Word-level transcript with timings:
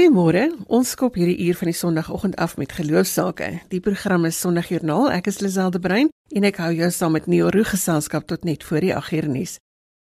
Goeiemôre. 0.00 0.46
Ons 0.72 0.94
skop 0.94 1.18
hierdie 1.20 1.36
uur 1.44 1.58
van 1.60 1.68
die 1.68 1.76
Sondagoggend 1.76 2.36
af 2.40 2.54
met 2.56 2.70
geloofsake. 2.72 3.48
Die 3.68 3.82
program 3.84 4.24
is 4.24 4.38
Sondagjoernaal. 4.40 5.10
Ek 5.12 5.26
is 5.28 5.42
Liselde 5.44 5.76
Brein 5.76 6.08
en 6.32 6.46
ek 6.48 6.56
hou 6.62 6.70
jou 6.72 6.86
saam 6.88 7.12
met 7.12 7.26
Neo 7.28 7.50
Roo 7.52 7.68
geselskap 7.68 8.24
tot 8.30 8.46
net 8.48 8.64
voor 8.64 8.80
die 8.80 8.94
8uur 8.96 9.28
nuus. 9.28 9.58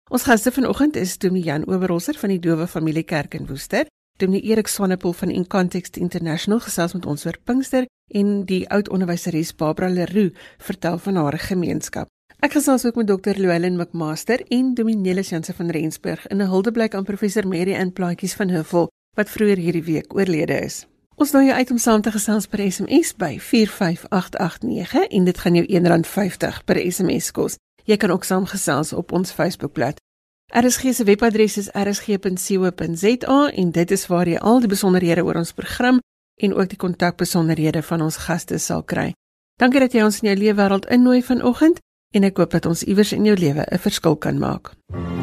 Ons 0.09 0.25
gaste 0.25 0.49
vanoggend 0.55 0.97
is 0.97 1.13
Dominee 1.21 1.45
Jan 1.45 1.67
Oberholzer 1.69 2.17
van 2.17 2.33
die 2.33 2.39
Dowe 2.41 2.65
Familie 2.65 3.03
Kerk 3.05 3.37
in 3.37 3.45
Woester, 3.45 3.85
Dominee 4.17 4.41
Erik 4.49 4.71
Swanepoel 4.73 5.13
van 5.13 5.29
In 5.29 5.45
Context 5.45 6.01
International 6.01 6.63
gesels 6.65 6.97
met 6.97 7.05
ons 7.05 7.27
oor 7.29 7.37
Pinkster 7.45 7.85
en 8.09 8.47
die 8.49 8.63
oud 8.73 8.89
onderwyseres 8.89 9.53
Barbara 9.53 9.91
Leroux 9.93 10.33
vertel 10.57 10.97
van 11.05 11.21
haar 11.21 11.37
gemeenskap. 11.37 12.09
Ek 12.41 12.57
gesels 12.57 12.87
ook 12.89 12.97
met 12.97 13.13
Dr. 13.13 13.37
Llewellyn 13.37 13.77
McMaster 13.77 14.41
en 14.49 14.73
Dominee 14.73 15.21
Jansen 15.21 15.53
van 15.53 15.69
Rensburg 15.69 16.25
in 16.33 16.41
'n 16.41 16.49
huldeblyk 16.49 16.95
aan 16.95 17.05
professor 17.05 17.47
Mary 17.47 17.77
in 17.77 17.93
Plaatjies 17.93 18.33
van 18.33 18.49
Huffel 18.49 18.89
wat 19.15 19.29
vroeër 19.29 19.57
hierdie 19.57 19.83
week 19.83 20.15
oorlede 20.15 20.59
is. 20.59 20.85
Ons 21.15 21.31
nooi 21.31 21.45
jou 21.45 21.57
uit 21.57 21.71
om 21.71 21.77
saam 21.77 22.01
te 22.01 22.11
gesels 22.11 22.47
per 22.49 22.63
SMS 22.71 23.13
by 23.17 23.37
45889 23.39 25.07
en 25.09 25.27
dit 25.29 25.37
gaan 25.37 25.55
jou 25.59 25.65
R1.50 25.79 26.63
per 26.65 26.79
SMS 26.81 27.31
kos. 27.31 27.57
Jy 27.85 27.97
kan 27.97 28.11
ook 28.11 28.25
saamgesels 28.25 28.93
op 28.93 29.11
ons 29.11 29.31
Facebookblad. 29.31 29.99
RSG 30.53 30.93
se 30.93 31.03
webadres 31.03 31.57
is 31.57 31.69
rsg.co.za 31.73 33.39
en 33.49 33.71
dit 33.71 33.91
is 33.91 34.07
waar 34.07 34.29
jy 34.29 34.37
al 34.37 34.59
die 34.59 34.69
besonderhede 34.69 35.25
oor 35.25 35.41
ons 35.41 35.53
program 35.53 35.99
en 36.41 36.53
ook 36.53 36.69
die 36.69 36.77
kontakbesonderhede 36.77 37.81
van 37.81 38.01
ons 38.01 38.17
gaste 38.25 38.57
sal 38.57 38.83
kry. 38.83 39.11
Dankie 39.61 39.81
dat 39.81 39.93
jy 39.93 40.05
ons 40.05 40.21
in 40.21 40.31
jou 40.31 40.37
lewe 40.37 40.57
wêreld 40.61 40.89
innooi 40.89 41.21
vanoggend 41.21 41.81
en 42.13 42.25
ek 42.29 42.41
hoop 42.41 42.53
dat 42.57 42.65
ons 42.69 42.85
iewers 42.85 43.13
in 43.13 43.25
jou 43.25 43.37
lewe 43.37 43.65
'n 43.69 43.79
verskil 43.79 44.15
kan 44.15 44.37
maak. 44.37 44.73
MUZIEK 44.93 45.22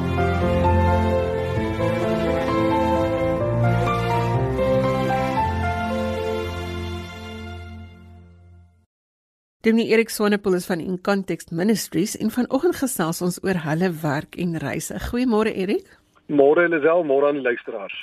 Dominee 9.63 9.91
Erik 9.93 10.09
Swanepoel 10.09 10.55
is 10.55 10.67
van 10.67 10.81
In 10.81 11.01
Context 11.01 11.51
Ministries 11.51 12.17
en 12.17 12.31
vanoggend 12.31 12.77
gesels 12.81 13.19
ons 13.21 13.35
oor 13.45 13.59
hulle 13.61 13.91
werk 14.03 14.39
en 14.41 14.55
reise. 14.59 14.95
Goeiemôre 15.11 15.51
Erik. 15.53 15.91
Môre 16.33 16.63
Elisel, 16.65 17.03
môre 17.05 17.29
aan 17.29 17.37
die 17.37 17.45
luisteraars. 17.45 17.99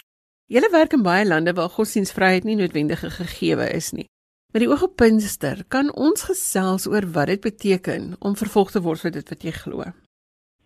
Julle 0.53 0.69
werk 0.69 0.93
in 0.93 1.01
baie 1.01 1.23
lande 1.25 1.55
waar 1.57 1.71
godsdienstvryheid 1.73 2.45
nie 2.45 2.59
noodwendig 2.59 3.01
gegeewe 3.15 3.65
is 3.73 3.89
nie. 3.97 4.05
Met 4.53 4.61
die 4.61 4.69
oog 4.69 4.83
op 4.85 4.93
Pinkster, 5.01 5.63
kan 5.67 5.89
ons 5.95 6.27
gesels 6.29 6.85
oor 6.85 7.09
wat 7.15 7.33
dit 7.33 7.41
beteken 7.41 8.13
om 8.19 8.37
vervolg 8.37 8.75
te 8.75 8.83
word 8.85 9.01
vir 9.07 9.15
dit 9.17 9.33
wat 9.33 9.47
jy 9.49 9.55
glo? 9.57 9.89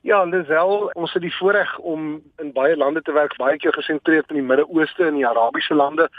Ja, 0.04 0.20
Elisel, 0.26 0.92
ons 0.92 1.16
het 1.16 1.24
die 1.24 1.32
voorreg 1.38 1.72
om 1.80 2.20
in 2.44 2.52
baie 2.52 2.76
lande 2.76 3.00
te 3.08 3.16
werk, 3.16 3.40
baie 3.40 3.56
keer 3.64 3.80
gesentreerd 3.80 4.28
in 4.36 4.42
die 4.42 4.50
Midde-Ooste 4.52 5.08
en 5.08 5.24
die 5.24 5.28
Arabiese 5.32 5.80
lande, 5.86 6.12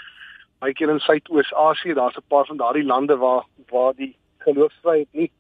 baie 0.65 0.73
keer 0.73 0.97
in 0.97 1.05
Suidoos-Asië. 1.05 1.93
Daar's 2.01 2.17
'n 2.17 2.25
paar 2.33 2.49
van 2.49 2.57
daardie 2.57 2.89
lande 2.89 3.21
waar 3.21 3.45
waar 3.69 3.93
die 3.93 4.15
geloofsvryheid 4.45 5.09
nie 5.13 5.31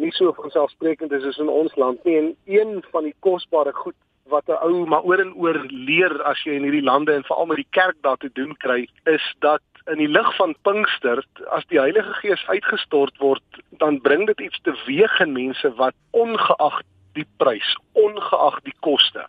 nie 0.00 0.12
so 0.16 0.32
vanselfsprekend 0.32 1.12
is 1.12 1.24
as 1.28 1.38
in 1.38 1.50
ons 1.52 1.74
land 1.76 2.04
nie. 2.04 2.16
En 2.18 2.36
een 2.44 2.84
van 2.90 3.04
die 3.04 3.14
kosbare 3.20 3.72
goed 3.72 3.98
wat 4.30 4.48
'n 4.48 4.62
ou 4.62 4.86
maar 4.86 5.02
oor 5.02 5.20
en 5.20 5.34
oor 5.34 5.58
leer 5.68 6.22
as 6.22 6.42
jy 6.44 6.52
in 6.52 6.62
hierdie 6.62 6.82
lande 6.82 7.12
en 7.12 7.24
veral 7.24 7.46
met 7.46 7.56
die 7.56 7.70
kerk 7.70 7.96
daar 8.00 8.16
te 8.16 8.30
doen 8.32 8.56
kry 8.56 8.88
is 9.04 9.34
dat 9.38 9.62
in 9.86 9.98
die 9.98 10.08
lig 10.08 10.36
van 10.36 10.54
Pinkster 10.62 11.24
as 11.50 11.66
die 11.66 11.80
Heilige 11.80 12.12
Gees 12.12 12.46
uitgestort 12.46 13.18
word 13.18 13.42
dan 13.70 14.00
bring 14.00 14.26
dit 14.26 14.40
iets 14.40 14.60
teweeg 14.62 15.20
in 15.20 15.32
mense 15.32 15.74
wat 15.74 15.94
ongeag 16.10 16.80
die 17.12 17.26
prys 17.36 17.76
ongeag 17.92 18.60
die 18.62 18.76
koste 18.80 19.26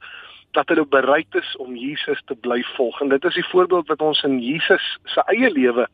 dat 0.54 0.70
hulle 0.70 0.86
bereid 0.86 1.36
is 1.36 1.56
om 1.58 1.76
Jesus 1.76 2.22
te 2.26 2.36
bly 2.36 2.62
volg. 2.76 3.02
En 3.02 3.10
dit 3.10 3.26
is 3.26 3.34
die 3.40 3.50
voorbeeld 3.50 3.88
wat 3.88 4.02
ons 4.02 4.24
in 4.24 4.40
Jesus 4.40 4.86
se 5.04 5.24
eie 5.34 5.50
lewe 5.52 5.88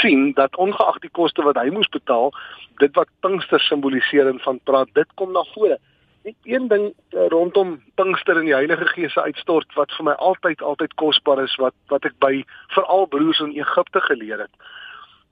sien 0.00 0.32
dat 0.36 0.56
ongeag 0.56 0.98
die 1.04 1.12
koste 1.12 1.42
wat 1.42 1.56
hy 1.60 1.70
moes 1.72 1.88
betaal, 1.92 2.32
dit 2.82 2.92
wat 2.96 3.12
Pinkster 3.24 3.60
simboliseer 3.60 4.28
en 4.28 4.40
van 4.44 4.60
praat, 4.68 4.92
dit 4.92 5.08
kom 5.14 5.32
na 5.32 5.44
vore. 5.54 5.78
Net 6.28 6.36
een 6.44 6.68
ding 6.68 6.86
eh, 6.90 7.26
rondom 7.32 7.76
Pinkster 7.94 8.36
en 8.36 8.48
die 8.48 8.56
Heilige 8.56 8.88
Gees 8.92 9.12
se 9.12 9.22
uitstort 9.22 9.72
wat 9.80 9.92
vir 9.96 10.10
my 10.10 10.16
altyd 10.30 10.62
altyd 10.62 10.96
kosbaar 11.00 11.44
is 11.44 11.56
wat 11.62 11.76
wat 11.92 12.04
ek 12.04 12.18
by 12.20 12.42
veral 12.76 13.06
broers 13.06 13.40
in 13.40 13.56
Egipte 13.56 14.02
geleer 14.08 14.44
het 14.44 14.66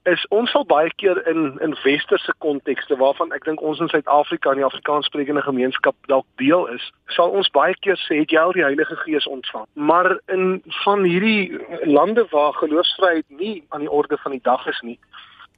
is 0.05 0.25
ons 0.29 0.51
sal 0.53 0.65
baie 0.69 0.91
keer 1.01 1.19
in 1.31 1.59
in 1.65 1.75
westerse 1.83 2.33
kontekste 2.45 2.97
waarvan 3.01 3.33
ek 3.33 3.47
dink 3.49 3.63
ons 3.65 3.81
in 3.81 3.89
Suid-Afrika 3.89 4.53
en 4.53 4.61
die 4.61 4.67
Afrikaanssprekende 4.67 5.43
gemeenskap 5.47 5.97
dalk 6.13 6.27
deel 6.41 6.67
is, 6.75 6.91
sal 7.17 7.33
ons 7.33 7.49
baie 7.57 7.75
keer 7.81 7.97
sê 8.05 8.21
het 8.21 8.33
jy 8.35 8.41
al 8.41 8.53
die 8.57 8.67
Heilige 8.67 8.97
Gees 9.05 9.27
ontvang. 9.27 9.65
Maar 9.75 10.19
in 10.33 10.61
van 10.85 11.07
hierdie 11.09 11.57
lande 11.89 12.27
waar 12.31 12.53
geloofsvryheid 12.61 13.25
nie 13.29 13.63
aan 13.69 13.87
die 13.87 13.91
orde 13.91 14.19
van 14.21 14.37
die 14.37 14.45
dag 14.45 14.67
is 14.69 14.81
nie, 14.85 14.99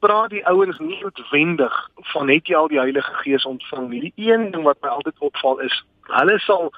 praat 0.05 0.31
die 0.31 0.45
ouens 0.47 0.78
nie 0.78 1.01
noodwendig 1.01 1.75
van 2.13 2.31
het 2.31 2.47
jy 2.47 2.57
al 2.57 2.71
die 2.71 2.83
Heilige 2.83 3.19
Gees 3.25 3.49
ontvang 3.49 3.89
nie. 3.91 4.05
Die 4.11 4.31
een 4.31 4.53
ding 4.55 4.63
wat 4.69 4.78
my 4.83 4.95
altyd 4.95 5.19
opval 5.19 5.59
is, 5.67 5.83
hulle 6.13 6.39
sal 6.47 6.71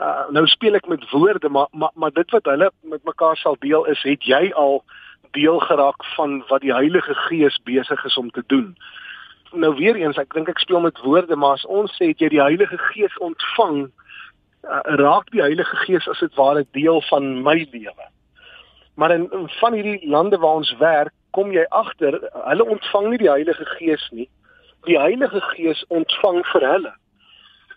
uh, 0.00 0.24
nou 0.32 0.46
speel 0.48 0.80
ek 0.80 0.88
met 0.88 1.04
woorde, 1.12 1.52
maar 1.52 1.68
maar 1.72 1.92
maar 1.94 2.16
dit 2.16 2.32
wat 2.32 2.48
hulle 2.48 2.70
met 2.80 3.04
mekaar 3.04 3.36
sal 3.36 3.60
deel 3.60 3.84
is, 3.92 4.00
het 4.08 4.24
jy 4.24 4.48
al 4.56 4.80
deel 5.30 5.58
geraak 5.58 6.04
van 6.16 6.44
wat 6.48 6.60
die 6.60 6.72
Heilige 6.74 7.14
Gees 7.14 7.58
besig 7.64 8.04
is 8.04 8.16
om 8.16 8.30
te 8.30 8.42
doen. 8.46 8.76
Nou 9.52 9.74
weer 9.74 9.96
eens, 9.96 10.18
ek 10.18 10.34
dink 10.34 10.48
ek 10.48 10.58
speel 10.62 10.80
met 10.80 10.98
woorde, 11.02 11.36
maar 11.36 11.58
as 11.58 11.66
ons 11.66 11.94
sê 11.98 12.12
jy 12.12 12.28
die 12.30 12.42
Heilige 12.42 12.78
Gees 12.90 13.16
ontvang, 13.18 13.88
uh, 14.62 14.80
raak 15.00 15.30
die 15.34 15.42
Heilige 15.42 15.76
Gees 15.86 16.08
as 16.08 16.22
dit 16.22 16.34
ware 16.38 16.64
deel 16.76 17.02
van 17.08 17.42
my 17.42 17.56
lewe. 17.72 18.06
Maar 18.94 19.16
in, 19.16 19.28
in 19.32 19.48
van 19.58 19.74
hierdie 19.74 20.08
lande 20.08 20.38
waar 20.38 20.62
ons 20.62 20.74
werk, 20.78 21.14
kom 21.30 21.52
jy 21.54 21.64
agter, 21.70 22.18
hulle 22.46 22.66
ontvang 22.76 23.10
nie 23.10 23.22
die 23.22 23.30
Heilige 23.30 23.66
Gees 23.76 24.06
nie. 24.10 24.28
Die 24.86 24.98
Heilige 24.98 25.42
Gees 25.52 25.84
ontvang 25.88 26.42
vir 26.52 26.66
hulle. 26.72 26.94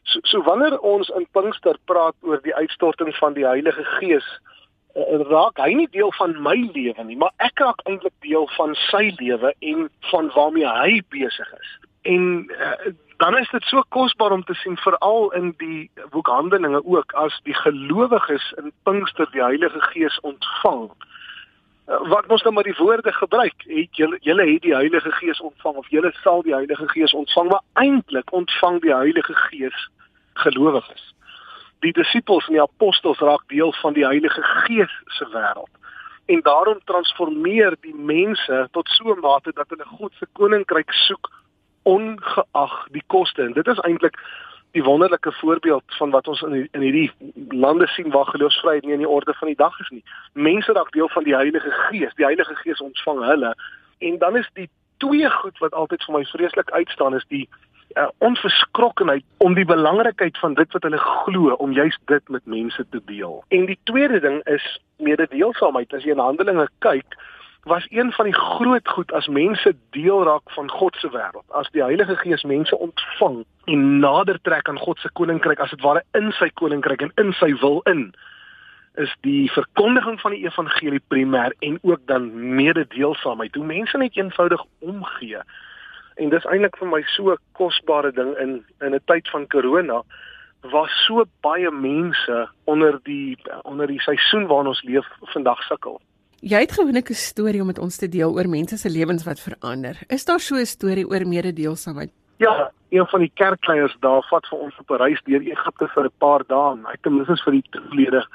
So, 0.04 0.20
so 0.28 0.42
wanneer 0.44 0.80
ons 0.80 1.10
in 1.18 1.26
Pinkster 1.32 1.78
praat 1.86 2.16
oor 2.22 2.42
die 2.44 2.56
uitstorting 2.56 3.14
van 3.18 3.38
die 3.38 3.46
Heilige 3.48 3.86
Gees, 3.98 4.26
uh, 4.26 4.54
raak 4.94 5.58
hy 5.58 5.74
nie 5.74 5.88
deel 5.92 6.12
van 6.20 6.36
my 6.42 6.56
lewe 6.74 7.04
nie, 7.04 7.18
maar 7.18 7.34
ek 7.42 7.60
raak 7.60 7.82
eintlik 7.90 8.14
deel 8.22 8.46
van 8.58 8.76
sy 8.90 9.10
lewe 9.18 9.54
en 9.60 9.88
van 10.12 10.30
waarmee 10.36 10.70
hy 10.70 11.02
besig 11.10 11.54
is. 11.54 11.72
En 12.02 12.46
uh, 12.60 12.94
dan 13.18 13.38
is 13.38 13.50
dit 13.50 13.64
so 13.64 13.82
kosbaar 13.90 14.32
om 14.32 14.44
te 14.44 14.54
sien 14.54 14.78
veral 14.78 15.32
in 15.32 15.54
die 15.58 15.90
boek 16.12 16.28
Handelinge 16.28 16.84
ook 16.86 17.14
as 17.14 17.40
die 17.44 17.56
gelowiges 17.58 18.54
in 18.62 18.72
Pinkster 18.84 19.30
die 19.32 19.42
Heilige 19.42 19.82
Gees 19.82 20.20
ontvang. 20.22 20.92
Uh, 21.88 21.98
wat 22.14 22.30
ons 22.30 22.46
nou 22.46 22.54
maar 22.54 22.70
die 22.70 22.78
woorde 22.78 23.14
gebruik, 23.14 23.66
het 23.66 23.98
julle 23.98 24.22
julle 24.22 24.46
het 24.52 24.62
die 24.62 24.76
Heilige 24.76 25.12
Gees 25.12 25.42
ontvang 25.42 25.82
of 25.82 25.90
julle 25.90 26.14
sal 26.22 26.46
die 26.46 26.54
Heilige 26.54 26.88
Gees 26.94 27.18
ontvang, 27.18 27.50
maar 27.50 27.66
eintlik 27.82 28.32
ontvang 28.32 28.82
die 28.86 28.94
Heilige 28.94 29.36
Gees 29.50 29.90
gelowiges 30.34 31.14
die 31.84 31.94
disippels 31.96 32.48
en 32.48 32.58
die 32.58 32.64
apostels 32.64 33.20
raak 33.20 33.44
deel 33.52 33.74
van 33.82 33.94
die 33.94 34.06
Heilige 34.06 34.44
Gees 34.66 34.94
se 35.18 35.28
wêreld. 35.34 35.72
En 36.32 36.42
daarom 36.42 36.80
transformeer 36.88 37.76
die 37.82 37.96
mense 37.96 38.68
tot 38.72 38.88
so 38.88 39.14
'n 39.14 39.20
mate 39.20 39.52
dat 39.54 39.70
hulle 39.70 39.86
God 39.86 40.14
se 40.20 40.28
koninkryk 40.34 40.92
soek 40.92 41.30
ongeag 41.84 42.88
die 42.92 43.04
koste. 43.08 43.42
En 43.42 43.54
dit 43.54 43.68
is 43.68 43.80
eintlik 43.80 44.18
die 44.72 44.84
wonderlike 44.84 45.32
voorbeeld 45.32 45.84
van 45.88 46.10
wat 46.10 46.28
ons 46.28 46.42
in 46.42 46.52
die, 46.52 46.68
in 46.72 46.82
hierdie 46.82 47.12
lande 47.50 47.88
sien 47.88 48.10
waar 48.12 48.26
geloofsvryheid 48.26 48.84
nie 48.84 48.94
in 48.94 49.04
die 49.04 49.10
orde 49.10 49.34
van 49.34 49.48
die 49.48 49.58
dag 49.58 49.80
is 49.80 49.90
nie. 49.90 50.04
Mense 50.34 50.72
raak 50.72 50.92
deel 50.92 51.10
van 51.10 51.24
die 51.24 51.36
Heilige 51.36 51.72
Gees. 51.72 52.16
Die 52.16 52.26
Heilige 52.26 52.56
Gees 52.56 52.82
ontvang 52.82 53.26
hulle. 53.26 53.56
En 53.98 54.18
dan 54.18 54.38
is 54.38 54.50
die 54.54 54.70
twee 54.98 55.30
goed 55.30 55.58
wat 55.58 55.74
altyd 55.74 56.04
vir 56.04 56.16
my 56.16 56.24
vreeslik 56.26 56.72
uitstaan 56.72 57.16
is 57.16 57.26
die 57.28 57.50
uh, 57.96 58.08
onverskrokkenheid 58.18 59.24
om 59.38 59.54
die 59.54 59.66
belangrikheid 59.66 60.38
van 60.38 60.54
dit 60.54 60.72
wat 60.72 60.84
hulle 60.84 60.98
glo 60.98 61.54
om 61.54 61.72
juist 61.72 62.00
dit 62.06 62.30
met 62.30 62.46
mense 62.46 62.86
te 62.90 63.02
deel. 63.06 63.44
En 63.48 63.66
die 63.66 63.80
tweede 63.84 64.20
ding 64.20 64.42
is 64.44 64.66
mededeelsaamheid. 64.98 65.94
As 65.94 66.04
jy 66.04 66.16
in 66.16 66.24
Handelinge 66.24 66.68
kyk, 66.86 67.18
was 67.64 67.88
een 67.90 68.12
van 68.12 68.26
die 68.26 68.36
groot 68.36 68.88
goed 68.88 69.12
as 69.12 69.28
mense 69.28 69.76
deel 69.96 70.24
raak 70.24 70.52
van 70.52 70.70
God 70.70 70.96
se 70.96 71.10
wêreld. 71.10 71.48
As 71.48 71.70
die 71.72 71.84
Heilige 71.84 72.16
Gees 72.16 72.44
mense 72.44 72.78
ontvang 72.78 73.44
en 73.66 74.00
nader 74.00 74.40
trek 74.42 74.68
aan 74.68 74.80
God 74.80 75.00
se 75.00 75.10
koninkryk 75.14 75.60
as 75.60 75.72
dit 75.72 75.82
ware 75.82 76.04
in 76.12 76.32
sy 76.32 76.50
koninkryk 76.60 77.02
en 77.02 77.14
in 77.16 77.32
sy 77.40 77.54
wil 77.62 77.82
in 77.90 78.12
is 79.02 79.14
die 79.26 79.52
verkondiging 79.52 80.20
van 80.22 80.36
die 80.36 80.44
evangelie 80.46 81.02
primêr 81.10 81.56
en 81.66 81.80
ook 81.82 82.02
dan 82.06 82.28
mededeelsaamheid. 82.56 83.56
Hoe 83.56 83.66
mense 83.66 83.98
net 83.98 84.18
eenvoudig 84.18 84.62
omgee 84.80 85.40
En 86.16 86.30
dis 86.30 86.46
eintlik 86.46 86.78
vir 86.78 86.88
my 86.88 87.02
so 87.16 87.32
'n 87.32 87.38
kosbare 87.54 88.12
ding 88.12 88.38
in 88.38 88.66
in 88.82 88.94
'n 88.96 89.06
tyd 89.06 89.30
van 89.30 89.48
corona 89.48 90.04
waar 90.72 90.90
so 91.08 91.26
baie 91.42 91.72
mense 91.72 92.50
onder 92.64 93.00
die 93.04 93.38
onder 93.64 93.88
die 93.88 94.02
seisoen 94.02 94.48
waarin 94.48 94.68
ons 94.68 94.84
leef 94.84 95.06
vandag 95.34 95.64
sukkel. 95.64 96.02
Jy 96.40 96.60
het 96.60 96.72
gewoonlik 96.72 97.10
'n 97.10 97.14
storie 97.14 97.62
om 97.62 97.68
met 97.68 97.80
ons 97.80 97.98
te 97.98 98.10
deel 98.10 98.34
oor 98.34 98.50
mense 98.50 98.78
se 98.78 98.90
lewens 98.90 99.24
wat 99.24 99.40
verander. 99.40 99.96
Is 100.08 100.26
daar 100.26 100.40
so 100.40 100.56
'n 100.56 100.66
storie 100.66 101.08
oor 101.08 101.28
mededeelsaamheid? 101.28 102.12
Ja, 102.38 102.72
een 102.90 103.08
van 103.08 103.20
die 103.20 103.32
kerkleiers 103.34 103.96
daar 104.00 104.24
vat 104.30 104.48
vir 104.48 104.60
ons 104.60 104.78
op 104.80 104.90
'n 104.90 105.02
reis 105.04 105.22
deur 105.24 105.42
Egipte 105.42 105.88
vir 105.88 106.06
'n 106.06 106.18
paar 106.18 106.44
dae. 106.48 106.78
Hy 106.84 106.96
ten 107.02 107.16
minste 107.16 107.44
vir 107.44 107.52
die 107.52 107.70
toelede 107.70 108.28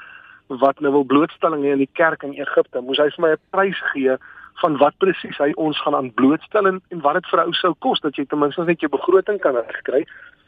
wat 0.47 0.79
nou 0.79 0.91
wil 0.91 1.03
blootstelling 1.03 1.63
hê 1.63 1.71
in 1.71 1.77
die 1.77 1.93
kerk 1.93 2.23
in 2.23 2.33
Egipte, 2.33 2.81
moes 2.81 2.97
hy 2.97 3.09
vir 3.09 3.25
my 3.25 3.31
'n 3.31 3.41
prys 3.49 3.81
gee 3.93 4.17
van 4.61 4.77
wat 4.77 4.97
presies 4.97 5.37
hy 5.37 5.51
ons 5.55 5.81
gaan 5.81 5.95
aan 5.95 6.13
blootstel 6.13 6.67
en, 6.67 6.81
en 6.89 7.01
wat 7.01 7.13
dit 7.13 7.29
vir 7.31 7.39
'n 7.39 7.47
ou 7.47 7.53
sou 7.53 7.73
kos 7.79 7.99
dat 7.99 8.15
jy 8.15 8.25
ten 8.25 8.39
minste 8.39 8.63
net 8.63 8.79
jou 8.79 8.91
begroting 8.91 9.39
kan 9.39 9.55
regkry. 9.55 10.05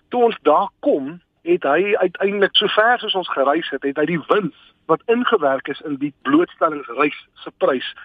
Toe 0.10 0.24
ons 0.24 0.38
daar 0.42 0.70
kom, 0.80 1.22
het 1.44 1.64
hy 1.64 1.96
uiteindelik 1.96 2.56
so 2.56 2.68
ver 2.68 3.00
soos 3.00 3.16
ons 3.16 3.30
gereis 3.30 3.70
het, 3.70 3.84
het 3.84 3.98
hy 3.98 4.06
die 4.06 4.24
wins 4.28 4.58
wat 4.86 5.02
ingewerk 5.06 5.68
is 5.68 5.82
in 5.82 5.96
die 5.96 6.14
blootstellingsreis 6.22 7.28
se 7.44 7.52
prys 7.58 7.96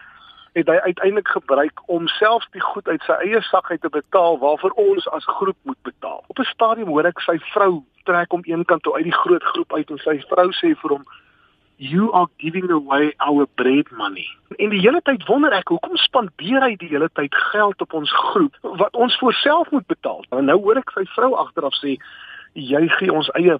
het 0.57 0.71
hy 0.73 0.77
uiteindelik 0.89 1.29
gebruik 1.29 1.81
om 1.87 2.07
selfs 2.09 2.49
die 2.51 2.65
goed 2.65 2.89
uit 2.89 3.03
sy 3.05 3.13
eie 3.27 3.41
sak 3.45 3.69
uit 3.71 3.81
te 3.81 3.93
betaal 3.93 4.39
waarvoor 4.41 4.73
ons 4.81 5.09
as 5.13 5.27
groep 5.29 5.57
moet 5.69 5.83
betaal. 5.85 6.25
Op 6.27 6.39
'n 6.39 6.49
stadium 6.53 6.89
hoor 6.89 7.05
ek 7.05 7.21
sy 7.21 7.39
vrou 7.53 7.85
trek 8.05 8.33
om 8.33 8.41
een 8.45 8.65
kant 8.65 8.83
toe 8.83 8.95
uit 8.95 9.05
die 9.05 9.21
groot 9.23 9.43
groep 9.43 9.73
uit 9.73 9.91
en 9.91 9.99
sy 9.99 10.17
vrou 10.29 10.49
sê 10.53 10.73
vir 10.81 10.91
hom 10.91 11.05
you 11.77 12.13
are 12.13 12.29
giving 12.39 12.71
away 12.71 13.13
our 13.19 13.47
bread 13.55 13.91
money. 13.91 14.27
En 14.57 14.69
die 14.69 14.81
hele 14.81 15.01
tyd 15.05 15.25
wonder 15.27 15.53
ek 15.53 15.69
hoekom 15.69 15.97
spandeer 16.01 16.63
hy 16.65 16.77
die 16.81 16.89
hele 16.89 17.09
tyd 17.13 17.35
geld 17.53 17.81
op 17.85 17.93
ons 17.93 18.13
groep 18.33 18.57
wat 18.81 18.97
ons 18.97 19.19
voorself 19.21 19.71
moet 19.71 19.87
betaal. 19.87 20.25
Nou 20.31 20.59
hoor 20.63 20.81
ek 20.81 20.95
sy 20.97 21.05
vrou 21.13 21.35
agteraf 21.37 21.77
sê 21.81 21.97
jy 22.57 22.87
gee 22.97 23.13
ons 23.13 23.29
eie 23.37 23.59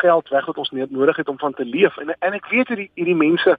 geld 0.00 0.28
weg 0.30 0.46
wat 0.46 0.58
ons 0.62 0.70
nodig 0.70 1.16
het 1.16 1.28
om 1.28 1.38
van 1.38 1.54
te 1.58 1.64
leef 1.66 1.96
en 1.98 2.14
en 2.14 2.36
ek 2.38 2.46
weet 2.52 2.68
hierdie 2.70 2.90
hierdie 2.94 3.18
mense 3.18 3.56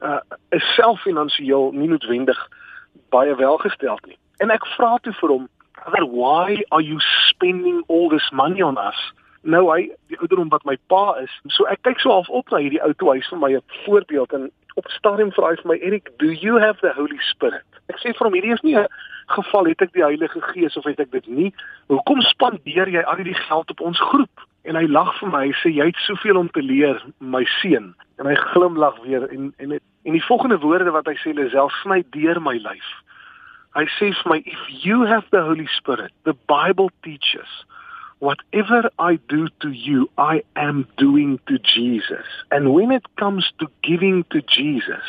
uh, 0.00 0.20
is 0.56 0.64
self 0.76 1.02
finansiëel 1.04 1.74
nie 1.76 1.90
noodwendig 1.90 2.40
baie 3.12 3.34
welgesteld 3.36 4.06
nie. 4.06 4.16
En 4.40 4.50
ek 4.50 4.64
vra 4.76 4.96
toe 5.02 5.12
vir 5.20 5.30
hom, 5.30 5.48
"Why 6.08 6.64
are 6.70 6.82
you 6.82 6.98
spending 7.28 7.84
all 7.88 8.08
this 8.08 8.30
money 8.32 8.62
on 8.62 8.78
us?" 8.78 9.12
Nou 9.44 9.66
hy, 9.68 9.88
die 10.08 10.18
ouderdom 10.20 10.50
wat 10.52 10.64
my 10.64 10.76
pa 10.88 11.14
is, 11.20 11.32
so 11.52 11.68
ek 11.68 11.82
kyk 11.86 12.00
so 12.00 12.12
half 12.12 12.28
op 12.32 12.50
na 12.52 12.62
hierdie 12.64 12.82
ou 12.84 12.92
toe 13.00 13.12
hy 13.12 13.20
vir 13.28 13.40
my 13.40 13.50
'n 13.56 13.62
voorbeeld 13.84 14.32
en 14.32 14.50
op 14.80 14.88
stadium 14.90 15.32
vra 15.32 15.50
hy 15.52 15.56
vir 15.62 15.70
my, 15.70 15.78
"Erik, 15.78 16.10
do 16.18 16.32
you 16.32 16.58
have 16.60 16.80
the 16.80 16.92
Holy 16.92 17.20
Spirit?" 17.30 17.68
Ek 17.88 18.00
sê 18.00 18.16
vir 18.16 18.24
hom, 18.24 18.34
"Hierdie 18.34 18.54
is 18.54 18.62
nie 18.62 18.76
'n 18.76 18.88
geval 19.28 19.64
het 19.66 19.82
ek 19.82 19.92
die 19.92 20.02
Heilige 20.02 20.40
Gees 20.40 20.76
of 20.76 20.84
het 20.84 21.00
ek 21.00 21.10
dit 21.10 21.26
nie. 21.28 21.54
Hoekom 21.88 22.20
spandeer 22.20 22.88
jy 22.88 23.02
al 23.02 23.16
hierdie 23.16 23.40
geld 23.48 23.70
op 23.70 23.80
ons 23.80 24.00
groep?" 24.00 24.40
En 24.64 24.76
hy 24.76 24.86
lag 24.86 25.18
vir 25.18 25.28
my, 25.28 25.46
hy 25.46 25.52
sê, 25.52 25.70
"Jy 25.74 25.86
het 25.86 25.96
soveel 25.96 26.36
om 26.36 26.50
te 26.50 26.62
leer, 26.62 27.02
my 27.20 27.44
seun." 27.44 27.94
En 28.18 28.26
hy 28.26 28.34
glimlag 28.34 28.98
weer 29.02 29.28
en 29.30 29.54
en 29.58 29.80
En 30.04 30.12
die 30.12 30.24
volgende 30.24 30.58
woorde 30.58 30.90
wat 30.90 31.06
hy 31.08 31.14
sê 31.16 31.32
is 31.40 31.54
self 31.56 31.72
sny 31.80 32.02
deur 32.12 32.40
my 32.44 32.58
lyf. 32.60 32.88
Hy 33.74 33.86
sê 33.96 34.10
vir 34.12 34.28
my 34.30 34.42
if 34.44 34.64
you 34.84 35.06
have 35.08 35.24
the 35.32 35.40
Holy 35.42 35.66
Spirit, 35.78 36.12
the 36.28 36.36
Bible 36.46 36.90
teaches 37.02 37.64
whatever 38.24 38.90
I 38.98 39.18
do 39.28 39.48
to 39.62 39.70
you, 39.70 40.08
I 40.18 40.42
am 40.56 40.86
doing 40.96 41.38
to 41.48 41.58
Jesus. 41.58 42.26
And 42.50 42.72
when 42.72 42.90
it 42.90 43.06
comes 43.16 43.44
to 43.58 43.66
giving 43.82 44.24
to 44.30 44.40
Jesus, 44.42 45.06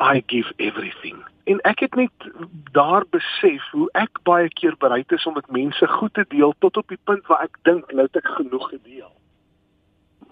I 0.00 0.22
give 0.26 0.48
everything. 0.58 1.18
En 1.44 1.60
ek 1.68 1.84
het 1.84 1.94
net 1.94 2.30
daar 2.72 3.04
besef 3.12 3.64
hoe 3.72 3.88
ek 3.92 4.22
baie 4.24 4.48
keer 4.48 4.76
bereid 4.80 5.12
is 5.12 5.26
om 5.28 5.36
met 5.36 5.50
mense 5.52 5.86
goed 5.98 6.14
te 6.14 6.24
deel 6.28 6.54
tot 6.64 6.80
op 6.80 6.88
die 6.88 7.00
punt 7.04 7.26
waar 7.28 7.44
ek 7.44 7.60
dink 7.68 7.92
nou 7.92 8.08
het 8.08 8.16
ek 8.22 8.32
genoeg 8.38 8.68
gedeel 8.72 9.12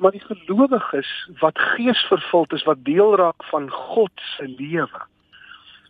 maar 0.03 0.11
die 0.11 0.25
gelowiges 0.25 1.31
wat 1.39 1.59
geesvervuld 1.59 2.53
is 2.53 2.63
wat 2.63 2.85
deel 2.85 3.17
raak 3.17 3.45
van 3.45 3.71
God 3.71 4.11
se 4.15 4.49
lewe. 4.49 5.03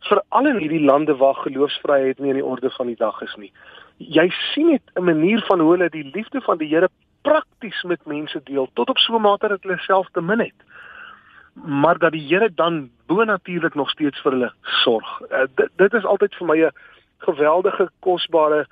Veral 0.00 0.47
in 0.47 0.59
hierdie 0.59 0.85
lande 0.85 1.17
waar 1.17 1.35
geloofsvryheid 1.35 2.19
nie 2.19 2.35
in 2.35 2.41
die 2.41 2.44
orde 2.44 2.70
van 2.70 2.87
die 2.87 2.99
dag 2.99 3.20
is 3.23 3.35
nie. 3.41 3.53
Jy 4.08 4.28
sien 4.52 4.70
net 4.70 4.82
'n 4.94 5.04
manier 5.04 5.43
van 5.49 5.60
hoe 5.60 5.70
hulle 5.70 5.88
die 5.88 6.10
liefde 6.14 6.40
van 6.40 6.58
die 6.58 6.69
Here 6.69 6.88
prakties 7.22 7.82
met 7.82 8.06
mense 8.06 8.40
deel 8.44 8.69
tot 8.75 8.88
op 8.88 8.99
so 8.99 9.16
'n 9.16 9.22
mate 9.22 9.49
dat 9.49 9.62
hulle 9.62 9.78
self 9.78 10.08
te 10.12 10.20
min 10.20 10.40
het. 10.40 10.60
Maar 11.54 11.99
dat 11.99 12.12
die 12.12 12.26
Here 12.26 12.50
dan 12.54 12.90
bonatuurlik 13.06 13.75
nog 13.75 13.90
steeds 13.90 14.20
vir 14.20 14.32
hulle 14.32 14.52
sorg. 14.62 15.20
Uh, 15.20 15.46
dit, 15.54 15.69
dit 15.76 15.93
is 15.93 16.04
altyd 16.04 16.34
vir 16.34 16.46
my 16.46 16.58
'n 16.64 16.70
geweldige 17.19 17.90
kosbare 18.00 18.66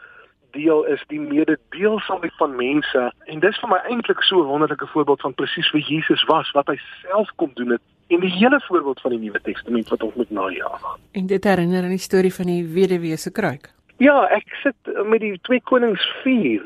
deel 0.50 0.84
is 0.84 1.04
die 1.06 1.20
mededeelsamheid 1.20 2.34
van 2.36 2.56
mense 2.56 3.12
en 3.24 3.40
dis 3.40 3.58
vir 3.62 3.68
my 3.68 3.78
eintlik 3.90 4.22
so 4.22 4.40
'n 4.40 4.46
wonderlike 4.46 4.86
voorbeeld 4.86 5.20
van 5.20 5.34
presies 5.34 5.70
wie 5.70 5.84
Jesus 5.84 6.24
was 6.24 6.50
wat 6.50 6.66
hy 6.66 6.78
self 7.02 7.28
kom 7.36 7.50
doen 7.54 7.70
het 7.70 7.80
en 8.08 8.20
die 8.20 8.30
hele 8.30 8.60
voorbeeld 8.60 9.00
van 9.00 9.10
die 9.10 9.18
Nuwe 9.18 9.40
Testament 9.40 9.88
wat 9.88 10.02
ons 10.02 10.14
moet 10.14 10.30
najaag. 10.30 10.96
En 11.12 11.26
dit 11.26 11.44
herinner 11.44 11.82
aan 11.82 11.96
die 11.96 11.98
storie 11.98 12.34
van 12.34 12.46
die 12.46 12.64
weduwee 12.66 13.16
se 13.16 13.32
kruik. 13.32 13.70
Ja, 14.00 14.22
ek 14.32 14.48
sit 14.62 14.88
met 15.04 15.20
die 15.20 15.34
twee 15.44 15.60
konings 15.68 16.00
4. 16.22 16.62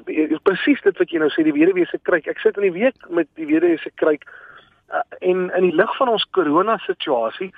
Presies 0.46 0.82
dit 0.84 0.98
wat 1.00 1.10
jy 1.10 1.18
nou 1.18 1.30
sê 1.34 1.42
die 1.42 1.54
weduwee 1.56 1.88
se 1.90 1.98
kruik. 2.06 2.28
Ek 2.30 2.38
sit 2.38 2.60
in 2.60 2.68
die 2.68 2.76
week 2.76 3.08
met 3.10 3.26
die 3.34 3.48
weduwee 3.48 3.80
se 3.82 3.90
kruik 3.98 4.22
uh, 4.94 5.02
en 5.18 5.48
in 5.48 5.66
die 5.66 5.74
lig 5.74 5.96
van 5.98 6.12
ons 6.12 6.26
korona 6.36 6.76
situasie, 6.84 7.48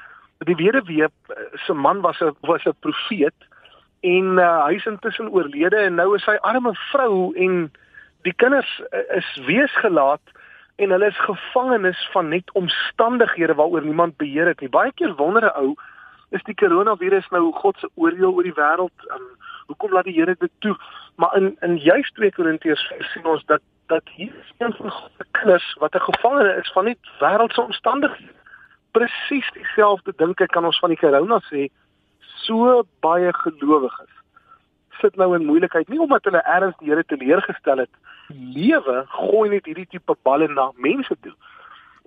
die 0.49 0.57
weduwee 0.57 1.11
uh, 1.11 1.43
se 1.67 1.77
man 1.77 2.01
was 2.01 2.23
'n 2.25 2.33
was 2.49 2.65
'n 2.65 2.73
profeet 2.81 3.37
en 4.01 4.41
uh, 4.41 4.65
hy 4.65 4.79
is 4.81 4.89
intussen 4.89 5.29
oorlede 5.29 5.77
en 5.77 6.01
nou 6.01 6.15
is 6.17 6.25
sy 6.25 6.39
arme 6.41 6.73
vrou 6.89 7.35
en 7.37 7.69
die 8.25 8.35
kinders 8.41 8.81
is 9.13 9.29
weesgelaat 9.45 10.25
en 10.81 10.91
hulle 10.91 11.13
is 11.13 11.27
gevangenes 11.29 12.01
van 12.17 12.33
net 12.33 12.49
omstandighede 12.53 13.55
waaroor 13.55 13.85
niemand 13.85 14.17
beheer 14.17 14.47
het 14.47 14.61
nie. 14.61 14.73
Baie 14.73 14.93
keer 14.97 15.15
wonder 15.21 15.45
'n 15.45 15.57
ou, 15.61 15.77
is 16.31 16.43
die 16.43 16.55
koronavirus 16.55 17.29
nou 17.31 17.53
God 17.53 17.79
se 17.79 17.91
oordeel 17.95 18.33
oor 18.33 18.47
die 18.47 18.57
wêreld? 18.57 19.07
Um, 19.15 19.29
hoekom 19.67 19.93
laat 19.93 20.09
die 20.09 20.15
Here 20.15 20.35
dit 20.39 20.53
toe? 20.59 20.77
Maar 21.17 21.37
in 21.37 21.57
in 21.61 21.77
juis 21.77 22.11
2 22.19 22.33
Korintiërs 22.33 22.93
sien 23.13 23.27
ons 23.27 23.45
dat 23.45 23.63
dat 23.87 24.03
hier 24.15 24.35
een 24.59 24.73
van 24.75 24.91
God 24.91 25.11
se 25.19 25.25
kinders 25.31 25.75
wat 25.79 25.95
'n 25.95 26.09
gevangene 26.11 26.57
is 26.63 26.73
van 26.73 26.85
net 26.85 26.99
wêreldse 27.21 27.63
omstandighede. 27.63 28.35
Presies 28.91 29.51
dieselfde 29.53 30.13
dink 30.17 30.41
ek 30.41 30.51
kan 30.51 30.65
ons 30.65 30.79
van 30.79 30.91
die 30.91 30.99
korona 30.99 31.41
sê 31.51 31.69
so 32.47 32.83
baie 33.01 33.33
gelowiges 33.33 34.17
sit 35.01 35.17
nou 35.17 35.35
in 35.37 35.47
moeilikheid 35.47 35.89
nie 35.89 36.01
omdat 36.01 36.25
hulle 36.25 36.43
erns 36.43 36.77
die 36.81 36.91
Here 36.91 37.05
teleurgestel 37.05 37.85
het 37.85 37.91
lewe 38.29 39.05
gooi 39.15 39.49
net 39.51 39.67
hierdie 39.69 39.89
tipe 39.91 40.17
balle 40.29 40.49
na 40.49 40.71
mense 40.77 41.17
toe 41.21 41.35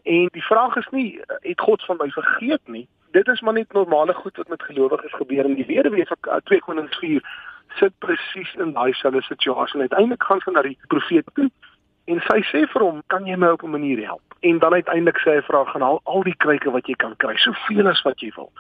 en 0.04 0.30
die 0.36 0.46
vraag 0.46 0.76
is 0.82 0.90
nie 0.96 1.10
het 1.28 1.62
God 1.62 1.86
van 1.86 2.00
my 2.02 2.10
vergeet 2.16 2.68
nie 2.68 2.88
dit 3.12 3.28
is 3.28 3.42
maar 3.42 3.54
net 3.54 3.74
normale 3.74 4.14
goed 4.14 4.38
wat 4.38 4.48
met 4.48 4.64
gelowiges 4.64 5.14
gebeur 5.14 5.46
en 5.46 5.56
die 5.56 5.66
weduwee 5.66 6.06
van 6.06 6.42
2 6.44 6.60
Konings 6.60 6.98
4 6.98 7.24
sit 7.68 7.94
presies 7.98 8.54
in 8.56 8.74
daai 8.74 8.94
selfde 8.94 9.22
situasie. 9.22 9.80
Uiteindelik 9.80 10.24
gaan 10.24 10.42
sy 10.44 10.52
na 10.52 10.62
die 10.66 10.78
profeet 10.88 11.28
toe 11.34 11.50
en 12.10 12.22
sy 12.26 12.42
sê 12.50 12.66
vir 12.74 12.86
hom 12.86 13.02
kan 13.14 13.28
jy 13.30 13.38
my 13.38 13.54
op 13.54 13.64
'n 13.64 13.76
manier 13.78 14.06
help? 14.06 14.22
En 14.40 14.60
dan 14.60 14.74
uiteindelik 14.74 15.20
sê 15.22 15.36
hy 15.38 15.42
vir 15.42 15.56
haar 15.56 15.72
gaan 15.74 15.82
haal 15.82 16.02
al 16.04 16.24
die 16.24 16.36
kruike 16.38 16.72
wat 16.72 16.88
jy 16.88 16.96
kan 16.96 17.16
kry 17.16 17.36
soveel 17.38 17.88
as 17.88 18.02
wat 18.02 18.20
jy 18.20 18.32
wil. 18.36 18.52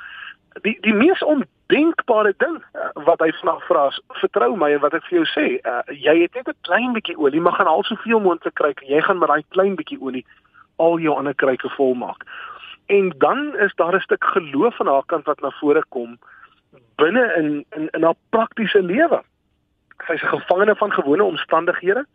Die 0.62 0.77
die 0.82 0.94
mees 0.94 1.24
ondenkbare 1.24 2.34
ding 2.38 2.58
uh, 2.74 2.89
wat 3.06 3.20
hy 3.20 3.32
vanaand 3.32 3.63
vra 3.63 3.88
is 3.88 4.01
vertrou 4.08 4.56
my 4.56 4.72
en 4.74 4.79
wat 4.79 4.94
ek 4.94 5.06
vir 5.10 5.18
jou 5.18 5.25
sê 5.25 5.46
uh, 5.65 5.82
jy 5.94 6.22
het 6.22 6.34
net 6.34 6.48
'n 6.48 6.62
klein 6.62 6.94
bietjie 6.94 7.18
olie 7.18 7.41
maar 7.41 7.53
gaan 7.53 7.68
al 7.68 7.84
soveel 7.84 8.20
moontlik 8.20 8.53
kry 8.53 8.74
jy 8.82 9.01
gaan 9.01 9.18
met 9.18 9.29
daai 9.29 9.44
klein 9.50 9.75
bietjie 9.75 10.01
olie 10.01 10.25
al 10.75 11.00
jou 11.00 11.18
ander 11.18 11.36
kruike 11.36 11.70
vol 11.70 11.94
maak 11.94 12.25
en 12.89 13.13
dan 13.17 13.58
is 13.58 13.74
daar 13.75 13.96
'n 13.96 14.00
stuk 14.08 14.24
geloof 14.24 14.81
aan 14.81 14.93
haar 14.93 15.05
kant 15.05 15.25
wat 15.25 15.41
na 15.41 15.51
vore 15.60 15.84
kom 15.89 16.19
binne 16.96 17.34
in 17.39 17.65
in 17.77 17.88
in 17.89 18.03
haar 18.03 18.19
praktiese 18.29 18.81
lewe. 18.81 19.22
Sy 20.05 20.13
is 20.13 20.24
'n 20.24 20.36
gevangene 20.38 20.75
van 20.75 20.91
gewone 20.91 21.24
omstandighede. 21.24 22.05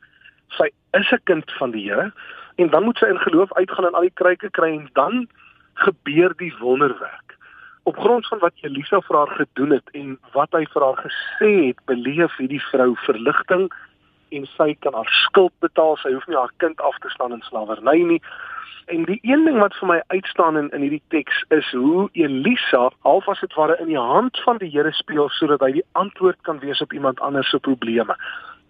Sy 0.49 0.71
is 0.90 1.11
'n 1.12 1.21
kind 1.25 1.52
van 1.52 1.71
die 1.71 1.90
Here. 1.90 2.12
En 2.54 2.71
dan 2.71 2.85
moet 2.85 2.99
sy 2.99 3.07
in 3.07 3.19
geloof 3.19 3.52
uitgaan 3.52 3.87
en 3.87 3.95
al 3.95 4.09
die 4.09 4.19
kruike 4.21 4.50
kry 4.50 4.71
en 4.78 4.88
dan 4.93 5.28
gebeur 5.75 6.33
die 6.37 6.54
wonderwerk. 6.59 7.37
Op 7.83 7.99
grond 7.99 8.26
van 8.26 8.38
wat 8.38 8.52
Elisa 8.61 9.00
vir 9.00 9.16
haar 9.16 9.35
gedoen 9.37 9.71
het 9.71 9.88
en 9.93 10.19
wat 10.33 10.52
hy 10.52 10.64
vir 10.73 10.83
haar 10.83 11.00
gesê 11.07 11.66
het, 11.66 11.78
beleef 11.85 12.37
hierdie 12.37 12.62
vrou 12.62 12.97
verligting 12.97 13.73
en 14.37 14.47
sy 14.57 14.75
kan 14.81 14.95
haar 14.95 15.11
skuld 15.26 15.53
betaal. 15.64 15.97
Sy 15.97 16.12
hoef 16.12 16.26
nie 16.26 16.37
haar 16.37 16.53
kind 16.62 16.81
af 16.81 16.99
te 16.99 17.11
staan 17.11 17.33
in 17.33 17.45
slawerny 17.49 18.03
nie. 18.03 18.21
En 18.93 19.05
die 19.09 19.19
een 19.23 19.45
ding 19.45 19.59
wat 19.59 19.75
vir 19.81 19.88
my 19.88 20.00
uitstaan 20.12 20.59
in 20.61 20.71
in 20.76 20.85
hierdie 20.85 21.03
teks 21.09 21.45
is 21.49 21.71
hoe 21.73 22.09
Elisa 22.12 22.91
half 23.07 23.29
as 23.29 23.41
dit 23.41 23.55
ware 23.55 23.79
in 23.81 23.88
die 23.93 24.00
hand 24.00 24.41
van 24.45 24.59
die 24.61 24.71
Here 24.71 24.93
speel 24.93 25.29
sodat 25.29 25.64
hy 25.64 25.73
die 25.79 25.87
antwoord 25.93 26.43
kan 26.43 26.61
wees 26.61 26.83
op 26.85 26.93
iemand 26.93 27.21
anders 27.21 27.50
se 27.50 27.59
probleme 27.59 28.17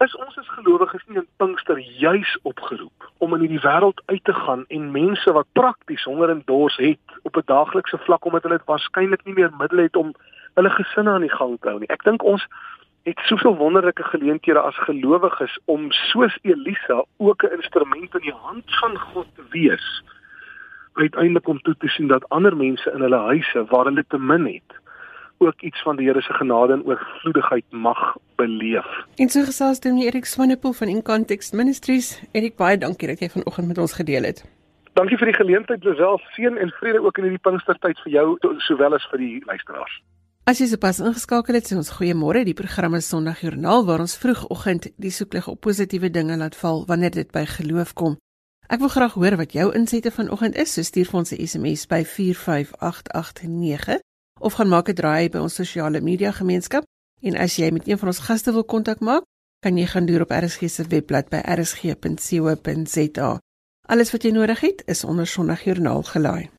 is 0.02 0.14
ons 0.18 0.36
as 0.38 0.48
gelowiges 0.56 1.02
nie 1.06 1.20
in 1.20 1.26
Pinkster 1.38 1.78
juis 1.78 2.32
opgeroep 2.50 3.06
om 3.24 3.34
in 3.36 3.44
hierdie 3.44 3.62
wêreld 3.62 4.00
uit 4.10 4.24
te 4.26 4.34
gaan 4.34 4.64
en 4.76 4.90
mense 4.94 5.34
wat 5.36 5.50
prakties 5.58 6.06
honger 6.08 6.32
en 6.34 6.42
dors 6.50 6.76
het 6.82 7.18
op 7.22 7.36
'n 7.36 7.46
daaglikse 7.50 7.98
vlak 8.06 8.24
omdat 8.24 8.42
hulle 8.42 8.60
waarskynlik 8.66 9.24
nie 9.24 9.34
meer 9.34 9.52
middele 9.58 9.86
het 9.88 9.96
om 9.96 10.14
hulle 10.54 10.70
gesinne 10.70 11.10
aan 11.10 11.26
die 11.26 11.36
gang 11.36 11.56
te 11.60 11.68
hou 11.68 11.78
nie. 11.78 11.88
Ek 11.88 12.04
dink 12.04 12.22
ons 12.22 12.46
het 13.04 13.18
soveel 13.28 13.56
wonderlike 13.56 14.02
geleenthede 14.02 14.60
as 14.60 14.76
gelowiges 14.86 15.58
om 15.64 15.90
soos 15.90 16.38
Elisa 16.42 17.04
ook 17.16 17.42
'n 17.42 17.54
instrument 17.56 18.14
in 18.14 18.20
die 18.20 18.38
hand 18.46 18.64
van 18.80 18.98
God 18.98 19.26
te 19.34 19.42
wees 19.50 20.02
uiteindelik 20.92 21.48
om 21.48 21.60
toe 21.60 21.76
te 21.78 21.88
sien 21.88 22.08
dat 22.08 22.28
ander 22.28 22.56
mense 22.56 22.90
in 22.90 23.00
hulle 23.00 23.18
huise 23.30 23.64
waar 23.64 23.84
hulle 23.84 24.04
te 24.08 24.18
min 24.18 24.46
het 24.46 24.82
ook 25.38 25.60
iets 25.60 25.82
van 25.82 25.96
die 25.96 26.06
Here 26.06 26.20
se 26.20 26.32
genade 26.32 26.72
en 26.72 26.84
oorvloedigheid 26.84 27.64
mag 27.70 28.16
beleef. 28.36 29.04
En 29.16 29.28
so 29.28 29.42
gesels 29.42 29.80
met 29.80 30.02
Erik 30.02 30.24
Swanepoel 30.24 30.72
van 30.72 30.88
In 30.88 31.02
Context 31.02 31.52
Ministries. 31.52 32.22
Erik, 32.32 32.56
baie 32.56 32.78
dankie 32.78 33.08
dat 33.08 33.18
jy 33.18 33.28
vanoggend 33.28 33.66
met 33.66 33.78
ons 33.78 33.92
gedeel 33.92 34.22
het. 34.22 34.44
Dankie 34.92 35.18
vir 35.18 35.26
die 35.26 35.34
geleentheid 35.34 35.84
Lisel. 35.84 36.20
Seën 36.36 36.56
en 36.56 36.70
vrede 36.70 37.02
ook 37.02 37.18
in 37.18 37.22
hierdie 37.22 37.42
Pinkstertyd 37.42 37.98
vir 37.98 38.12
jou 38.12 38.26
sowel 38.58 38.94
as 38.94 39.06
vir 39.10 39.18
die 39.18 39.42
luisteraars. 39.44 40.02
As 40.44 40.58
jy 40.60 40.66
sopas 40.68 40.98
ingeskakel 41.00 41.56
het, 41.56 41.64
sê 41.64 41.72
ons 41.80 41.88
goeiemôre. 41.88 42.42
Die 42.44 42.52
program 42.52 42.92
is 42.98 43.06
Sondagjoernaal 43.08 43.86
waar 43.88 44.02
ons 44.04 44.12
vroegoggend 44.20 44.90
die 45.00 45.10
soeklig 45.10 45.46
op 45.48 45.62
positiewe 45.64 46.10
dinge 46.12 46.36
laat 46.36 46.52
val 46.60 46.84
wanneer 46.90 47.14
dit 47.14 47.30
by 47.32 47.46
geloof 47.48 47.94
kom. 47.96 48.18
Ek 48.68 48.82
wil 48.82 48.92
graag 48.92 49.14
hoor 49.16 49.38
wat 49.40 49.56
jou 49.56 49.70
insette 49.72 50.12
vanoggend 50.12 50.58
is. 50.60 50.74
So 50.76 50.84
stuur 50.84 51.08
vir 51.08 51.20
ons 51.20 51.32
'n 51.32 51.46
SMS 51.46 51.86
by 51.88 52.04
45889 52.04 54.04
of 54.40 54.52
gaan 54.52 54.68
maak 54.68 54.88
'n 54.88 54.94
draai 54.94 55.30
by 55.30 55.38
ons 55.38 55.54
sosiale 55.54 56.00
media 56.00 56.30
gemeenskap. 56.30 56.84
En 57.22 57.36
as 57.36 57.56
jy 57.56 57.70
met 57.70 57.88
een 57.88 57.98
van 57.98 58.08
ons 58.08 58.18
gaste 58.18 58.52
wil 58.52 58.64
kontak 58.64 59.00
maak, 59.00 59.22
kan 59.60 59.78
jy 59.78 59.86
gaan 59.86 60.06
deur 60.06 60.20
op 60.20 60.30
RSG 60.30 60.68
se 60.68 60.84
webblad 60.88 61.28
by 61.30 61.40
rsg.co.za. 61.40 63.40
Alles 63.88 64.12
wat 64.12 64.22
jy 64.22 64.30
nodig 64.30 64.60
het, 64.60 64.82
is 64.86 65.04
onder 65.04 65.26
Sondagjoernaal 65.26 66.02
gelaai. 66.02 66.50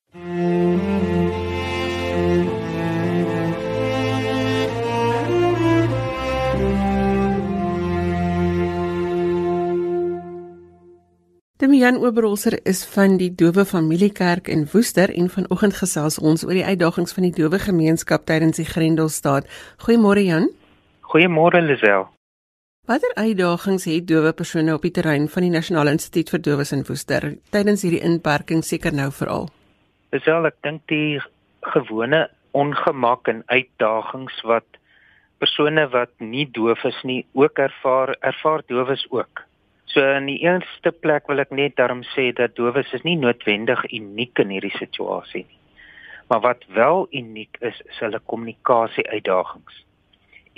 Demian 11.66 11.96
Oberholzer 11.98 12.60
is 12.70 12.84
van 12.86 13.16
die 13.18 13.32
Dowe 13.34 13.64
Familiekerk 13.66 14.48
in 14.54 14.68
Woester 14.70 15.10
en 15.10 15.32
vanoggend 15.34 15.74
gesels 15.74 16.20
ons 16.22 16.44
oor 16.46 16.54
die 16.54 16.66
uitdagings 16.66 17.16
van 17.18 17.26
die 17.26 17.32
Dowe 17.34 17.58
gemeenskap 17.58 18.28
tydens 18.30 18.60
die 18.62 18.68
Grendelstaat. 18.70 19.48
Goeiemôre 19.82 20.22
Jan. 20.22 20.46
Goeiemôre 21.10 21.64
Lisel. 21.66 22.06
Watter 22.86 23.16
uitdagings 23.18 23.88
het 23.90 24.06
dowe 24.12 24.36
persone 24.38 24.76
op 24.78 24.86
die 24.86 24.92
terrein 24.94 25.26
van 25.26 25.48
die 25.48 25.50
Nasionale 25.56 25.96
Instituut 25.98 26.30
vir 26.36 26.44
Dowes 26.46 26.76
in 26.78 26.86
Woester 26.86 27.32
tydens 27.56 27.88
hierdie 27.88 28.04
inperking 28.12 28.62
seker 28.62 28.94
nou 28.94 29.10
veral? 29.24 29.50
Lisel, 30.14 30.46
ek 30.46 30.62
dink 30.62 30.86
die 30.94 31.18
gewone 31.74 32.28
ongemak 32.54 33.34
en 33.34 33.42
uitdagings 33.50 34.38
wat 34.46 34.70
persone 35.42 35.90
wat 35.98 36.14
nie 36.22 36.46
doof 36.46 36.86
is 36.94 37.02
nie 37.02 37.24
ook 37.34 37.58
ervaar, 37.58 38.14
ervaar 38.22 38.62
dowes 38.70 39.10
ook. 39.10 39.48
So 39.96 40.04
in 40.04 40.26
die 40.28 40.42
eerste 40.44 40.92
plek 40.92 41.30
wil 41.32 41.40
ek 41.40 41.54
net 41.56 41.78
daarom 41.80 42.02
sê 42.12 42.34
dat 42.36 42.58
dowes 42.60 42.90
is 42.98 43.04
nie 43.08 43.16
noodwendig 43.16 43.80
uniek 43.96 44.42
in 44.44 44.50
hierdie 44.52 44.74
situasie 44.76 45.46
nie. 45.46 45.60
Maar 46.28 46.42
wat 46.44 46.66
wel 46.76 47.06
uniek 47.16 47.56
is, 47.62 47.78
is 47.88 48.02
hulle 48.04 48.20
kommunikasie 48.28 49.06
uitdagings. 49.08 49.78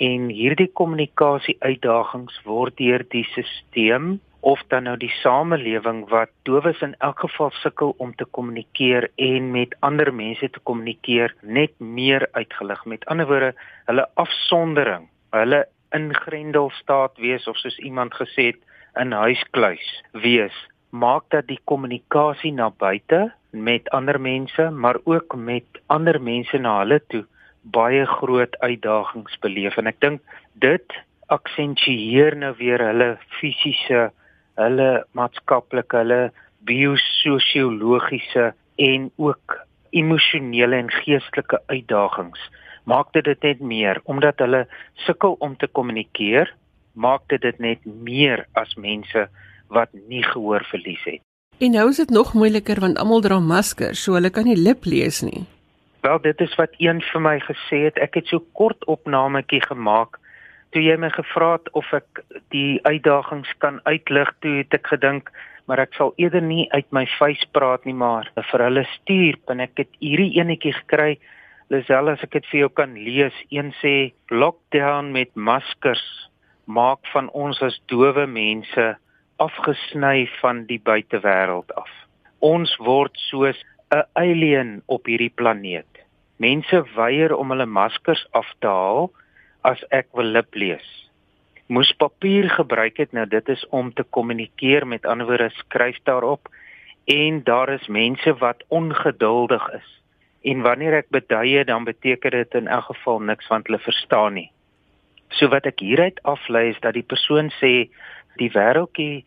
En 0.02 0.26
hierdie 0.34 0.66
kommunikasie 0.80 1.54
uitdagings 1.62 2.40
word 2.48 2.74
deur 2.82 3.04
die 3.14 3.22
stelsel 3.30 4.16
of 4.40 4.64
dan 4.74 4.88
nou 4.90 4.96
die 4.98 5.12
samelewing 5.20 6.04
wat 6.10 6.34
dowes 6.42 6.82
in 6.82 6.96
elk 6.98 7.22
geval 7.22 7.54
sukkel 7.62 7.94
om 8.02 8.14
te 8.18 8.26
kommunikeer 8.26 9.06
en 9.22 9.50
met 9.54 9.74
ander 9.86 10.10
mense 10.14 10.50
te 10.50 10.62
kommunikeer 10.66 11.34
net 11.42 11.78
meer 11.78 12.26
uitgelig. 12.32 12.82
Met 12.90 13.06
ander 13.06 13.30
woorde, 13.30 13.54
hulle 13.86 14.06
afsondering, 14.18 15.06
hulle 15.30 15.66
ingrendelstaat 15.94 17.22
wees 17.22 17.46
of 17.46 17.58
soos 17.62 17.78
iemand 17.78 18.18
gesê 18.18 18.50
het, 18.50 18.64
in 18.98 19.12
huiskluis 19.12 19.86
wees 20.12 20.54
maak 20.90 21.28
dat 21.30 21.46
die 21.48 21.60
kommunikasie 21.64 22.52
na 22.52 22.70
buite 22.70 23.28
met 23.50 23.88
ander 23.90 24.20
mense 24.20 24.70
maar 24.70 24.98
ook 25.04 25.36
met 25.36 25.82
ander 25.86 26.20
mense 26.22 26.58
na 26.58 26.78
hulle 26.78 27.00
toe 27.08 27.24
baie 27.62 28.06
groot 28.06 28.56
uitdagings 28.58 29.38
beleef. 29.44 29.76
En 29.76 29.86
ek 29.90 30.00
dink 30.00 30.22
dit 30.54 30.98
aksentueer 31.28 32.36
nou 32.36 32.54
weer 32.58 32.80
hulle 32.80 33.16
fisiese 33.40 34.08
hulle 34.58 34.90
maatskaplike 35.12 36.00
hulle 36.00 36.22
biososiologiese 36.68 38.52
en 38.76 39.10
ook 39.16 39.58
emosionele 39.90 40.76
en 40.76 40.90
geestelike 40.90 41.60
uitdagings. 41.68 42.40
Maak 42.88 43.12
dit 43.12 43.24
dit 43.24 43.42
net 43.44 43.60
meer 43.60 44.00
omdat 44.04 44.40
hulle 44.40 44.64
sukkel 45.06 45.36
om 45.44 45.56
te 45.56 45.68
kommunikeer 45.68 46.54
maak 46.98 47.24
dit 47.32 47.42
dit 47.42 47.58
net 47.62 47.84
meer 47.86 48.44
as 48.58 48.74
mense 48.76 49.28
wat 49.72 49.94
nie 50.08 50.24
gehoor 50.26 50.66
verlies 50.70 51.04
het. 51.06 51.22
En 51.58 51.74
nou 51.74 51.88
is 51.90 51.98
dit 52.02 52.10
nog 52.14 52.34
moeiliker 52.34 52.80
want 52.80 52.98
almal 52.98 53.22
dra 53.24 53.40
maskers, 53.40 54.02
so 54.02 54.18
hulle 54.18 54.30
kan 54.34 54.46
nie 54.46 54.58
lip 54.58 54.86
lees 54.86 55.22
nie. 55.22 55.46
Wel, 56.06 56.18
dit 56.22 56.40
is 56.40 56.54
wat 56.58 56.74
een 56.78 57.02
vir 57.02 57.22
my 57.22 57.36
gesê 57.42 57.84
het. 57.88 57.98
Ek 57.98 58.20
het 58.20 58.30
so 58.30 58.44
kort 58.54 58.84
opnametjie 58.86 59.64
gemaak 59.66 60.20
toe 60.72 60.82
jy 60.84 60.96
my 61.00 61.10
gevra 61.14 61.54
het 61.56 61.70
of 61.78 61.88
ek 61.96 62.22
die 62.52 62.78
uitdagings 62.84 63.50
kan 63.62 63.80
uitlig, 63.88 64.30
toe 64.44 64.58
het 64.60 64.74
ek 64.76 64.90
gedink 64.92 65.32
maar 65.68 65.82
ek 65.84 65.96
sal 65.98 66.14
eerder 66.16 66.44
nie 66.44 66.64
uit 66.72 66.86
my 66.96 67.04
vuis 67.18 67.42
praat 67.52 67.84
nie 67.88 67.96
maar 67.96 68.30
vir 68.36 68.64
hulle 68.64 68.84
stuur 68.94 69.36
en 69.52 69.64
ek 69.64 69.84
het 69.84 70.00
hierdie 70.00 70.32
enetjie 70.40 70.74
gekry 70.82 71.10
Lisel 71.68 72.08
as 72.08 72.22
ek 72.24 72.32
dit 72.38 72.46
vir 72.48 72.62
jou 72.62 72.70
kan 72.80 72.94
lees 72.96 73.36
een 73.52 73.74
sê 73.82 73.94
lockdown 74.32 75.12
met 75.12 75.34
maskers 75.36 76.04
maak 76.68 77.06
van 77.12 77.30
ons 77.32 77.60
as 77.64 77.78
dowe 77.88 78.26
mense 78.28 78.86
afgesny 79.40 80.26
van 80.40 80.66
die 80.68 80.80
buitewêreld 80.84 81.72
af. 81.80 81.88
Ons 82.44 82.74
word 82.84 83.16
soos 83.30 83.56
'n 83.90 84.04
alien 84.12 84.82
op 84.86 85.06
hierdie 85.06 85.32
planeet. 85.40 86.04
Mense 86.36 86.84
weier 86.94 87.34
om 87.36 87.50
hulle 87.50 87.66
maskers 87.66 88.26
af 88.32 88.46
te 88.60 88.68
haal 88.68 89.10
as 89.64 89.80
ek 89.90 90.08
wil 90.12 90.28
lip 90.36 90.54
lees. 90.54 90.88
Moes 91.68 91.92
papier 91.92 92.50
gebruik 92.50 92.96
het 92.96 93.12
nou 93.12 93.26
dit 93.26 93.48
is 93.48 93.64
om 93.70 93.92
te 93.92 94.04
kommunikeer 94.04 94.86
met 94.86 95.06
ander 95.06 95.26
woorde 95.26 95.50
skryf 95.50 95.96
daarop 96.04 96.48
en 97.04 97.42
daar 97.44 97.68
is 97.68 97.88
mense 97.88 98.34
wat 98.38 98.64
ongeduldig 98.68 99.68
is. 99.72 99.88
En 100.44 100.62
wanneer 100.62 100.92
ek 100.92 101.08
beduie 101.10 101.64
dan 101.64 101.84
beteken 101.84 102.30
dit 102.30 102.54
in 102.54 102.68
elk 102.68 102.84
geval 102.84 103.20
niks 103.20 103.48
want 103.48 103.66
hulle 103.66 103.78
verstaan 103.78 104.34
nie. 104.34 104.50
So 105.36 105.48
wat 105.52 105.66
ek 105.66 105.80
hieruit 105.84 106.20
aflei 106.24 106.68
is 106.72 106.80
dat 106.80 106.94
die 106.94 107.06
persoon 107.06 107.50
sê 107.60 107.90
die 108.40 108.50
wêreldjie 108.54 109.24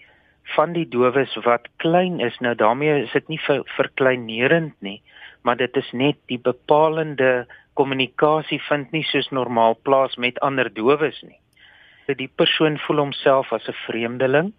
van 0.55 0.73
die 0.73 0.87
dowes 0.89 1.33
wat 1.45 1.67
klein 1.83 2.19
is, 2.19 2.37
nou 2.39 2.55
daarmee 2.55 3.03
is 3.03 3.11
dit 3.13 3.27
nie 3.29 3.39
ver, 3.45 3.61
verkleinerend 3.77 4.73
nie, 4.81 5.01
maar 5.43 5.57
dit 5.57 5.77
is 5.77 5.91
net 5.93 6.17
die 6.31 6.39
bepalende 6.41 7.45
kommunikasie 7.79 8.59
vind 8.67 8.91
nie 8.91 9.03
soos 9.07 9.29
normaal 9.31 9.77
plaas 9.85 10.17
met 10.17 10.39
ander 10.41 10.69
dowes 10.73 11.21
nie. 11.23 11.37
Die 12.17 12.27
persoon 12.27 12.75
voel 12.83 13.05
homself 13.05 13.53
as 13.53 13.67
'n 13.69 13.77
vreemdeling. 13.85 14.51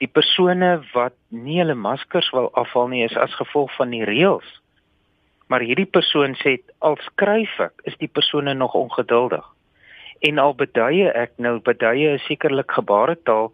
Die 0.00 0.10
persone 0.10 0.82
wat 0.92 1.14
nie 1.30 1.58
hulle 1.58 1.74
maskers 1.74 2.30
wil 2.32 2.50
afhaal 2.52 2.88
nie 2.88 3.04
is 3.04 3.16
as 3.16 3.34
gevolg 3.34 3.70
van 3.76 3.90
die 3.90 4.04
reëls. 4.04 4.60
Maar 5.46 5.60
hierdie 5.60 5.86
persoon 5.86 6.34
sê 6.34 6.58
al 6.80 6.96
skryf 6.96 7.60
ek, 7.60 7.72
is 7.84 7.96
die 7.96 8.08
persone 8.08 8.54
nog 8.54 8.74
ongeduldig. 8.74 9.46
En 10.22 10.38
al 10.38 10.54
beduie 10.54 11.10
ek 11.18 11.32
nou 11.42 11.58
beduie 11.66 12.14
is 12.14 12.26
sekerlik 12.30 12.70
gebaretaal 12.78 13.50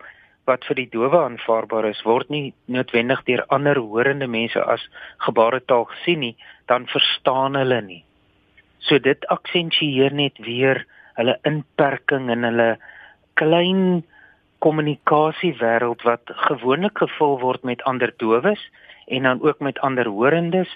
wat 0.49 0.65
vir 0.69 0.79
die 0.81 0.89
dowe 0.93 1.17
aanvaarbaar 1.21 1.89
is, 1.91 2.01
word 2.09 2.31
nie 2.33 2.53
noodwendig 2.73 3.25
deur 3.29 3.45
ander 3.53 3.81
horende 3.81 4.29
mense 4.29 4.61
as 4.75 4.85
gebaretaal 5.25 5.85
gesien 5.93 6.23
nie, 6.25 6.37
dan 6.73 6.89
verstaan 6.93 7.57
hulle 7.57 7.81
nie. 7.85 8.03
So 8.85 9.01
dit 9.01 9.25
aksentueer 9.33 10.15
net 10.17 10.41
weer 10.45 10.85
hulle 11.21 11.37
inperking 11.49 12.31
en 12.33 12.47
hulle 12.49 12.69
klein 13.41 14.05
kommunikasiewêreld 14.65 16.05
wat 16.07 16.33
gewoonlik 16.49 16.99
gevul 16.99 17.39
word 17.43 17.65
met 17.65 17.83
ander 17.91 18.13
dowes 18.23 18.63
en 19.07 19.29
dan 19.29 19.43
ook 19.43 19.61
met 19.65 19.79
ander 19.87 20.09
horendes 20.09 20.71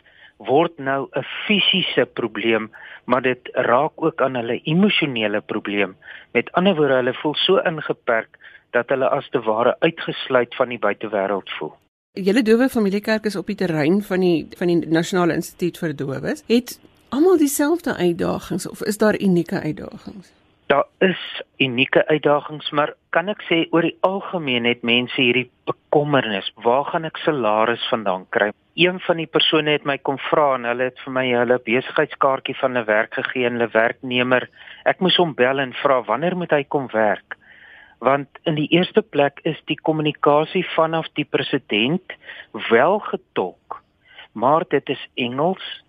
word 0.47 0.79
nou 0.79 1.09
'n 1.13 1.25
fisiese 1.47 2.07
probleem, 2.07 2.71
maar 3.05 3.23
dit 3.23 3.49
raak 3.53 3.93
ook 3.97 4.23
aan 4.23 4.35
hulle 4.35 4.61
emosionele 4.63 5.41
probleem. 5.41 5.97
Met 6.33 6.53
ander 6.53 6.75
woorde, 6.75 6.95
hulle 6.95 7.15
voel 7.15 7.35
so 7.35 7.57
ingeperk 7.59 8.39
dat 8.71 8.89
hulle 8.89 9.09
as 9.09 9.29
te 9.29 9.41
ware 9.41 9.77
uitgesluit 9.79 10.55
van 10.55 10.69
die 10.69 10.79
buitewêreld 10.79 11.51
voel. 11.51 11.75
Julle 12.13 12.43
dowe 12.43 12.69
familiekerk 12.69 13.25
is 13.25 13.37
op 13.37 13.47
die 13.47 13.57
terrein 13.57 14.03
van 14.03 14.21
die 14.21 14.47
van 14.59 14.67
die 14.67 14.89
Nasionale 14.89 15.33
Instituut 15.33 15.79
vir 15.79 15.97
Dowes. 15.97 16.43
Het 16.47 16.81
almal 17.09 17.39
dieselfde 17.39 17.97
uitdagings 17.97 18.69
of 18.69 18.83
is 18.83 18.99
daar 18.99 19.21
unieke 19.21 19.61
uitdagings? 19.61 20.33
Daar 20.67 20.87
is 20.99 21.43
unieke 21.57 22.07
uitdagings, 22.07 22.71
maar 22.71 22.95
kan 23.11 23.29
ek 23.29 23.41
sê 23.49 23.65
oor 23.71 23.83
die 23.83 23.97
algemeen 24.01 24.65
het 24.65 24.83
mense 24.83 25.21
hierdie 25.21 25.51
bekommernis, 25.69 26.53
waar 26.65 26.85
gaan 26.85 27.05
ek 27.05 27.21
salaris 27.25 27.89
vandaan 27.89 28.25
kry? 28.29 28.53
Een 28.75 29.01
van 29.01 29.17
die 29.21 29.27
persone 29.27 29.75
het 29.75 29.85
my 29.85 29.99
kom 29.99 30.17
vra 30.31 30.55
en 30.55 30.65
hulle 30.65 30.87
het 30.89 31.01
vir 31.05 31.13
my 31.13 31.27
hulle 31.29 31.59
besigheidskaartjie 31.67 32.57
van 32.57 32.79
'n 32.79 32.85
werk 32.89 33.15
gegee 33.15 33.45
en 33.47 33.59
hulle 33.59 33.69
werknemer. 33.73 34.49
Ek 34.85 35.01
moes 35.01 35.17
hom 35.17 35.35
bel 35.35 35.61
en 35.61 35.75
vra 35.83 36.03
wanneer 36.03 36.37
moet 36.37 36.51
hy 36.51 36.65
kom 36.65 36.89
werk? 36.93 37.37
Want 37.99 38.29
in 38.45 38.55
die 38.55 38.69
eerste 38.71 39.03
plek 39.03 39.41
is 39.45 39.61
die 39.67 39.77
kommunikasie 39.77 40.65
vanaf 40.77 41.07
die 41.13 41.25
president 41.25 42.17
wel 42.71 42.99
getolk, 42.99 43.83
maar 44.33 44.65
dit 44.69 44.89
is 44.89 45.09
Engels 45.15 45.83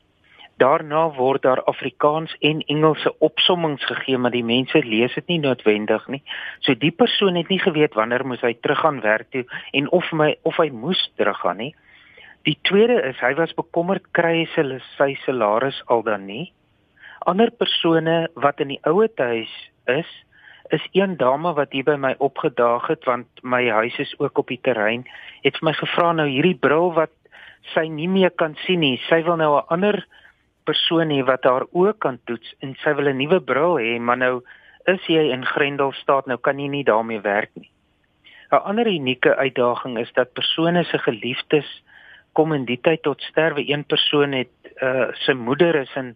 Daarna 0.58 1.10
word 1.16 1.42
daar 1.42 1.64
Afrikaans 1.64 2.36
en 2.40 2.62
Engelse 2.62 3.20
opsommings 3.20 3.86
gegee, 3.86 4.18
maar 4.18 4.32
die 4.32 4.44
mense 4.44 4.84
lees 4.86 5.14
dit 5.14 5.28
nie 5.28 5.40
noodwendig 5.40 6.06
nie. 6.08 6.22
So 6.60 6.76
die 6.78 6.92
persoon 6.92 7.36
het 7.36 7.50
nie 7.50 7.60
geweet 7.60 7.98
wanneer 7.98 8.26
moet 8.26 8.42
hy 8.46 8.54
teruggaan 8.62 9.02
werk 9.02 9.32
toe 9.34 9.46
en 9.72 9.90
of 9.92 10.12
my 10.12 10.36
of 10.44 10.60
hy 10.62 10.70
moes 10.70 11.02
teruggaan 11.18 11.58
nie. 11.58 11.74
Die 12.44 12.58
tweede 12.68 12.98
is 13.08 13.20
hy 13.24 13.32
was 13.40 13.54
bekommerd 13.56 14.10
kry 14.12 14.44
hy 14.44 14.80
sy 14.98 15.14
salaris 15.24 15.80
al 15.88 16.02
dan 16.04 16.26
nie. 16.28 16.52
Ander 17.24 17.52
persone 17.56 18.28
wat 18.36 18.60
in 18.60 18.74
die 18.74 18.82
ouer 18.84 19.08
huis 19.16 19.52
is, 19.88 20.10
is 20.76 20.84
een 20.92 21.16
dame 21.18 21.54
wat 21.56 21.72
hier 21.72 21.86
by 21.88 21.96
my 21.96 22.16
opgedaag 22.20 22.90
het 22.92 23.08
want 23.08 23.28
my 23.44 23.62
huis 23.70 23.96
is 24.00 24.12
ook 24.20 24.38
op 24.38 24.52
die 24.52 24.60
terrein, 24.60 25.06
het 25.44 25.56
vir 25.60 25.70
my 25.70 25.74
gevra 25.78 26.10
nou 26.12 26.28
hierdie 26.28 26.60
bril 26.60 26.92
wat 26.98 27.14
sy 27.72 27.86
nie 27.88 28.10
meer 28.12 28.34
kan 28.36 28.58
sien 28.66 28.84
nie. 28.84 29.00
Sy 29.08 29.22
wil 29.24 29.40
nou 29.40 29.56
'n 29.62 29.68
ander 29.70 30.04
persoon 30.68 31.16
hê 31.16 31.24
wat 31.24 31.48
haar 31.48 31.64
oë 31.72 31.96
kan 32.00 32.20
toets 32.28 32.56
en 32.60 32.76
sy 32.84 32.94
wil 32.94 33.08
'n 33.08 33.18
nuwe 33.24 33.40
bril 33.40 33.80
hê, 33.80 34.00
maar 34.00 34.18
nou 34.18 34.44
is 34.88 35.00
jy 35.08 35.32
in 35.32 35.46
Grendelstaat, 35.46 36.28
nou 36.28 36.38
kan 36.38 36.60
jy 36.60 36.68
nie 36.68 36.84
daarmee 36.84 37.22
werk 37.22 37.52
nie. 37.56 37.72
'n 38.52 38.64
Ander 38.68 38.88
unieke 38.88 39.36
uitdaging 39.36 39.98
is 39.98 40.12
dat 40.14 40.34
persone 40.34 40.84
se 40.84 40.98
geliefdes 40.98 41.84
kom 42.34 42.54
in 42.54 42.66
die 42.66 42.80
tyd 42.82 43.04
tot 43.06 43.22
sterwe. 43.22 43.64
Een 43.70 43.86
persoon 43.86 44.32
het 44.38 44.72
uh 44.82 45.10
sy 45.26 45.34
moeder 45.34 45.76
is 45.76 45.96
in 45.96 46.16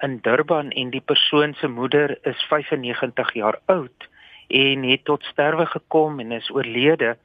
in 0.00 0.18
Durban 0.24 0.70
en 0.70 0.90
die 0.90 1.04
persoon 1.04 1.54
se 1.54 1.68
moeder 1.68 2.18
is 2.24 2.42
95 2.48 3.34
jaar 3.34 3.58
oud 3.66 4.08
en 4.48 4.82
het 4.88 5.04
tot 5.04 5.24
sterwe 5.24 5.66
gekom 5.66 6.20
en 6.20 6.32
is 6.32 6.50
oorlede. 6.50 7.16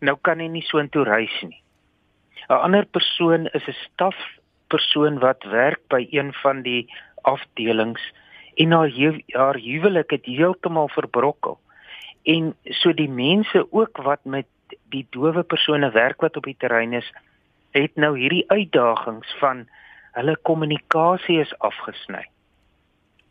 Nou 0.00 0.16
kan 0.20 0.40
hy 0.40 0.48
nie 0.52 0.62
so 0.62 0.78
intoe 0.78 1.04
reis 1.04 1.34
nie. 1.42 1.62
'n 2.48 2.60
Ander 2.64 2.84
persoon 2.84 3.46
is 3.46 3.66
'n 3.68 3.76
stafpersoon 3.84 5.18
wat 5.18 5.42
werk 5.44 5.80
by 5.88 6.06
een 6.10 6.32
van 6.42 6.62
die 6.62 6.86
afdelings 7.22 8.02
en 8.54 8.70
haar 8.72 8.90
haar 9.32 9.56
huwelik 9.56 10.10
het 10.10 10.24
heeltemal 10.24 10.88
verbrokkel. 10.88 11.58
En 12.24 12.54
so 12.64 12.92
die 12.92 13.10
mense 13.10 13.66
ook 13.72 13.96
wat 13.96 14.24
met 14.24 14.46
die 14.92 15.06
dowe 15.10 15.42
persone 15.42 15.90
werk 15.90 16.20
wat 16.20 16.36
op 16.36 16.44
die 16.44 16.56
terrein 16.58 16.92
is, 16.92 17.12
het 17.76 17.96
nou 17.96 18.18
hierdie 18.18 18.44
uitdagings 18.50 19.34
van 19.40 19.66
hulle 20.16 20.36
kommunikasie 20.42 21.40
is 21.40 21.52
afgesny. 21.58 22.24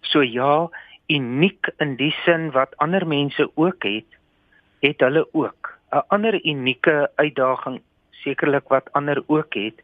So 0.01 0.21
ja, 0.23 0.69
uniek 1.07 1.69
in 1.83 1.95
die 1.99 2.13
sin 2.23 2.51
wat 2.51 2.75
ander 2.83 3.07
mense 3.07 3.49
ook 3.55 3.83
het, 3.83 4.17
het 4.81 4.99
hulle 4.99 5.27
ook. 5.31 5.73
'n 5.91 6.03
Ander 6.07 6.35
unieke 6.45 7.11
uitdaging 7.15 7.81
sekerlik 8.11 8.67
wat 8.67 8.91
ander 8.91 9.23
ook 9.27 9.53
het, 9.53 9.83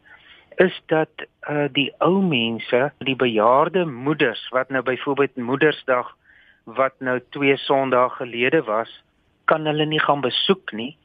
is 0.57 0.81
dat 0.85 1.09
uh 1.49 1.67
die 1.71 1.91
ou 1.97 2.21
mense, 2.21 2.91
die 2.97 3.15
bejaarde 3.15 3.85
moeders 3.85 4.49
wat 4.49 4.69
nou 4.69 4.83
byvoorbeeld 4.83 5.35
Moedersdag 5.35 6.17
wat 6.63 6.93
nou 6.99 7.19
2 7.29 7.57
Sondae 7.57 8.09
gelede 8.09 8.63
was, 8.63 9.03
kan 9.45 9.65
hulle 9.65 9.85
nie 9.85 9.99
gaan 9.99 10.21
besoek 10.21 10.71
nie, 10.71 10.97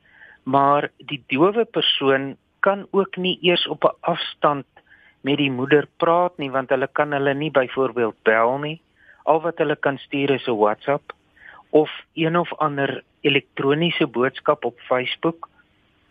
maar 0.42 0.90
die 0.96 1.22
dowe 1.26 1.64
persoon 1.64 2.36
kan 2.60 2.86
ook 2.90 3.16
nie 3.16 3.38
eers 3.42 3.66
op 3.68 3.84
'n 3.84 3.96
afstand 4.00 4.66
met 5.20 5.36
die 5.36 5.50
moeder 5.50 5.86
praat 5.96 6.38
nie 6.38 6.50
want 6.50 6.68
hulle 6.68 6.88
kan 6.92 7.12
hulle 7.12 7.34
nie 7.34 7.50
byvoorbeeld 7.50 8.22
bel 8.22 8.58
nie. 8.58 8.80
Al 9.24 9.40
wat 9.40 9.58
hulle 9.58 9.76
kan 9.76 9.98
stuur 9.98 10.30
is 10.30 10.46
'n 10.46 10.56
WhatsApp 10.56 11.12
of 11.70 11.90
een 12.14 12.36
of 12.36 12.54
ander 12.54 13.02
elektroniese 13.20 14.06
boodskap 14.06 14.64
op 14.64 14.80
Facebook. 14.80 15.48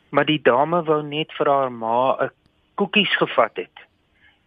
Maar 0.10 0.26
die 0.26 0.42
dame 0.42 0.84
wou 0.84 1.04
net 1.04 1.34
vir 1.34 1.48
haar 1.48 1.72
ma 1.72 2.18
'n 2.24 2.32
koekies 2.76 3.18
gevat 3.18 3.56
het 3.56 3.88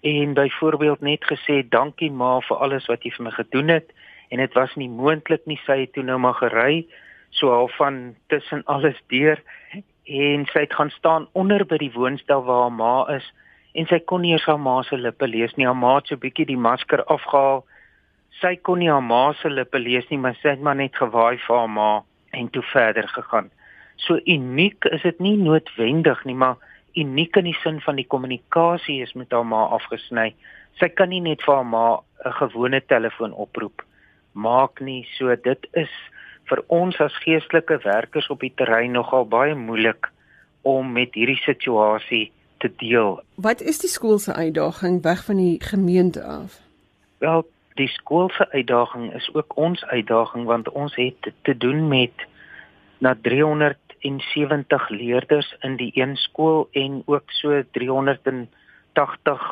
en 0.01 0.33
byvoorbeeld 0.35 1.01
net 1.01 1.25
gesê 1.25 1.61
dankie 1.69 2.11
ma 2.11 2.41
vir 2.41 2.57
alles 2.57 2.87
wat 2.89 3.05
jy 3.05 3.13
vir 3.17 3.27
my 3.27 3.33
gedoen 3.37 3.69
het 3.69 3.93
en 4.31 4.41
dit 4.41 4.55
was 4.57 4.75
nie 4.81 4.89
moontlik 4.89 5.45
nie 5.51 5.59
sy 5.67 5.83
het 5.83 5.93
toe 5.93 6.05
nou 6.07 6.17
maar 6.19 6.39
gery 6.39 6.87
so 7.37 7.53
half 7.53 7.75
van 7.77 8.15
tussen 8.33 8.65
alles 8.65 8.97
deur 9.13 9.43
en 10.11 10.47
sy 10.51 10.65
het 10.65 10.75
gaan 10.75 10.91
staan 10.91 11.29
onder 11.39 11.63
by 11.67 11.79
die 11.79 11.93
woonstel 11.95 12.43
waar 12.43 12.65
haar 12.67 12.75
ma 12.75 12.95
is 13.15 13.27
en 13.79 13.87
sy 13.87 14.01
kon 14.11 14.25
nie 14.25 14.33
eens 14.35 14.47
haar 14.51 14.59
ma 14.59 14.81
se 14.83 14.97
lippe 14.99 15.29
lees 15.31 15.55
nie. 15.55 15.67
Haar 15.69 15.79
ma 15.79 15.97
het 15.99 16.11
so 16.11 16.19
bietjie 16.19 16.49
die 16.49 16.59
masker 16.59 17.05
afgehaal. 17.07 17.63
Sy 18.41 18.57
kon 18.67 18.81
nie 18.83 18.91
haar 18.91 19.05
ma 19.05 19.31
se 19.39 19.51
lippe 19.53 19.79
lees 19.79 20.09
nie, 20.11 20.19
maar 20.19 20.35
sy 20.41 20.57
het 20.57 20.65
maar 20.67 20.79
net 20.81 20.99
gewaai 20.99 21.39
vir 21.39 21.57
haar 21.57 21.71
ma 21.71 21.91
en 22.35 22.51
toe 22.51 22.65
verder 22.73 23.07
gegaan. 23.15 23.51
So 24.03 24.19
uniek 24.27 24.89
is 24.91 25.05
dit 25.07 25.21
nie 25.23 25.37
noodwendig 25.39 26.25
nie, 26.27 26.35
maar 26.35 26.59
uniek 26.99 27.37
in 27.37 27.47
die 27.47 27.59
sin 27.63 27.79
van 27.85 28.01
die 28.01 28.09
kommunikasie 28.09 29.01
is 29.05 29.15
met 29.15 29.31
haar 29.31 29.47
ma 29.47 29.69
afgesny. 29.77 30.33
Sy 30.81 30.89
kan 30.89 31.13
nie 31.13 31.23
net 31.23 31.45
vir 31.47 31.61
haar 31.61 31.69
ma 31.69 32.01
'n 32.25 32.33
gewone 32.43 32.81
telefoonoproep 32.81 33.85
maak 34.33 34.81
nie. 34.81 35.07
So 35.19 35.37
dit 35.37 35.67
is 35.73 35.93
vir 36.51 36.63
ons 36.67 36.99
as 37.01 37.15
geestelike 37.25 37.79
werkers 37.85 38.29
op 38.35 38.43
die 38.45 38.53
terrein 38.59 38.93
nogal 38.99 39.27
baie 39.31 39.55
moeilik 39.55 40.11
om 40.67 40.93
met 40.93 41.15
hierdie 41.15 41.41
situasie 41.45 42.27
te 42.61 42.71
deel. 42.83 43.21
Wat 43.41 43.63
is 43.63 43.81
die 43.81 43.89
skool 43.89 44.19
se 44.19 44.35
uitdaging 44.35 45.01
weg 45.07 45.25
van 45.25 45.41
die 45.41 45.57
gemeente 45.65 46.25
af? 46.25 46.59
Wel, 47.25 47.47
die 47.81 47.89
skool 47.89 48.29
se 48.37 48.49
uitdaging 48.53 49.15
is 49.15 49.31
ook 49.35 49.57
ons 49.57 49.85
uitdaging 49.85 50.45
want 50.51 50.69
ons 50.69 50.97
het 51.01 51.33
te 51.49 51.57
doen 51.57 51.89
met 51.89 52.27
na 53.01 53.15
370 53.23 54.89
leerders 54.89 55.55
in 55.61 55.77
die 55.81 55.93
een 55.95 56.17
skool 56.17 56.69
en 56.73 57.03
ook 57.07 57.31
so 57.41 57.63
380 57.73 59.49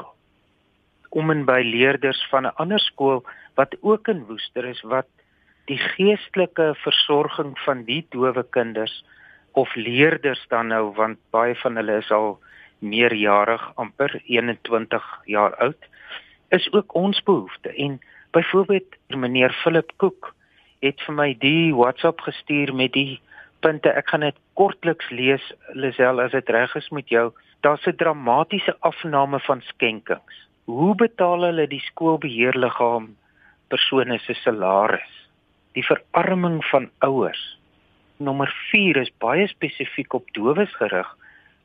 om 1.08 1.30
en 1.30 1.44
by 1.48 1.62
leerders 1.64 2.20
van 2.30 2.44
'n 2.44 2.56
ander 2.56 2.80
skool 2.80 3.24
wat 3.54 3.76
ook 3.80 4.08
in 4.08 4.24
Woester 4.28 4.64
is 4.64 4.82
wat 4.82 5.08
die 5.68 5.78
geestelike 5.78 6.72
versorging 6.82 7.52
van 7.64 7.84
die 7.84 8.00
dowe 8.14 8.44
kinders 8.56 9.04
of 9.52 9.74
leerders 9.76 10.40
dan 10.52 10.72
nou 10.72 10.92
want 10.96 11.20
baie 11.34 11.54
van 11.62 11.76
hulle 11.76 11.98
is 12.00 12.10
al 12.14 12.38
meerjarig 12.78 13.64
amper 13.76 14.14
21 14.24 15.08
jaar 15.26 15.56
oud 15.66 15.88
is 16.56 16.68
ook 16.72 16.94
ons 16.94 17.20
behoefte. 17.22 17.68
En 17.74 17.98
byvoorbeeld 18.32 18.96
meneer 19.08 19.52
Philip 19.62 19.92
Cook 19.96 20.32
het 20.80 21.00
vir 21.04 21.14
my 21.14 21.28
die 21.42 21.74
WhatsApp 21.74 22.22
gestuur 22.24 22.72
met 22.74 22.94
die 22.96 23.20
punte 23.60 23.92
ek 23.92 24.08
gaan 24.08 24.24
dit 24.24 24.40
kortliks 24.56 25.10
lees 25.10 25.44
Lisel 25.74 26.22
as 26.22 26.32
dit 26.32 26.48
reg 26.54 26.74
is 26.80 26.88
met 26.94 27.08
jou. 27.12 27.32
Daar's 27.60 27.86
'n 27.86 27.96
dramatiese 27.96 28.76
afname 28.80 29.40
van 29.40 29.60
skenkings. 29.60 30.46
Hoe 30.64 30.94
betaal 30.94 31.42
hulle 31.42 31.66
die 31.66 31.82
skoolbeheerliggaam 31.90 33.16
persone 33.68 34.18
se 34.18 34.34
salaris 34.34 35.27
die 35.76 35.84
verarming 35.84 36.60
van 36.70 36.90
ouers. 37.04 37.42
Nommer 38.16 38.50
4 38.70 38.96
is 38.96 39.12
baie 39.22 39.46
spesifiek 39.50 40.14
op 40.14 40.28
dowes 40.32 40.72
gerig. 40.76 41.08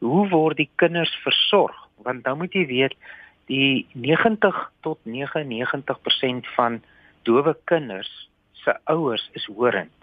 Hoe 0.03 0.27
word 0.29 0.57
die 0.57 0.69
kinders 0.75 1.13
versorg? 1.23 1.75
Want 2.03 2.23
dan 2.23 2.37
moet 2.37 2.53
jy 2.53 2.65
weet 2.67 2.95
die 3.51 3.85
90 3.93 4.59
tot 4.81 4.99
99% 5.03 6.47
van 6.55 6.81
dowe 7.23 7.55
kinders 7.65 8.11
se 8.63 8.75
ouers 8.83 9.29
is 9.33 9.45
horend. 9.45 9.93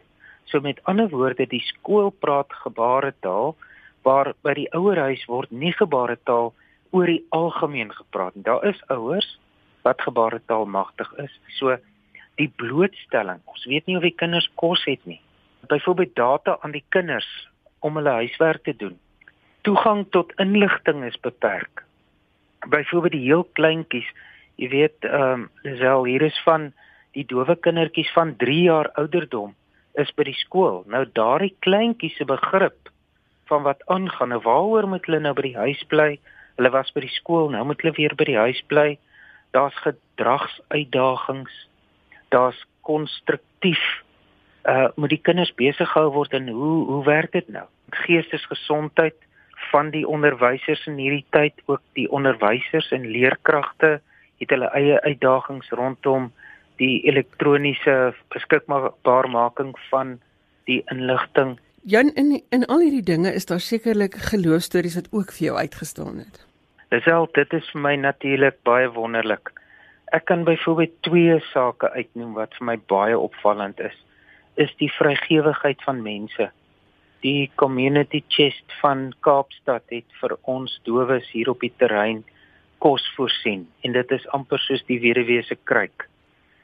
So 0.45 0.61
met 0.61 0.81
ander 0.85 1.09
woorde, 1.09 1.47
die 1.47 1.63
skool 1.65 2.11
praat 2.11 2.53
gebaretaal, 2.65 3.55
waar 4.03 4.33
by 4.45 4.55
die 4.57 4.69
ouerhuis 4.77 5.23
word 5.29 5.53
nie 5.53 5.73
gebaretaal 5.77 6.53
oor 6.91 7.07
die 7.07 7.23
algemeen 7.37 7.93
gepraat 7.95 8.35
nie. 8.35 8.45
Daar 8.45 8.65
is 8.67 8.81
ouers 8.89 9.29
wat 9.85 10.03
gebaretaal 10.03 10.67
magtig 10.67 11.13
is. 11.23 11.33
So 11.59 11.77
die 12.41 12.51
blootstelling. 12.63 13.43
Ons 13.51 13.67
weet 13.69 13.87
nie 13.87 13.99
of 13.99 14.07
die 14.07 14.17
kinders 14.17 14.49
kos 14.61 14.83
het 14.89 15.05
nie. 15.09 15.21
Byvoorbeeld 15.69 16.17
data 16.17 16.57
aan 16.65 16.75
die 16.75 16.85
kinders 16.95 17.29
om 17.85 17.97
hulle 18.01 18.17
huiswerk 18.23 18.65
te 18.65 18.75
doen. 18.77 18.97
Toegang 19.67 20.07
tot 20.15 20.33
inligting 20.41 21.05
is 21.05 21.21
beperk. 21.21 21.85
Byvoorbeeld 22.69 23.17
die 23.17 23.27
heel 23.29 23.47
kleintjies, 23.59 24.09
jy 24.61 24.69
weet, 24.73 25.09
ehm 25.09 25.47
um, 25.47 25.49
Lisel, 25.65 26.05
hier 26.09 26.23
is 26.23 26.37
van 26.45 26.71
die 27.17 27.25
dowe 27.27 27.57
kindertjies 27.57 28.11
van 28.15 28.37
3 28.41 28.61
jaar 28.63 28.91
ouderdom 29.01 29.55
is 29.99 30.13
by 30.17 30.25
die 30.29 30.37
skool. 30.39 30.85
Nou 30.87 31.05
daardie 31.17 31.55
kleintjies 31.65 32.17
se 32.17 32.25
begrip 32.25 32.91
van 33.51 33.65
wat 33.67 33.83
aangaan, 33.87 34.31
nou 34.31 34.41
waaroor 34.45 34.87
moet 34.89 35.09
hulle 35.09 35.21
nou 35.25 35.35
by 35.35 35.49
die 35.49 35.57
huis 35.57 35.81
bly? 35.91 36.11
Hulle 36.57 36.71
was 36.71 36.93
by 36.95 37.03
die 37.03 37.17
skool, 37.17 37.51
nou 37.51 37.65
moet 37.67 37.83
hulle 37.83 37.97
weer 37.97 38.15
by 38.15 38.29
die 38.29 38.39
huis 38.39 38.61
bly. 38.71 38.99
Daar's 39.57 39.77
gedragsuitdagings 39.83 41.57
daar's 42.35 42.61
konstruktief 42.87 43.83
uh 44.69 44.89
moet 44.97 45.15
die 45.15 45.23
kinders 45.25 45.53
besig 45.57 45.89
gehou 45.89 46.11
word 46.13 46.35
en 46.37 46.49
hoe 46.49 46.85
hoe 46.87 47.05
werk 47.05 47.33
dit 47.33 47.49
nou? 47.49 47.67
Geestesgesondheid 48.05 49.17
van 49.71 49.91
die 49.91 50.07
onderwysers 50.09 50.87
in 50.87 50.99
hierdie 51.01 51.25
tyd, 51.31 51.55
ook 51.67 51.83
die 51.99 52.09
onderwysers 52.11 52.91
en 52.97 53.07
leerkragte 53.07 54.01
het 54.41 54.51
hulle 54.51 54.71
eie 54.77 55.01
uitdagings 55.05 55.69
rondom 55.77 56.31
die 56.81 57.03
elektroniese 57.09 58.15
beskikbaarmaking 58.33 59.75
van 59.91 60.19
die 60.69 60.81
inligting. 60.93 61.59
Jan 61.83 62.13
in 62.15 62.41
in 62.51 62.65
al 62.67 62.85
hierdie 62.85 63.05
dinge 63.05 63.33
is 63.33 63.47
daar 63.47 63.61
sekerlik 63.61 64.17
geloofstories 64.33 64.97
wat 64.97 65.09
ook 65.13 65.33
vir 65.37 65.47
jou 65.47 65.57
uitgestaan 65.57 66.19
het. 66.25 66.45
Dis 66.91 67.07
al 67.07 67.29
dit 67.33 67.53
is 67.53 67.71
vir 67.73 67.81
my 67.81 67.95
natuurlik 67.97 68.57
baie 68.69 68.89
wonderlik. 68.93 69.53
Ek 70.11 70.25
kan 70.25 70.41
byvoorbeeld 70.45 71.03
twee 71.07 71.37
sake 71.53 71.91
uitnoem 71.95 72.33
wat 72.35 72.55
vir 72.59 72.67
my 72.67 72.75
baie 72.91 73.19
opvallend 73.19 73.79
is. 73.81 73.95
Is 74.59 74.73
die 74.83 74.91
vrygewigheid 74.91 75.85
van 75.87 76.01
mense. 76.03 76.49
Die 77.23 77.51
community 77.63 78.25
chest 78.35 78.75
van 78.81 79.13
Kaapstad 79.23 79.87
het 79.95 80.19
vir 80.19 80.35
ons 80.51 80.75
dowes 80.89 81.31
hier 81.31 81.53
op 81.53 81.63
die 81.63 81.71
terrein 81.79 82.25
kos 82.83 83.07
voorsien 83.15 83.69
en 83.87 83.95
dit 83.95 84.17
is 84.17 84.27
amper 84.35 84.59
soos 84.65 84.83
die 84.91 84.99
weduwee 85.05 85.47
se 85.47 85.55
kruik 85.71 86.09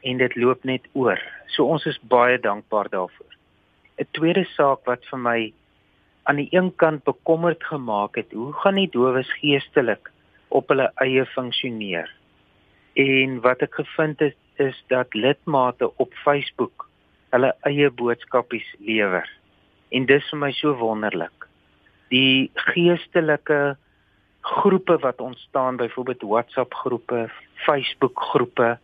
en 0.02 0.18
dit 0.18 0.36
loop 0.36 0.66
net 0.66 0.90
oor. 0.98 1.22
So 1.54 1.70
ons 1.70 1.86
is 1.86 2.02
baie 2.02 2.42
dankbaar 2.42 2.90
daarvoor. 2.90 3.32
'n 4.02 4.10
Tweede 4.10 4.44
saak 4.56 4.82
wat 4.90 5.06
vir 5.12 5.22
my 5.30 5.38
aan 6.26 6.42
die 6.42 6.50
een 6.50 6.74
kant 6.74 7.04
bekommerd 7.04 7.62
gemaak 7.64 8.16
het, 8.16 8.32
hoe 8.32 8.52
gaan 8.52 8.82
die 8.82 8.90
dowes 8.90 9.30
geestelik 9.38 10.10
op 10.48 10.68
hulle 10.68 10.90
eie 10.98 11.26
funksioneer? 11.26 12.10
En 12.96 13.40
wat 13.44 13.60
ek 13.60 13.74
gevind 13.76 14.20
het 14.24 14.36
is 14.62 14.76
dat 14.88 15.14
lidmate 15.14 15.90
op 16.00 16.14
Facebook 16.24 16.86
hulle 17.34 17.52
eie 17.68 17.90
boodskapies 17.92 18.68
lewer. 18.80 19.26
En 19.92 20.06
dis 20.08 20.24
vir 20.32 20.40
my 20.40 20.52
so 20.56 20.72
wonderlik. 20.80 21.44
Die 22.08 22.48
geestelike 22.72 23.76
groepe 24.46 24.96
wat 25.02 25.20
ontstaan, 25.20 25.76
byvoorbeeld 25.76 26.22
WhatsApp 26.22 26.74
groepe, 26.74 27.26
Facebook 27.66 28.20
groepe, 28.30 28.78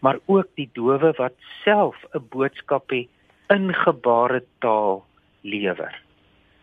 maar 0.00 0.18
ook 0.26 0.48
die 0.56 0.70
dowe 0.72 1.12
wat 1.18 1.34
self 1.64 1.96
'n 2.14 2.24
boodskap 2.30 2.92
in 2.92 3.74
gebare 3.74 4.42
taal 4.58 5.04
lewer. 5.42 5.92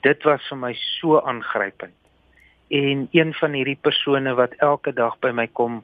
Dit 0.02 0.24
was 0.24 0.42
vir 0.50 0.58
my 0.58 0.74
so 0.74 1.20
aangrypend. 1.20 1.94
En 2.70 3.08
een 3.12 3.34
van 3.34 3.54
hierdie 3.54 3.80
persone 3.82 4.34
wat 4.34 4.54
elke 4.58 4.94
dag 4.94 5.20
by 5.20 5.32
my 5.32 5.48
kom 5.48 5.84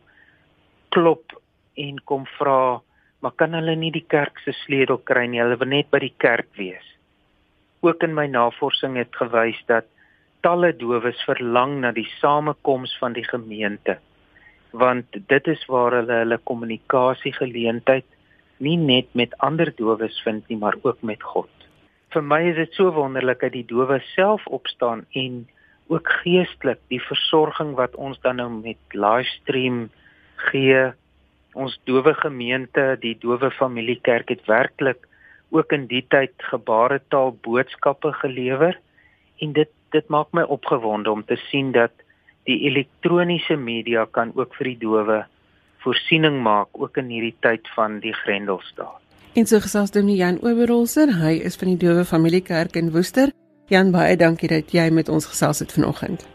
klop 0.94 1.34
en 1.80 2.00
kom 2.10 2.26
vra, 2.38 2.82
maar 3.22 3.36
kan 3.40 3.56
hulle 3.58 3.76
nie 3.80 3.92
die 3.96 4.06
kerk 4.08 4.40
se 4.46 4.54
sleutel 4.64 5.02
kry 5.10 5.26
nie? 5.28 5.42
Hulle 5.42 5.58
wil 5.62 5.72
net 5.74 5.90
by 5.94 6.04
die 6.04 6.14
kerk 6.22 6.50
wees. 6.60 6.86
Ook 7.84 8.04
in 8.06 8.16
my 8.16 8.28
navorsing 8.32 8.96
het 9.02 9.16
gewys 9.18 9.60
dat 9.68 9.90
talle 10.44 10.74
dowes 10.76 11.20
verlang 11.28 11.80
na 11.82 11.94
die 11.96 12.08
samekoms 12.20 12.96
van 13.00 13.16
die 13.16 13.26
gemeente 13.28 14.00
want 14.74 15.18
dit 15.30 15.48
is 15.48 15.62
waar 15.70 15.94
hulle 16.00 16.16
hulle 16.24 16.40
kommunikasie 16.50 17.32
geleentheid 17.36 18.08
nie 18.66 18.78
net 18.78 19.12
met 19.14 19.36
ander 19.48 19.70
dowes 19.78 20.18
vind 20.26 20.48
nie 20.50 20.58
maar 20.58 20.78
ook 20.82 21.02
met 21.02 21.22
God. 21.24 21.50
Vir 22.14 22.26
my 22.26 22.40
is 22.50 22.58
dit 22.58 22.78
so 22.78 22.94
wonderlik 22.94 23.42
dat 23.46 23.54
die 23.54 23.66
dowe 23.70 24.00
self 24.14 24.46
opstaan 24.58 25.06
en 25.24 25.44
ook 25.94 26.10
geestelik 26.24 26.82
die 26.90 27.02
versorging 27.02 27.76
wat 27.78 27.96
ons 27.96 28.20
dan 28.26 28.42
nou 28.42 28.50
met 28.50 28.98
livestream 28.98 29.86
gee 30.52 30.92
ons 31.54 31.76
dowe 31.90 32.14
gemeente 32.18 32.86
die 33.02 33.16
dowe 33.22 33.52
familiekerk 33.52 34.30
het 34.34 34.46
werklik 34.50 35.08
ook 35.54 35.74
in 35.76 35.86
die 35.88 36.02
tyd 36.10 36.34
gebaretaal 36.50 37.36
boodskappe 37.46 38.14
gelewer 38.24 38.80
en 39.42 39.54
dit 39.54 39.70
dit 39.94 40.08
maak 40.10 40.32
my 40.34 40.42
opgewonde 40.50 41.12
om 41.12 41.22
te 41.30 41.38
sien 41.52 41.72
dat 41.72 41.94
die 42.50 42.64
elektroniese 42.70 43.56
media 43.56 44.08
kan 44.10 44.32
ook 44.36 44.56
vir 44.58 44.72
die 44.72 44.80
dowe 44.82 45.20
voorsiening 45.86 46.42
maak 46.42 46.74
ook 46.74 46.98
in 46.98 47.12
hierdie 47.14 47.36
tyd 47.46 47.70
van 47.76 48.00
die 48.02 48.16
Grendelstaat. 48.24 49.00
En 49.34 49.46
so 49.50 49.60
gesels 49.60 49.92
Dominee 49.92 50.22
Jan 50.22 50.42
Oberholzer, 50.42 51.14
hy 51.22 51.40
is 51.46 51.58
van 51.62 51.74
die 51.74 51.80
Dowe 51.86 52.06
Familiekerk 52.06 52.78
in 52.80 52.92
Woester. 52.94 53.34
Jan, 53.70 53.94
baie 53.94 54.18
dankie 54.18 54.50
dat 54.50 54.74
jy 54.74 54.90
met 54.94 55.10
ons 55.10 55.26
gesels 55.30 55.64
het 55.64 55.74
vanoggend. 55.74 56.26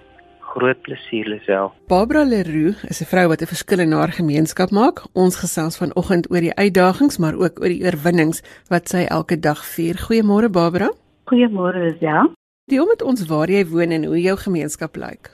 Groot 0.59 0.81
plesier, 0.83 1.29
Lisel. 1.29 1.71
Barbara 1.87 2.25
Leroux 2.25 2.75
is 2.91 3.01
'n 3.01 3.11
vrou 3.13 3.27
wat 3.29 3.43
'n 3.43 3.53
verskil 3.55 3.79
in 3.79 3.93
haar 3.93 4.13
gemeenskap 4.21 4.71
maak. 4.71 4.97
Ons 5.13 5.37
gesels 5.37 5.79
vanoggend 5.79 6.31
oor 6.31 6.41
die 6.41 6.55
uitdagings, 6.55 7.19
maar 7.19 7.35
ook 7.35 7.61
oor 7.61 7.69
die 7.69 7.85
oorwinnings 7.85 8.43
wat 8.69 8.89
sy 8.89 9.03
elke 9.09 9.39
dag 9.39 9.61
vier. 9.75 9.95
Goeiemôre 9.95 10.51
Barbara. 10.51 10.91
Goeiemôre, 11.31 11.79
Lisel. 11.79 12.33
Deel 12.65 12.87
met 12.87 13.03
ons 13.03 13.27
waar 13.27 13.49
jy 13.49 13.67
woon 13.67 13.91
en 13.91 14.05
hoe 14.05 14.21
jou 14.21 14.37
gemeenskap 14.37 14.97
lyk. 14.97 15.31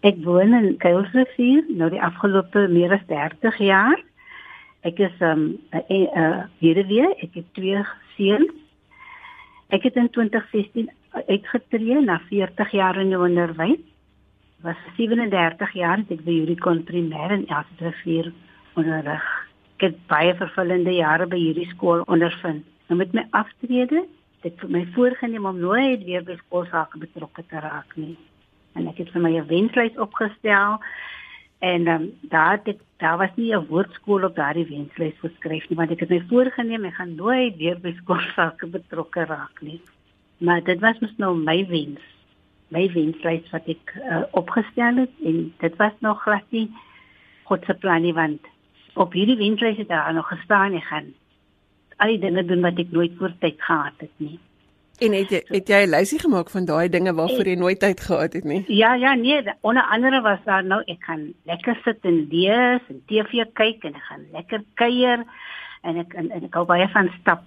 Ek 0.00 0.16
woon 0.24 0.54
in 0.54 0.76
Kuilsrivier 0.78 1.64
nou 1.68 1.90
die 1.90 2.02
afgelope 2.02 2.68
meer 2.68 2.92
as 2.92 3.06
30 3.06 3.58
jaar. 3.58 3.98
Ek 4.82 4.98
is 4.98 5.12
um 5.20 5.58
uh 5.70 6.42
hierde 6.58 6.86
weer, 6.86 7.10
ek 7.22 7.34
het 7.34 7.54
twee 7.54 7.84
seuns. 8.16 8.52
Ek 9.68 9.82
het 9.82 9.96
in 9.96 10.08
2016 10.10 10.90
uitgetree 11.28 12.00
na 12.00 12.20
40 12.28 12.70
jaar 12.70 12.96
in 13.00 13.08
die 13.08 13.18
onderwys. 13.18 13.91
Was 14.62 14.76
37 14.96 15.72
jaar 15.72 15.98
het 15.98 16.10
ek 16.10 16.24
by 16.24 16.32
hierdie 16.32 16.84
primêr 16.86 17.30
en 17.30 17.46
Elsrivier 17.46 18.32
onderrig. 18.74 19.24
Ek 19.76 19.88
het 19.88 19.96
baie 20.06 20.34
vervullende 20.34 20.92
jare 20.94 21.26
by 21.26 21.36
hierdie 21.36 21.68
skool 21.74 22.04
ondervind. 22.06 22.64
Nou 22.88 22.98
met 22.98 23.12
my 23.12 23.26
aftrede, 23.30 24.06
het 24.42 24.52
ek 24.52 24.68
my 24.68 24.82
voorgenem 24.94 25.46
om 25.46 25.58
nooit 25.58 26.04
weer 26.04 26.22
by 26.26 26.36
skoolsake 26.46 26.98
betrokke 26.98 27.44
te 27.48 27.62
raak 27.62 27.96
nie 27.96 28.16
en 28.78 28.88
ek 28.88 29.02
het 29.02 29.10
vir 29.14 29.22
my 29.22 29.32
'n 29.38 29.48
wenslys 29.48 29.98
opgestel 30.00 30.80
en 31.60 31.88
um, 31.88 32.04
daar 32.22 32.56
het 32.58 32.68
ek, 32.74 32.80
daar 32.98 33.18
was 33.18 33.34
nie 33.36 33.52
'n 33.54 33.66
woordskool 33.68 34.24
op 34.24 34.36
daardie 34.36 34.66
wenslys 34.66 35.18
geskryf 35.20 35.68
nie 35.68 35.76
want 35.76 35.90
ek 35.90 36.00
het 36.00 36.10
my 36.10 36.22
voorgenem 36.28 36.84
ek 36.84 36.94
gaan 36.94 37.14
nooit 37.14 37.56
weer 37.56 37.78
by 37.78 37.94
skoolsake 38.02 38.66
betrokke 38.66 39.24
raak 39.24 39.62
nie 39.62 39.80
maar 40.38 40.62
dit 40.64 40.80
was 40.80 40.98
mos 40.98 41.16
nou 41.18 41.36
my 41.36 41.66
wens 41.68 42.00
my 42.74 42.86
wenslys 42.94 43.50
wat 43.54 43.68
ek 43.70 43.94
uh, 44.00 44.22
opgestel 44.38 45.02
het 45.04 45.26
en 45.28 45.42
dit 45.64 45.76
was 45.80 45.96
nog 46.04 46.22
glad 46.26 46.46
nie 46.56 46.68
God 47.50 47.64
se 47.68 47.74
plan 47.74 48.02
nie 48.02 48.14
want 48.16 48.48
op 48.94 49.12
hierdie 49.16 49.38
wenslys 49.40 49.80
het 49.82 49.92
daar 49.92 50.14
nog 50.14 50.28
gestaan 50.32 50.78
ek 50.78 50.88
gaan 50.92 51.12
al 52.02 52.14
die 52.14 52.22
dinge 52.24 52.44
doen 52.48 52.64
wat 52.64 52.80
ek 52.80 52.90
nooit 52.96 53.14
voor 53.18 53.36
tyd 53.44 53.60
gehad 53.62 54.00
het 54.04 54.16
nie 54.16 54.38
En 55.02 55.14
het 55.16 55.30
jy 55.32 55.40
het 55.48 55.68
jy 55.68 55.80
'n 55.86 55.90
lysie 55.90 56.18
gemaak 56.20 56.50
van 56.50 56.64
daai 56.64 56.88
dinge 56.88 57.14
waarvoor 57.14 57.46
jy 57.46 57.54
nooit 57.58 57.80
tyd 57.80 58.00
gehad 58.00 58.32
het 58.32 58.44
nie? 58.44 58.64
Ja, 58.66 58.94
ja, 58.94 59.14
nee, 59.14 59.42
onder 59.60 59.82
andere 59.82 60.20
was 60.20 60.38
daar 60.44 60.64
nou 60.64 60.82
ek 60.86 61.04
gaan 61.04 61.32
lekker 61.44 61.80
sit 61.84 61.98
en 62.02 62.26
lees 62.30 62.80
en 62.88 63.02
TV 63.06 63.44
kyk 63.52 63.84
en 63.84 63.94
ek 63.94 64.02
gaan 64.02 64.26
lekker 64.32 64.64
kuier 64.74 65.24
en 65.82 65.96
ek 65.96 66.14
en, 66.14 66.30
en 66.30 66.44
ek 66.44 66.54
hou 66.54 66.64
baie 66.64 66.88
van 66.88 67.10
stap. 67.20 67.42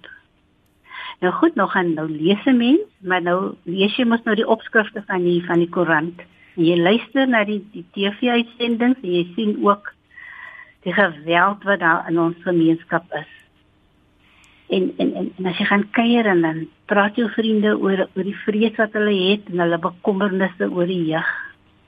Nou 1.20 1.32
goed, 1.32 1.54
nog 1.54 1.72
gaan 1.72 1.94
nou 1.94 2.10
lees 2.10 2.44
'n 2.44 2.56
mens, 2.56 2.88
maar 3.00 3.22
nou 3.22 3.54
lees 3.62 3.96
jy 3.96 4.04
mos 4.04 4.22
nou 4.24 4.36
die 4.36 4.48
opskrifte 4.48 5.02
van 5.06 5.22
die 5.22 5.44
van 5.44 5.58
die 5.58 5.68
koerant. 5.68 6.20
Jy 6.54 6.76
luister 6.76 7.28
na 7.28 7.44
die 7.44 7.64
die 7.72 7.84
TV-uitsendings 7.92 9.02
en 9.02 9.12
jy 9.12 9.26
sien 9.34 9.58
ook 9.64 9.92
die 10.82 10.92
geweld 10.92 11.62
wat 11.62 11.80
daar 11.80 12.08
in 12.08 12.18
ons 12.18 12.36
gemeenskap 12.42 13.04
is 13.12 13.36
en 14.68 14.92
en 14.96 15.14
en, 15.14 15.32
en 15.38 15.46
as 15.46 15.58
jy 15.60 15.66
gaan 15.68 15.84
kuier 15.94 16.26
en 16.26 16.40
dan 16.42 16.62
praat 16.90 17.18
jou 17.18 17.26
vriende 17.34 17.74
oor 17.78 18.06
oor 18.06 18.26
die 18.26 18.38
vrees 18.44 18.78
wat 18.80 18.96
hulle 18.98 19.14
het 19.14 19.50
en 19.52 19.62
hulle 19.62 19.78
bekommernisse 19.82 20.70
oor 20.70 20.88
die 20.90 21.04
jeug. 21.12 21.28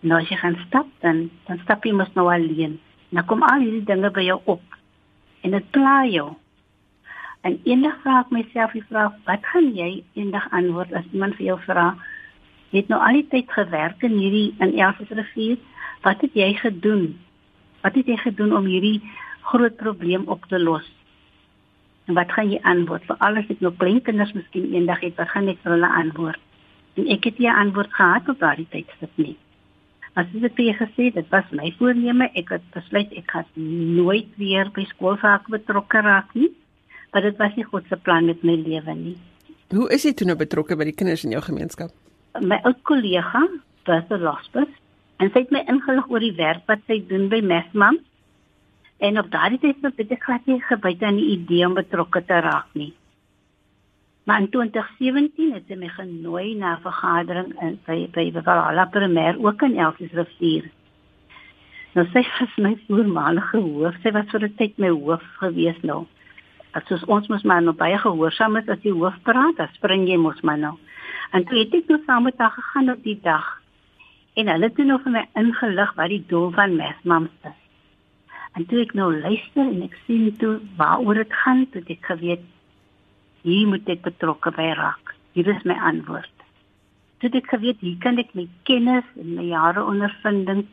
Nou 0.07 0.21
as 0.21 0.31
jy 0.31 0.38
gaan 0.38 0.59
stap 0.67 0.91
dan 1.03 1.27
dan 1.49 1.59
stap 1.64 1.87
jy 1.87 1.95
mos 1.97 2.12
nou 2.14 2.29
alleen. 2.31 2.79
Dan 3.11 3.27
kom 3.27 3.43
al 3.43 3.64
hierdie 3.64 3.87
dinge 3.88 4.11
by 4.14 4.27
jou 4.29 4.38
op. 4.45 4.62
En 5.43 5.57
dit 5.57 5.71
pla 5.75 6.05
jou. 6.07 6.29
En 7.48 7.54
eendag 7.64 7.94
vra 8.02 8.18
ek 8.20 8.32
myself 8.34 8.74
die 8.76 8.84
vraag, 8.90 9.14
wat 9.24 9.46
gaan 9.48 9.70
jy 9.72 10.02
eendag 10.20 10.50
antwoord 10.52 10.90
as 10.98 11.06
iemand 11.16 11.37
vir 11.38 11.46
jou 11.46 11.54
vra? 11.64 11.87
Jy 12.74 12.82
het 12.82 12.90
nou 12.92 12.98
al 13.00 13.16
die 13.16 13.28
tyd 13.32 13.54
gewerk 13.54 14.04
in 14.04 14.18
hierdie 14.20 14.50
in 14.61 14.74
Elsies 14.76 15.14
rivier. 15.16 15.56
Wat 16.04 16.20
het 16.20 16.37
jy 16.37 16.50
gedoen? 16.58 17.06
Wat 17.80 17.96
het 17.96 18.11
jy 18.12 18.18
gedoen 18.20 18.52
om 18.58 18.68
hierdie 18.68 19.00
groot 19.48 19.78
probleem 19.80 20.28
op 20.28 20.44
te 20.52 20.61
los? 20.61 20.84
En 22.04 22.20
wat 22.20 22.37
gaan 22.37 22.52
jy 22.52 22.61
antwoord? 22.68 23.08
Vir 23.08 23.24
alles 23.30 23.48
ek 23.56 23.64
nog 23.64 23.80
klein 23.80 24.02
kinders 24.04 24.37
miskien 24.37 24.68
eendag 24.74 25.00
het, 25.06 25.16
wat 25.16 25.32
gaan 25.32 25.48
ek 25.48 25.64
vir 25.64 25.78
hulle 25.78 25.92
antwoord? 26.02 26.44
En 27.00 27.08
ek 27.16 27.32
het 27.32 27.40
nie 27.40 27.48
'n 27.48 27.61
antwoord 27.64 27.92
gehad 27.96 28.28
op 28.28 28.44
daardie 28.44 28.68
tydstip 28.68 29.16
nie. 29.16 29.37
As 30.12 30.26
ek 30.34 30.56
vir 30.56 30.74
gesê 30.74 31.12
dit 31.14 31.28
was 31.30 31.48
my 31.50 31.72
voorneme, 31.78 32.28
ek 32.34 32.48
het 32.48 32.70
besluit 32.74 33.12
ek 33.12 33.30
gaan 33.30 33.46
nooit 33.96 34.28
weer 34.37 34.68
by 34.70 34.84
skoolsaak 34.84 35.48
betrokke 35.48 36.00
raak 36.00 36.34
nie. 36.34 36.52
Maar 37.12 37.23
dit 37.23 37.37
was 37.37 37.55
nie 37.57 37.64
God 37.64 37.85
se 37.88 37.97
plan 37.97 38.27
met 38.27 38.42
my 38.42 38.57
lewe 38.57 38.94
nie. 38.94 39.16
Hoe 39.75 39.88
is 39.92 40.05
jy 40.05 40.12
toe 40.12 40.27
nou 40.27 40.37
betrokke 40.37 40.77
by 40.77 40.85
die 40.85 40.97
kinders 40.97 41.25
in 41.25 41.31
jou 41.31 41.42
gemeenskap? 41.42 41.90
My 42.40 42.61
ou 42.64 42.75
kollega, 42.83 43.47
Bertha 43.85 44.16
Lospus, 44.16 44.68
en 45.18 45.33
sy 45.33 45.44
het 45.44 45.51
my 45.51 45.64
ingelig 45.68 46.09
oor 46.09 46.21
die 46.21 46.37
werk 46.37 46.64
wat 46.66 46.85
sy 46.87 47.01
doen 47.09 47.29
by 47.29 47.40
Mesmam 47.40 47.99
En 48.99 49.18
op 49.18 49.31
daardie 49.31 49.61
tyd 49.62 49.85
het 49.85 50.11
ek 50.11 50.25
glad 50.27 50.47
nie 50.51 50.59
gebyt 50.66 51.03
aan 51.07 51.18
die 51.21 51.29
idee 51.37 51.66
om 51.66 51.77
betrokke 51.79 52.25
te 52.27 52.40
raak 52.42 52.73
nie. 52.75 52.90
Maar 54.27 54.42
in 54.42 54.49
2017 54.51 55.53
het 55.55 55.68
sy 55.71 55.79
my 55.79 55.90
genooi 55.94 56.57
na 56.59 56.75
'n 56.75 56.83
vergadering 56.83 57.53
in 57.62 57.79
by 57.87 57.99
by 58.14 58.42
Valhalla 58.42 58.88
Primêr 58.90 59.38
ook 59.38 59.62
in 59.62 59.79
Elsies 59.79 60.12
Rivier. 60.12 60.71
Nou 61.94 62.07
sy 62.12 62.25
was 62.40 62.57
my 62.57 62.75
voormalige 62.88 63.59
hoof, 63.59 63.94
sy 64.03 64.11
was 64.11 64.27
vir 64.33 64.44
'n 64.44 64.55
tyd 64.57 64.79
my 64.79 64.88
hoof 64.88 65.23
gewees 65.38 65.81
nou. 65.83 66.07
As 66.76 67.04
ons 67.07 67.28
mos 67.33 67.44
maar 67.48 67.62
nou 67.64 67.72
baie 67.76 67.96
gehoorsaam 67.98 68.59
is 68.61 68.68
as 68.68 68.81
die 68.85 68.92
hoof 68.92 69.16
praat, 69.24 69.57
dan 69.57 69.70
spring 69.76 70.04
jy 70.09 70.18
mos 70.20 70.40
maar 70.44 70.59
nou. 70.61 70.74
En 71.33 71.44
toe 71.48 71.62
het 71.62 71.74
ek 71.74 71.88
nou 71.88 72.00
saam 72.04 72.26
met 72.28 72.38
haar 72.38 72.52
gegaan 72.52 72.90
op 72.92 73.00
die 73.04 73.18
dag. 73.24 73.46
En 74.37 74.50
hulle 74.52 74.68
het 74.68 74.78
nou 74.85 74.98
vir 75.04 75.14
my 75.16 75.24
ingelig 75.40 75.94
wat 75.96 76.12
die 76.12 76.24
doel 76.28 76.52
van 76.57 76.76
Mesmam 76.76 77.31
is. 77.48 77.57
En 78.57 78.66
toe 78.68 78.83
ek 78.83 78.94
nou 78.98 79.09
luister 79.14 79.64
en 79.64 79.83
ek 79.87 79.96
sien 80.07 80.28
toe 80.40 80.59
waaroor 80.76 81.22
dit 81.22 81.35
gaan, 81.44 81.64
toe 81.72 81.83
ek 81.87 82.04
geweet 82.12 82.44
hier 83.46 83.68
moet 83.70 83.88
ek 83.88 84.04
betrokke 84.04 84.52
by 84.52 84.72
raak. 84.76 85.14
Hier 85.33 85.48
is 85.48 85.64
my 85.64 85.76
antwoord. 85.90 86.33
toe 87.18 87.31
ek 87.35 87.50
geweet 87.50 87.81
hier 87.83 87.98
kan 88.02 88.18
ek 88.22 88.31
my 88.38 88.46
kennis 88.68 89.07
en 89.18 89.35
my 89.35 89.48
jare 89.48 89.83
ondervinding 89.83 90.66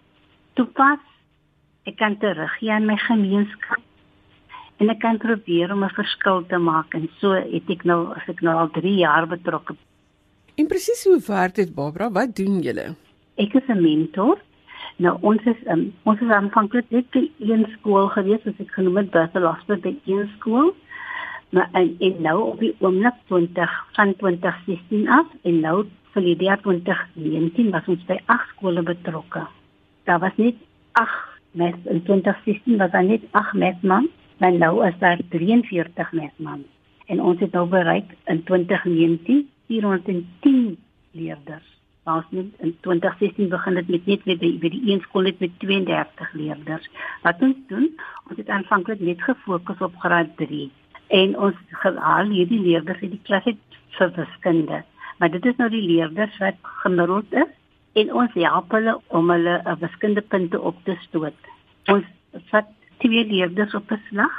toepas. 0.59 1.01
Ek 1.89 1.97
kan 1.97 2.17
teruggee 2.21 2.71
aan 2.73 2.85
my 2.85 2.97
gemeenskap 3.01 3.81
en 4.77 4.89
ek 4.89 4.99
kan 4.99 5.17
probeer 5.17 5.71
om 5.71 5.83
'n 5.83 5.97
verskil 5.97 6.45
te 6.47 6.57
maak 6.57 6.93
en 6.93 7.09
so 7.19 7.31
het 7.31 7.69
ek 7.69 7.83
nou 7.83 8.13
as 8.15 8.27
ek 8.27 8.41
nou 8.41 8.55
al 8.55 8.69
3 8.69 8.95
jaar 8.95 9.27
betrokke. 9.27 9.75
En 10.55 10.67
presies 10.67 11.03
hoe 11.03 11.19
werk 11.27 11.55
dit 11.55 11.75
Barbara? 11.75 12.11
Wat 12.11 12.35
doen 12.35 12.61
julle? 12.61 12.95
Ek 13.35 13.53
is 13.53 13.67
'n 13.67 13.81
mentor. 13.81 14.37
Nou 14.97 15.17
ons 15.21 15.43
is 15.43 15.59
um, 15.67 15.93
ons 16.03 16.21
is 16.21 16.29
aanvanklik 16.29 16.85
net 16.89 17.09
by 17.11 17.31
een 17.39 17.65
skool 17.73 18.07
gewees, 18.07 18.45
as 18.47 18.59
ek 18.59 18.71
genoem 18.71 18.97
het 18.97 19.11
Bethel 19.11 19.47
Hospital 19.47 19.81
by 19.81 19.95
een 20.05 20.29
skool. 20.37 20.73
Maar 21.49 21.69
en, 21.73 21.95
en 21.99 22.21
nou 22.21 22.37
op 22.41 22.59
die 22.59 22.75
oomblik 22.79 23.13
20 23.27 23.71
van 23.95 24.15
2016 24.15 25.07
af 25.07 25.27
en 25.43 25.59
nou 25.59 25.85
vir 26.15 26.21
die 26.23 26.47
jaar 26.47 26.61
2019 26.63 27.71
was 27.71 27.87
ons 27.91 28.03
by 28.07 28.19
ag 28.31 28.47
skole 28.53 28.83
betrokke. 28.87 29.43
Daar 30.07 30.19
was 30.23 30.35
net 30.39 30.55
ag 30.93 31.11
mes 31.51 31.75
in 31.91 32.03
2016 32.03 32.77
was 32.77 32.91
daar 32.91 33.03
net 33.03 33.23
ag 33.31 33.53
mesman, 33.53 34.07
maar 34.37 34.53
nou 34.53 34.87
is 34.87 34.97
daar 34.99 35.19
43 35.29 36.11
mesman. 36.11 36.63
En 37.05 37.21
ons 37.21 37.39
het 37.39 37.51
nou 37.51 37.67
bereik 37.69 38.15
in 38.25 38.43
2019 38.43 39.49
410 39.67 40.77
leerders. 41.11 41.67
Ons 42.03 42.25
het 42.29 42.45
in 42.61 42.77
2016 42.79 43.49
begin 43.49 43.75
het 43.75 43.87
met 43.87 44.05
net 44.05 44.23
weer 44.23 44.37
by, 44.37 44.51
by 44.61 44.69
die 44.69 44.91
een 44.91 45.01
skool 45.01 45.21
net 45.29 45.39
met 45.39 45.59
32 45.59 46.33
leerders. 46.33 46.89
Wat 47.21 47.41
ons 47.41 47.55
doen, 47.67 47.87
ons 48.29 48.37
het 48.37 48.49
aanvanklik 48.49 48.99
net 48.99 49.21
gefokus 49.21 49.79
op 49.79 49.95
graad 49.97 50.35
3 50.37 50.71
en 51.07 51.37
ons 51.37 51.55
gehaal 51.69 52.29
hierdie 52.33 52.61
leerders 52.61 53.01
uit 53.01 53.11
die 53.11 53.23
klas 53.23 53.45
uit 53.45 53.79
vir 53.97 54.11
wiskunde 54.15 54.83
maar 55.17 55.31
dit 55.31 55.45
is 55.45 55.55
nou 55.55 55.69
die 55.69 55.83
leerders 55.87 56.37
wat 56.37 56.57
gemiddeld 56.83 57.33
is 57.33 57.51
en 58.01 58.13
ons 58.21 58.33
help 58.33 58.73
hulle 58.75 58.95
om 59.07 59.29
hulle 59.31 59.55
uh, 59.61 59.75
wiskundepunte 59.79 60.59
op 60.59 60.81
te 60.83 60.97
stoot. 61.05 61.51
Ons 61.91 62.07
vat 62.51 62.71
twee 63.05 63.25
leerders 63.25 63.73
op 63.73 63.91
'n 63.91 64.01
slag 64.09 64.35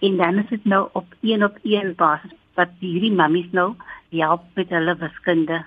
en 0.00 0.16
dan 0.16 0.38
is 0.38 0.48
dit 0.48 0.64
nou 0.64 0.88
op 0.92 1.06
een 1.20 1.44
op 1.44 1.58
een 1.62 1.94
basis 1.94 2.34
wat 2.54 2.70
hierdie 2.78 3.12
mammies 3.12 3.50
nou 3.50 3.74
help 4.10 4.42
met 4.54 4.68
hulle 4.68 4.96
wiskunde 4.96 5.64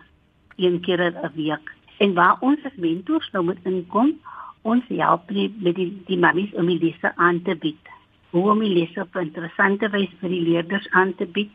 een 0.55 0.79
keer 0.79 0.99
'n 1.01 1.31
week. 1.35 1.73
En 1.97 2.13
waar 2.13 2.37
ons 2.39 2.63
as 2.63 2.75
mentors 2.75 3.31
nou 3.31 3.45
moet 3.45 3.63
inkom, 3.63 4.19
ons 4.61 4.83
help 4.87 5.27
die, 5.27 5.55
met 5.59 5.75
die 5.75 6.01
die 6.05 6.17
mammies 6.17 6.53
om 6.53 6.65
die 6.65 6.83
lesse 6.83 7.15
aan 7.15 7.41
te 7.41 7.55
bied. 7.55 7.83
Hoe 8.29 8.49
om 8.51 8.59
die 8.59 8.73
lesse 8.73 9.01
op 9.01 9.15
'n 9.15 9.19
interessante 9.19 9.89
wyse 9.89 10.15
vir 10.19 10.29
die 10.29 10.47
leerders 10.49 10.89
aan 10.89 11.15
te 11.15 11.25
bied, 11.25 11.51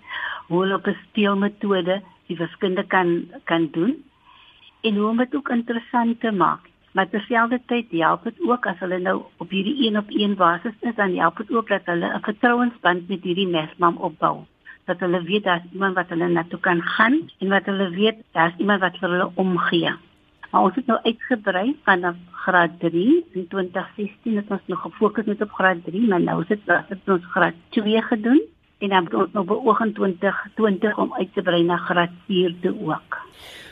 hoe 0.47 0.61
hulle 0.61 0.75
op 0.75 0.87
'n 0.87 0.97
speelmetode 1.09 2.03
die 2.27 2.37
wiskunde 2.37 2.87
kan 2.87 3.29
kan 3.45 3.69
doen 3.73 4.05
en 4.81 4.97
hoe 4.97 5.09
om 5.09 5.17
dit 5.17 5.35
ook 5.35 5.49
interessant 5.49 6.21
te 6.21 6.31
maak. 6.33 6.70
Maar 6.93 7.09
terselfdertyd 7.09 7.91
help 7.91 8.25
dit 8.25 8.41
ook 8.43 8.67
as 8.67 8.79
hulle 8.83 8.99
nou 8.99 9.23
op 9.39 9.51
hierdie 9.51 9.87
een 9.87 9.99
op 9.99 10.09
een 10.09 10.35
basis 10.35 10.75
is, 10.81 10.95
dan 10.95 11.17
help 11.17 11.37
dit 11.37 11.53
ook 11.55 11.69
dat 11.69 11.85
hulle 11.85 12.15
'n 12.15 12.23
vertrouensband 12.23 13.09
met 13.09 13.23
hierdie 13.23 13.49
mesmam 13.49 13.97
opbou. 13.97 14.37
Dat 14.85 15.01
hulle 15.01 15.23
weet 15.23 15.45
daar's 15.45 15.73
iemand 15.73 15.95
wat 15.95 16.09
hulle 16.09 16.29
na 16.29 16.45
toe 16.49 16.61
kan 16.61 16.83
gaan 16.83 17.31
en 17.39 17.49
wat 17.49 17.65
hulle 17.65 17.91
weet 17.91 18.17
daar's 18.33 18.57
iemand 18.57 18.81
wat 18.81 18.99
vir 18.99 19.11
hulle 19.11 19.31
omgee. 19.35 19.93
Maar 20.51 20.63
ons 20.63 20.75
het 20.75 20.87
nou 20.87 20.99
uitgebrei 21.03 21.77
vanaf 21.85 22.17
graad 22.31 22.71
3 22.79 23.27
in 23.33 23.49
2016 23.49 24.37
het 24.37 24.51
ons 24.51 24.67
nog 24.67 24.81
gefokus 24.81 25.25
net 25.25 25.43
op 25.43 25.53
graad 25.53 25.85
3, 25.85 26.09
maar 26.09 26.21
nou 26.21 26.45
sit 26.45 26.61
ons 27.07 27.25
graad 27.31 27.55
2 27.69 28.03
gedoen 28.03 28.41
en 28.79 28.89
dan 28.89 29.09
nou 29.33 29.45
beoog 29.45 29.81
in 29.81 29.93
2020 29.93 30.99
om 30.99 31.15
uit 31.15 31.35
te 31.35 31.43
brei 31.43 31.63
na 31.63 31.77
graad 31.77 32.11
4 32.27 32.55
toe 32.61 32.75
ook. 32.81 33.19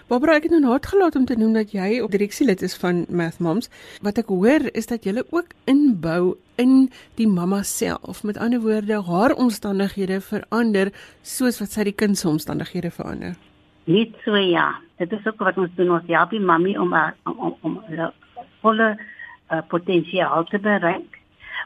Barbara, 0.09 0.39
ek 0.39 0.47
het 0.47 0.55
nou 0.55 0.63
net 0.63 0.87
gelaat 0.89 1.17
om 1.19 1.27
te 1.29 1.35
noem 1.37 1.53
dat 1.53 1.75
jy 1.77 1.99
op 2.01 2.15
direksielid 2.15 2.63
is 2.65 2.73
van 2.81 3.03
Math 3.13 3.43
Moms. 3.45 3.69
Wat 4.01 4.17
ek 4.17 4.31
hoor 4.33 4.63
is 4.73 4.87
dat 4.89 5.05
jy 5.05 5.13
ook 5.21 5.51
inbou 5.69 6.39
in 6.57 6.89
die 7.21 7.27
mamma 7.29 7.59
self. 7.61 8.23
Met 8.25 8.41
ander 8.41 8.63
woorde, 8.65 9.03
haar 9.05 9.35
omstandighede 9.37 10.23
verander 10.25 10.89
soos 11.21 11.61
wat 11.61 11.77
sy 11.77 11.85
die 11.91 11.93
kind 11.93 12.17
se 12.17 12.25
omstandighede 12.31 12.89
verander. 12.95 13.37
Net 13.85 14.17
so 14.25 14.41
ja. 14.41 14.71
Dit 14.97 15.13
is 15.13 15.29
ook 15.29 15.45
wat 15.45 15.61
ons 15.61 15.77
doen 15.77 15.93
ons 15.99 16.09
help 16.09 16.33
die 16.33 16.41
mammy 16.41 16.73
om 16.81 16.97
om 16.97 17.37
om, 17.37 17.55
om 17.61 17.77
hulle 17.91 18.09
volle 18.65 18.89
uh, 18.97 19.61
potensiaal 19.69 20.49
te 20.49 20.59
bereik 20.59 21.19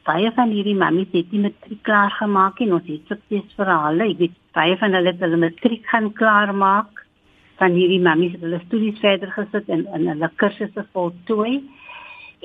baie 0.06 0.32
van 0.34 0.50
hierdie 0.50 0.74
mammies 0.74 1.12
het 1.14 1.30
nie 1.30 1.44
matriek 1.44 1.82
klaar 1.86 2.10
gemaak 2.18 2.58
en 2.64 2.74
ons 2.78 2.88
het 2.90 3.06
suksesverhale. 3.10 4.08
Ek 4.10 4.18
weet 4.18 4.34
baie 4.56 4.74
van 4.80 4.98
hulle 4.98 5.12
het 5.12 5.22
hulle 5.22 5.38
matriek 5.44 5.86
gaan 5.90 6.10
klaar 6.18 6.54
maak. 6.54 7.01
Van 7.62 7.76
hierdie 7.78 8.00
mammies 8.02 8.32
het 8.34 8.42
hulle 8.42 8.58
studies 8.64 8.98
verder 8.98 9.30
gesit 9.30 9.68
en 9.70 9.84
in 9.94 10.08
hulle 10.10 10.28
kursusse 10.42 10.82
voltooi. 10.96 11.60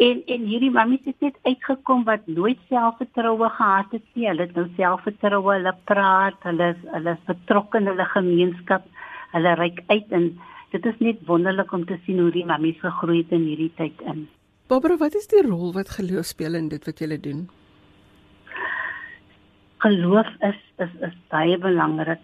En 0.08 0.20
en 0.34 0.44
hierdie 0.46 0.74
mammies 0.74 1.08
het 1.10 1.24
net 1.26 1.38
uitgekom 1.48 2.04
wat 2.06 2.28
nooit 2.30 2.60
selfvertroue 2.70 3.48
gehad 3.56 3.96
het 3.96 4.04
nie. 4.14 4.28
Hulle 4.28 4.46
het 4.46 4.60
nou 4.60 4.68
selfvertroue, 4.76 5.56
hulle 5.56 5.74
praat, 5.90 6.38
hulle 6.46 6.68
is 6.76 6.84
hulle 6.92 7.16
is 7.18 7.24
betrokke 7.30 7.82
in 7.82 7.90
hulle 7.90 8.06
gemeenskap. 8.12 8.86
Hulle 9.32 9.54
reik 9.58 9.82
uit 9.88 10.14
en 10.20 10.28
dit 10.76 10.86
is 10.92 11.00
net 11.02 11.24
wonderlik 11.26 11.74
om 11.74 11.86
te 11.90 11.98
sien 12.06 12.20
hoe 12.22 12.30
die 12.36 12.46
mammies 12.46 12.78
gegroei 12.84 13.24
het 13.24 13.34
in 13.34 13.48
hierdie 13.50 13.72
tyd 13.80 14.04
in. 14.14 14.28
Barbara, 14.70 15.00
wat 15.02 15.16
is 15.16 15.26
die 15.32 15.42
rol 15.48 15.72
wat 15.74 15.96
geloof 15.96 16.28
speel 16.30 16.60
in 16.60 16.68
dit 16.70 16.86
wat 16.86 17.02
jy 17.02 17.18
doen? 17.24 17.48
Geloof 19.82 20.30
is 20.46 20.62
is 20.86 20.94
is 21.10 21.18
baie 21.34 21.58
belangrik. 21.58 22.22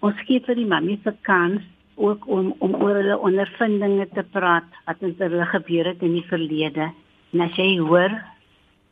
Ons 0.00 0.24
gee 0.24 0.40
vir 0.48 0.56
die 0.56 0.66
mammies 0.72 1.04
'n 1.04 1.18
kans 1.28 1.68
ook 2.00 2.26
om 2.26 2.52
om 2.58 2.74
oor 2.80 2.96
hulle 2.98 3.18
ondervindinge 3.28 4.08
te 4.14 4.24
praat 4.36 4.68
wat 4.86 5.00
met 5.04 5.18
hulle 5.24 5.46
gebeur 5.52 5.92
het 5.92 6.02
in 6.02 6.16
die 6.18 6.26
verlede. 6.28 6.90
En 7.32 7.44
as 7.46 7.56
jy 7.60 7.78
hoor 7.78 8.14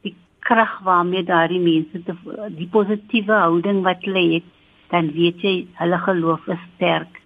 die 0.07 0.15
krag 0.47 0.79
waarmee 0.87 1.25
daardie 1.25 1.63
mense 1.63 2.03
te 2.05 2.17
die 2.57 2.69
positiewe 2.73 3.41
houding 3.45 3.83
wat 3.87 4.05
hulle 4.07 4.27
het, 4.35 4.53
dan 4.93 5.13
weet 5.17 5.43
jy 5.45 5.55
hulle 5.81 5.99
geloof 6.05 6.47
is 6.55 6.69
sterk 6.75 7.19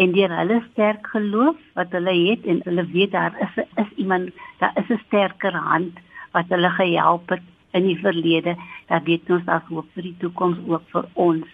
en 0.00 0.12
deur 0.16 0.32
hulle 0.32 0.58
sterk 0.70 1.08
geloof 1.12 1.56
wat 1.76 1.92
hulle 1.96 2.12
het 2.16 2.46
en 2.48 2.60
hulle 2.64 2.84
weet 2.92 3.12
daar 3.12 3.36
is 3.46 3.56
is 3.82 3.90
iemand 4.04 4.30
daar 4.60 4.76
is 4.80 4.88
'n 4.88 5.00
sterker 5.06 5.56
hand 5.70 5.98
wat 6.32 6.48
hulle 6.48 6.70
gehelp 6.80 7.28
het 7.28 7.46
in 7.78 7.84
die 7.86 7.98
verlede 8.06 8.56
dat 8.88 9.04
weet 9.04 9.30
ons 9.30 9.46
as 9.46 9.66
hoop 9.68 9.88
vir 9.94 10.02
die 10.02 10.16
toekoms 10.22 10.58
ook 10.66 10.84
vir 10.92 11.08
ons 11.14 11.48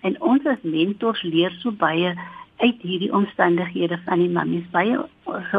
en 0.00 0.20
ons 0.32 0.46
as 0.46 0.62
mentors 0.62 1.22
leer 1.22 1.52
so 1.60 1.70
baie 1.70 2.14
uit 2.60 2.82
hierdie 2.82 3.12
omstandighede 3.12 3.98
van 4.06 4.22
die 4.22 4.32
mammies 4.36 4.66
baie 4.74 4.98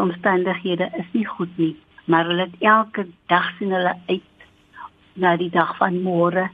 omstandighede 0.01 0.89
is 1.01 1.09
nie 1.17 1.25
goed 1.25 1.57
nie 1.57 1.75
maar 2.05 2.27
hulle 2.29 2.47
het 2.47 2.65
elke 2.73 3.05
dag 3.33 3.51
sien 3.57 3.73
hulle 3.75 3.93
uit 4.07 4.47
na 5.23 5.35
die 5.37 5.51
dag 5.53 5.75
van 5.81 6.01
môre 6.05 6.47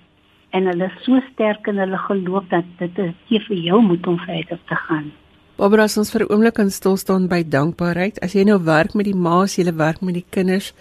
en 0.56 0.70
hulle 0.72 0.90
is 0.90 1.00
so 1.06 1.22
sterk 1.32 1.68
in 1.68 1.80
hulle 1.84 2.02
geloof 2.08 2.50
dat 2.54 2.68
dit 2.82 3.00
is 3.08 3.48
vir 3.48 3.64
jou 3.70 3.82
moet 3.82 4.08
om 4.08 4.20
verder 4.26 4.60
te 4.72 4.84
gaan 4.88 5.12
Barbara, 5.58 5.88
ons 5.98 6.12
vir 6.14 6.22
'n 6.22 6.32
oomblik 6.32 6.54
kan 6.54 6.70
stil 6.70 6.98
staan 6.98 7.28
by 7.28 7.42
dankbaarheid. 7.42 8.20
As 8.22 8.34
jy 8.34 8.44
nou 8.46 8.60
werk 8.64 8.94
met 8.94 9.06
die 9.06 9.16
ma's, 9.16 9.58
jy 9.58 9.74
werk 9.74 10.02
met 10.02 10.14
die 10.14 10.26
kinders, 10.30 10.72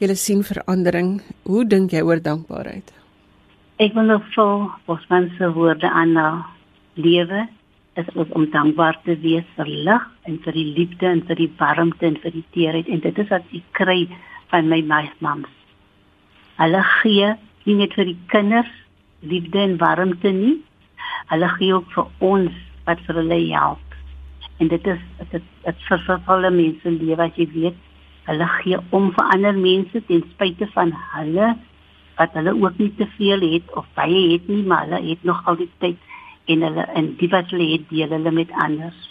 jy 0.00 0.14
sien 0.14 0.42
verandering. 0.42 1.22
Hoe 1.44 1.64
dink 1.64 1.92
jy 1.92 2.02
oor 2.02 2.18
dankbaarheid? 2.18 2.92
Ek 3.78 3.94
wil 3.94 4.02
nog 4.02 4.24
vol 4.34 4.70
Bosman 4.86 5.30
se 5.38 5.52
woorde 5.52 5.88
aan 5.90 6.12
nou 6.12 6.42
lewe 6.94 7.46
is 8.00 8.08
om 8.28 8.46
dankbaar 8.52 8.98
te 9.04 9.16
wees 9.22 9.46
vir 9.56 9.70
lig 9.88 10.08
en 10.28 10.38
vir 10.44 10.58
die 10.58 10.66
liefde 10.78 11.08
en 11.08 11.22
vir 11.28 11.40
die 11.42 11.50
warmte 11.58 12.06
en 12.06 12.18
vir 12.22 12.34
die 12.34 12.44
teerheid 12.56 12.88
en 12.92 13.02
dit 13.04 13.18
is 13.24 13.30
wat 13.32 13.54
ek 13.56 13.70
kry 13.78 14.00
van 14.52 14.68
my 14.68 14.82
mams. 15.24 15.52
Hulle 16.60 16.82
gee 17.00 17.32
nie 17.66 17.78
net 17.80 17.96
vir 17.98 18.12
die 18.12 18.18
kinders 18.32 18.72
liefde 19.20 19.58
en 19.64 19.78
warmte 19.80 20.32
nie. 20.32 20.58
Hulle 21.32 21.48
gee 21.56 21.74
ook 21.74 21.90
vir 21.96 22.30
ons 22.34 22.62
wat 22.86 23.00
vir 23.08 23.20
hulle 23.22 23.40
help 23.50 23.86
en 24.58 24.68
dit 24.68 24.86
is 24.86 25.02
dit 25.30 25.42
dit 25.64 25.86
vervul 25.88 26.50
mense 26.54 26.92
lewe 26.98 27.22
as 27.28 27.40
jy 27.40 27.46
weet 27.54 27.80
hulle 28.28 28.48
gee 28.58 28.78
om 28.98 29.10
vir 29.16 29.32
ander 29.34 29.58
mense 29.58 30.02
ten 30.08 30.22
spyte 30.32 30.68
van 30.74 30.92
hulle 31.12 31.52
wat 32.18 32.36
hulle 32.38 32.54
ook 32.56 32.78
nie 32.80 32.92
te 33.00 33.08
veel 33.16 33.44
het 33.52 33.74
of 33.80 33.88
baie 33.98 34.22
het 34.32 34.48
nie 34.52 34.62
maar 34.70 34.86
hulle 34.86 35.02
het 35.10 35.26
nog 35.30 35.42
al 35.46 35.58
die 35.60 35.70
tyd 35.84 35.98
en 36.46 36.62
hulle 36.62 36.86
in 36.94 37.16
die 37.20 37.28
wat 37.28 37.50
hulle 37.50 37.72
het 37.72 37.88
deel 37.90 38.08
hulle 38.08 38.32
met 38.32 38.52
anders 38.52 39.02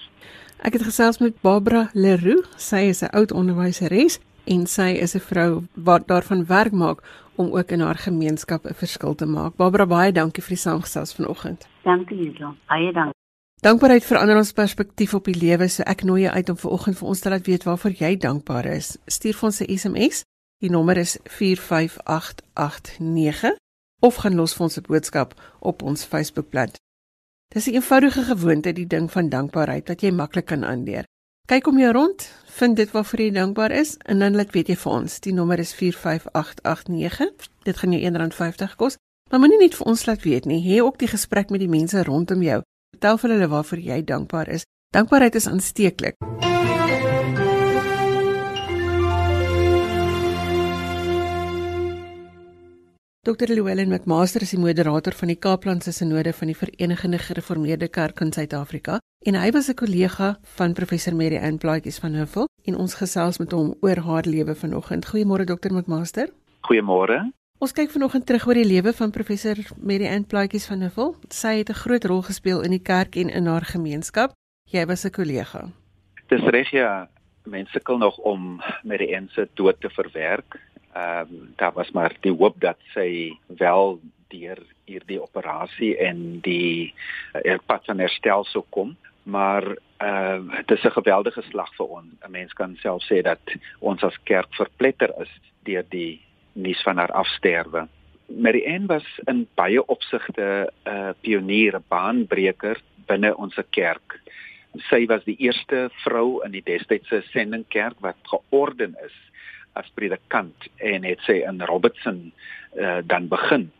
Ek 0.65 0.73
het 0.73 0.87
gesels 0.87 1.19
met 1.19 1.41
Barbara 1.41 1.89
Leroux 1.93 2.47
sy 2.57 2.87
is 2.89 3.03
'n 3.03 3.11
oud 3.11 3.31
onderwyseres 3.31 4.19
en 4.45 4.67
sy 4.67 4.89
is 5.01 5.15
'n 5.15 5.19
vrou 5.19 5.63
wat 5.73 6.07
daarvan 6.07 6.45
werk 6.45 6.71
maak 6.71 7.03
om 7.35 7.51
ook 7.51 7.71
in 7.71 7.79
haar 7.79 7.95
gemeenskap 7.95 8.65
'n 8.65 8.73
verskil 8.73 9.15
te 9.15 9.25
maak. 9.25 9.55
Barbara 9.55 9.85
baie 9.85 10.11
dankie 10.11 10.43
vir 10.43 10.49
die 10.49 10.57
saamgesels 10.57 11.13
vanoggend. 11.13 11.67
Dankie 11.83 12.17
Liesel. 12.17 12.55
Baie 12.67 12.93
dankie. 12.93 13.13
Dankbaarheid 13.61 14.05
verander 14.05 14.37
ons 14.37 14.51
perspektief 14.51 15.13
op 15.13 15.25
die 15.25 15.39
lewe, 15.39 15.67
so 15.67 15.83
ek 15.83 16.03
nooi 16.03 16.21
jou 16.21 16.33
uit 16.33 16.49
om 16.49 16.57
vanoggend 16.57 16.97
vir 16.97 17.07
ons 17.07 17.19
te 17.19 17.29
laat 17.29 17.45
weet 17.45 17.63
waarvoor 17.63 17.91
jy 17.91 18.17
dankbaar 18.17 18.65
is. 18.65 18.97
Stuur 19.05 19.33
vir 19.33 19.45
ons 19.45 19.61
'n 19.61 19.77
SMS. 19.77 20.23
Die 20.59 20.69
nommer 20.69 20.97
is 20.97 21.17
45889 21.23 23.55
of 23.99 24.15
gaan 24.15 24.35
los 24.35 24.53
vir 24.53 24.63
ons 24.63 24.77
'n 24.77 24.83
boodskap 24.87 25.33
op 25.59 25.81
ons 25.81 26.05
Facebookblad. 26.05 26.84
Dis 27.47 27.67
'n 27.67 27.73
eenvoudige 27.73 28.23
gewoonte, 28.23 28.73
die 28.73 28.87
ding 28.87 29.11
van 29.11 29.29
dankbaarheid 29.29 29.87
wat 29.87 30.01
jy 30.01 30.11
maklik 30.11 30.45
kan 30.45 30.63
aanleer. 30.63 31.05
Kyk 31.45 31.67
om 31.67 31.79
jou 31.79 31.91
rond, 31.91 32.31
vind 32.45 32.75
dit 32.75 32.91
waarvoor 32.91 33.19
jy 33.21 33.31
dankbaar 33.31 33.71
is 33.71 33.97
en 33.97 34.19
dan 34.19 34.35
laat 34.35 34.51
weet 34.51 34.67
jy 34.67 34.75
vir 34.75 34.91
ons. 34.91 35.19
Die 35.19 35.33
nommer 35.33 35.59
is 35.59 35.73
45889. 35.73 37.49
Dit 37.63 37.77
gaan 37.77 37.91
jou 37.91 38.01
R1.50 38.01 38.75
kos. 38.75 38.97
Maar 39.29 39.39
moenie 39.39 39.59
net 39.59 39.75
vir 39.75 39.87
ons 39.87 40.05
laat 40.05 40.21
weet 40.21 40.45
nie, 40.45 40.61
hê 40.61 40.81
ook 40.81 40.97
die 40.97 41.09
gesprek 41.09 41.49
met 41.49 41.59
die 41.59 41.69
mense 41.69 42.03
rondom 42.03 42.41
jou. 42.41 42.61
Vertel 42.93 43.17
vir 43.17 43.29
hulle 43.29 43.47
waarvoor 43.47 43.79
jy 43.79 44.03
dankbaar 44.03 44.47
is. 44.47 44.65
Dankbaarheid 44.93 45.35
is 45.35 45.47
aansteeklik. 45.47 46.44
Dr. 53.25 53.47
Llewellyn 53.49 53.89
McMaster 53.89 54.43
is 54.45 54.51
die 54.53 54.59
moderator 54.61 55.15
van 55.17 55.31
die 55.31 55.37
Kaaplandse 55.41 55.89
Sinode 55.95 56.29
van 56.37 56.51
die 56.51 56.55
Verenigde 56.55 57.17
Gereformeerde 57.17 57.87
Kerk 57.89 58.19
in 58.21 58.29
Suid-Afrika 58.35 58.99
en 59.25 59.37
hy 59.41 59.47
was 59.55 59.67
'n 59.67 59.73
kollega 59.73 60.37
van 60.57 60.75
professor 60.77 61.15
Mary 61.15 61.39
Ann 61.41 61.57
Plaatjes 61.57 61.97
van 61.97 62.13
Huffel 62.13 62.45
en 62.67 62.77
ons 62.77 62.93
gesels 62.93 63.39
met 63.39 63.51
hom 63.51 63.73
oor 63.81 63.97
haar 63.97 64.25
lewe 64.25 64.53
vanoggend. 64.55 65.07
Goeiemôre 65.09 65.45
Dr. 65.45 65.73
McMaster. 65.73 66.29
Goeiemôre. 66.69 67.33
Ons 67.57 67.71
kyk 67.71 67.89
vanoggend 67.89 68.25
terug 68.25 68.47
oor 68.47 68.53
die 68.53 68.71
lewe 68.73 68.93
van 68.93 69.11
professor 69.11 69.55
Mary 69.81 70.05
Ann 70.05 70.25
Plaatjes 70.25 70.67
van 70.67 70.81
Huffel. 70.81 71.15
Sy 71.29 71.57
het 71.57 71.69
'n 71.69 71.81
groot 71.81 72.05
rol 72.05 72.21
gespeel 72.21 72.61
in 72.61 72.71
die 72.71 72.85
kerk 72.93 73.15
en 73.15 73.29
in 73.29 73.47
haar 73.47 73.65
gemeenskap. 73.65 74.33
Jy 74.69 74.85
was 74.85 75.03
'n 75.03 75.09
kollega. 75.09 75.71
Dis 76.27 76.43
reg 76.43 76.69
ja. 76.69 77.09
Mense 77.45 77.71
sukkel 77.71 77.97
nog 77.97 78.17
om 78.17 78.61
Mary 78.83 79.15
Ann 79.15 79.29
se 79.33 79.49
dood 79.55 79.81
te 79.81 79.89
verwerk 79.89 80.61
ehm 80.95 81.31
um, 81.31 81.53
daar 81.59 81.73
was 81.73 81.91
maar 81.91 82.13
die 82.21 82.31
hoop 82.31 82.59
dat 82.59 82.77
sy 82.93 83.31
wel 83.47 83.99
deur 84.27 84.59
hierdie 84.85 85.21
operasie 85.21 85.97
en 85.97 86.39
die 86.41 86.93
uh, 87.43 87.57
pad 87.65 87.85
van 87.85 87.99
herstel 87.99 88.45
sou 88.45 88.63
kom 88.69 88.95
maar 89.25 89.65
ehm 89.97 90.49
uh, 90.49 90.57
dit 90.65 90.77
is 90.77 90.83
'n 90.83 90.97
geweldige 90.99 91.41
slag 91.41 91.75
vir 91.75 91.85
ons. 91.85 92.07
'n 92.27 92.31
mens 92.31 92.53
kan 92.53 92.75
self 92.75 93.03
sê 93.03 93.21
dat 93.21 93.41
ons 93.79 94.03
as 94.03 94.23
kerk 94.23 94.53
verpletter 94.53 95.11
is 95.21 95.31
deur 95.63 95.85
die 95.89 96.21
nuus 96.53 96.81
van 96.83 96.97
haar 96.97 97.11
afsterwe. 97.11 97.87
Mary 98.27 98.63
Ann 98.67 98.85
was 98.85 99.19
in 99.27 99.47
baie 99.55 99.85
opsigte 99.85 100.71
'n 100.85 100.89
uh, 100.89 101.13
pionier 101.21 101.75
'n 101.75 101.83
baanbreker 101.87 102.81
binne 103.07 103.37
ons 103.37 103.55
kerk. 103.69 104.19
Sy 104.89 105.05
was 105.05 105.23
die 105.23 105.37
eerste 105.39 105.89
vrou 106.03 106.43
in 106.45 106.51
die 106.51 106.63
destydse 106.63 107.23
sendingkerk 107.31 107.95
wat 107.99 108.17
georden 108.23 108.95
is 109.05 109.15
as 109.75 109.91
predikant 109.93 110.67
en 110.77 111.03
het 111.07 111.21
sy 111.27 111.41
in 111.43 111.61
Robertson 111.61 112.31
uh, 112.79 112.99
dan 113.03 113.27
begin. 113.27 113.71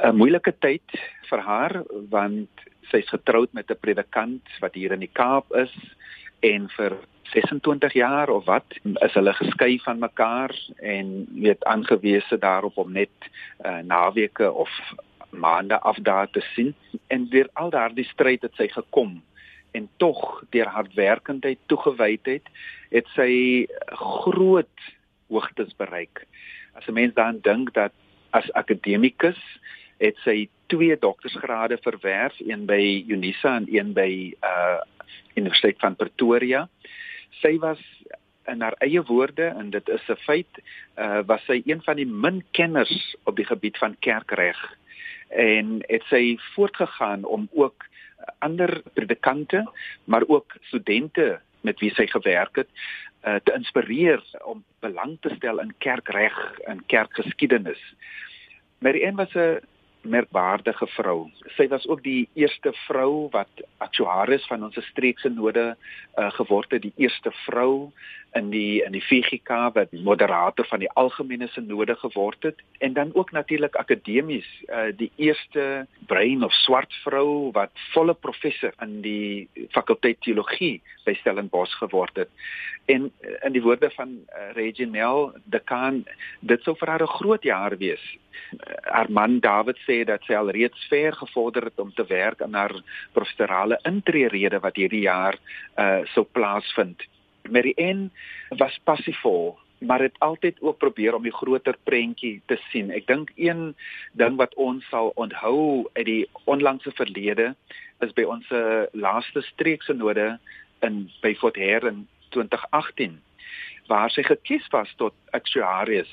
'n 0.00 0.16
Moeilike 0.16 0.54
tyd 0.58 0.96
vir 1.28 1.40
haar 1.44 1.82
want 2.10 2.66
sy's 2.90 3.08
getroud 3.08 3.52
met 3.52 3.70
'n 3.70 3.80
predikant 3.80 4.42
wat 4.60 4.74
hier 4.74 4.92
in 4.92 5.04
die 5.04 5.12
Kaap 5.12 5.52
is 5.54 5.74
en 6.40 6.68
vir 6.76 6.96
26 7.32 7.92
jaar 7.92 8.28
of 8.28 8.44
wat 8.44 8.66
is 8.82 9.14
hulle 9.14 9.32
geskei 9.32 9.78
van 9.84 9.98
mekaar 9.98 10.54
en 10.76 11.26
weet 11.34 11.64
aangewese 11.64 12.38
daarop 12.38 12.76
om 12.76 12.92
net 12.92 13.14
uh, 13.64 13.78
naweke 13.86 14.52
of 14.52 14.70
maande 15.30 15.78
af 15.80 15.96
daar 16.02 16.30
te 16.30 16.42
sien 16.54 16.74
en 17.06 17.28
deur 17.30 17.48
al 17.52 17.70
daardie 17.70 18.04
stryd 18.04 18.42
het 18.42 18.54
sy 18.58 18.68
gekom 18.68 19.20
en 19.70 19.88
tog 19.96 20.42
deur 20.50 20.66
hardwerkendheid 20.66 21.58
toegewydheid 21.66 22.48
het 22.90 23.06
sy 23.14 23.66
groot 23.86 24.88
hoogtes 25.30 25.72
bereik. 25.78 26.26
As 26.74 26.86
'n 26.86 26.92
mens 26.92 27.14
dan 27.14 27.40
dink 27.42 27.72
dat 27.74 27.92
as 28.30 28.52
akademikus 28.52 29.40
het 29.98 30.16
sy 30.24 30.48
twee 30.66 30.96
doktorsgrade 30.98 31.78
verwerf, 31.82 32.34
een 32.38 32.66
by 32.66 33.04
Unisa 33.08 33.56
en 33.56 33.66
een 33.68 33.92
by 33.92 34.34
uh 34.42 34.80
Universiteit 35.34 35.78
van 35.78 35.96
Pretoria. 35.96 36.68
Sy 37.40 37.58
was 37.58 37.78
in 38.46 38.60
haar 38.60 38.74
eie 38.78 39.02
woorde 39.02 39.46
en 39.46 39.70
dit 39.70 39.88
is 39.88 40.08
'n 40.08 40.16
feit, 40.16 40.62
uh 40.98 41.22
was 41.26 41.44
sy 41.44 41.62
een 41.64 41.82
van 41.82 41.96
die 41.96 42.06
min 42.06 42.44
kenners 42.50 43.16
op 43.24 43.36
die 43.36 43.46
gebied 43.46 43.78
van 43.78 43.96
kerkreg 43.98 44.58
en 45.30 45.78
het 45.86 46.02
sy 46.10 46.38
voortgegaan 46.54 47.24
om 47.24 47.48
ook 47.52 47.86
ander 48.38 48.82
predikante 48.94 49.62
maar 50.04 50.24
ook 50.26 50.56
studente 50.60 51.40
met 51.60 51.80
wie 51.80 51.92
sy 51.94 52.06
gewerk 52.06 52.56
het 52.56 52.68
uh, 53.24 53.36
te 53.42 53.52
inspireer 53.52 54.22
om 54.44 54.64
belang 54.80 55.16
te 55.20 55.34
stel 55.36 55.60
in 55.60 55.74
kerkreg 55.78 56.36
en 56.70 56.82
kerkgeskiedenis. 56.86 57.82
Marianne 58.78 59.16
was 59.16 59.34
'n 59.34 59.60
merkwaardige 60.02 60.86
vrou. 60.86 61.28
Sy 61.56 61.66
was 61.68 61.86
ook 61.88 62.02
die 62.02 62.28
eerste 62.34 62.72
vrou 62.86 63.28
wat 63.34 63.64
aktuaris 63.78 64.46
van 64.48 64.64
ons 64.64 64.78
streekse 64.90 65.28
node 65.28 65.74
uh, 65.74 66.30
geword 66.38 66.70
het, 66.70 66.82
die 66.82 66.96
eerste 66.96 67.32
vrou 67.44 67.90
in 68.38 68.50
die 68.50 68.82
in 68.84 68.94
die 68.94 69.02
VGK 69.02 69.72
wat 69.74 69.92
moderator 70.06 70.66
van 70.70 70.82
die 70.82 70.90
algemene 71.00 71.48
sinode 71.50 71.96
geword 71.98 72.42
het. 72.46 72.62
En 72.78 72.92
dan 72.92 73.10
ook 73.14 73.30
natuurlik 73.30 73.76
akademies 73.76 74.48
uh, 74.68 74.88
die 74.96 75.10
eerste 75.16 75.86
bruin 76.06 76.44
of 76.44 76.52
swart 76.52 76.94
vrou 77.04 77.50
wat 77.52 77.72
volle 77.92 78.14
professor 78.14 78.72
in 78.80 79.00
die 79.02 79.48
fakulteit 79.74 80.20
teologie 80.20 80.80
by 81.04 81.14
Stellenbosch 81.18 81.76
geword 81.82 82.16
het. 82.16 82.30
En 82.86 83.10
uh, 83.10 83.36
in 83.44 83.52
die 83.52 83.62
woorde 83.62 83.90
van 83.96 84.14
uh, 84.14 84.50
Reginel 84.54 85.32
dekaan 85.44 86.04
dit 86.40 86.62
sou 86.62 86.76
vir 86.78 86.88
haar 86.94 87.02
'n 87.02 87.16
groot 87.18 87.42
jaar 87.42 87.76
wees 87.76 88.04
haar 88.82 89.10
man 89.10 89.38
David 89.40 89.78
sê 89.86 90.02
dat 90.04 90.24
sy 90.26 90.34
al 90.38 90.50
reeds 90.50 90.86
ver 90.88 91.16
gevorder 91.18 91.70
het 91.70 91.80
om 91.80 91.92
te 91.94 92.04
werk 92.08 92.42
aan 92.42 92.54
haar 92.54 92.74
professorale 93.12 93.78
intreerede 93.88 94.60
wat 94.60 94.76
hierdie 94.76 95.06
jaar 95.06 95.38
uh 95.78 96.02
sou 96.14 96.24
plaasvind 96.24 97.06
Mary 97.48 97.74
Ann 97.78 98.10
was 98.58 98.78
passievol 98.84 99.58
maar 99.80 100.00
het 100.00 100.18
altyd 100.18 100.60
ook 100.60 100.78
probeer 100.78 101.14
om 101.14 101.22
die 101.22 101.32
groter 101.32 101.76
prentjie 101.82 102.42
te 102.46 102.58
sien. 102.68 102.90
Ek 102.92 103.06
dink 103.08 103.30
een 103.40 103.74
ding 104.12 104.36
wat 104.36 104.54
ons 104.60 104.84
sal 104.92 105.12
onthou 105.16 105.88
uit 105.94 106.04
die 106.06 106.26
onlangse 106.44 106.92
verlede 106.98 107.54
is 108.04 108.12
by 108.16 108.26
ons 108.28 108.48
laaste 108.92 109.40
streekse 109.48 109.96
node 109.96 110.34
in 110.84 111.06
by 111.24 111.32
Fort 111.40 111.56
Hare 111.56 111.94
in 111.94 112.06
2018 112.36 113.16
waar 113.88 114.12
sy 114.12 114.22
gekies 114.22 114.68
was 114.70 114.92
tot 115.00 115.16
actuarius. 115.36 116.10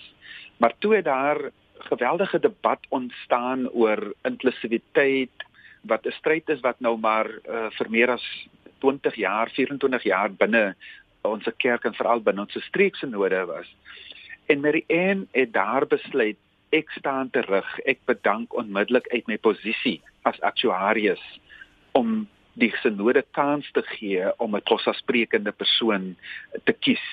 Maar 0.58 0.74
toe 0.80 0.96
het 0.96 1.06
daar 1.06 1.50
geweldige 1.88 2.40
debat 2.40 2.80
ontstaan 2.90 3.70
oor 3.70 4.14
inklusiwiteit 4.24 5.46
wat 5.82 6.06
'n 6.06 6.12
stryd 6.20 6.50
is 6.50 6.60
wat 6.60 6.80
nou 6.80 6.98
maar 6.98 7.28
uh, 7.28 7.70
vir 7.78 7.90
meer 7.90 8.10
as 8.10 8.26
20 8.80 9.16
jaar, 9.16 9.50
24 9.50 10.04
jaar 10.04 10.32
binne 10.32 10.76
ons 11.22 11.48
kerk 11.58 11.84
en 11.86 11.94
veral 11.94 12.22
binne 12.22 12.42
ons 12.42 12.66
streekse 12.70 13.06
node 13.06 13.46
was. 13.46 13.76
En 14.48 14.60
Mary 14.60 14.84
Ann 14.88 15.28
het 15.32 15.54
daar 15.54 15.88
besluit 15.88 16.38
ek 16.70 16.92
staan 16.92 17.30
terug. 17.30 17.68
Ek 17.86 18.00
bedank 18.06 18.56
onmiddellik 18.56 19.08
uit 19.12 19.28
my 19.28 19.38
posisie 19.38 20.02
as 20.28 20.40
aktuarius 20.42 21.24
om 21.92 22.28
die 22.58 22.72
synode 22.82 23.24
kans 23.32 23.68
te 23.72 23.84
gee 23.98 24.32
om 24.38 24.56
'n 24.56 24.64
tossaspreekende 24.64 25.52
persoon 25.52 26.16
te 26.64 26.74
kies. 26.74 27.06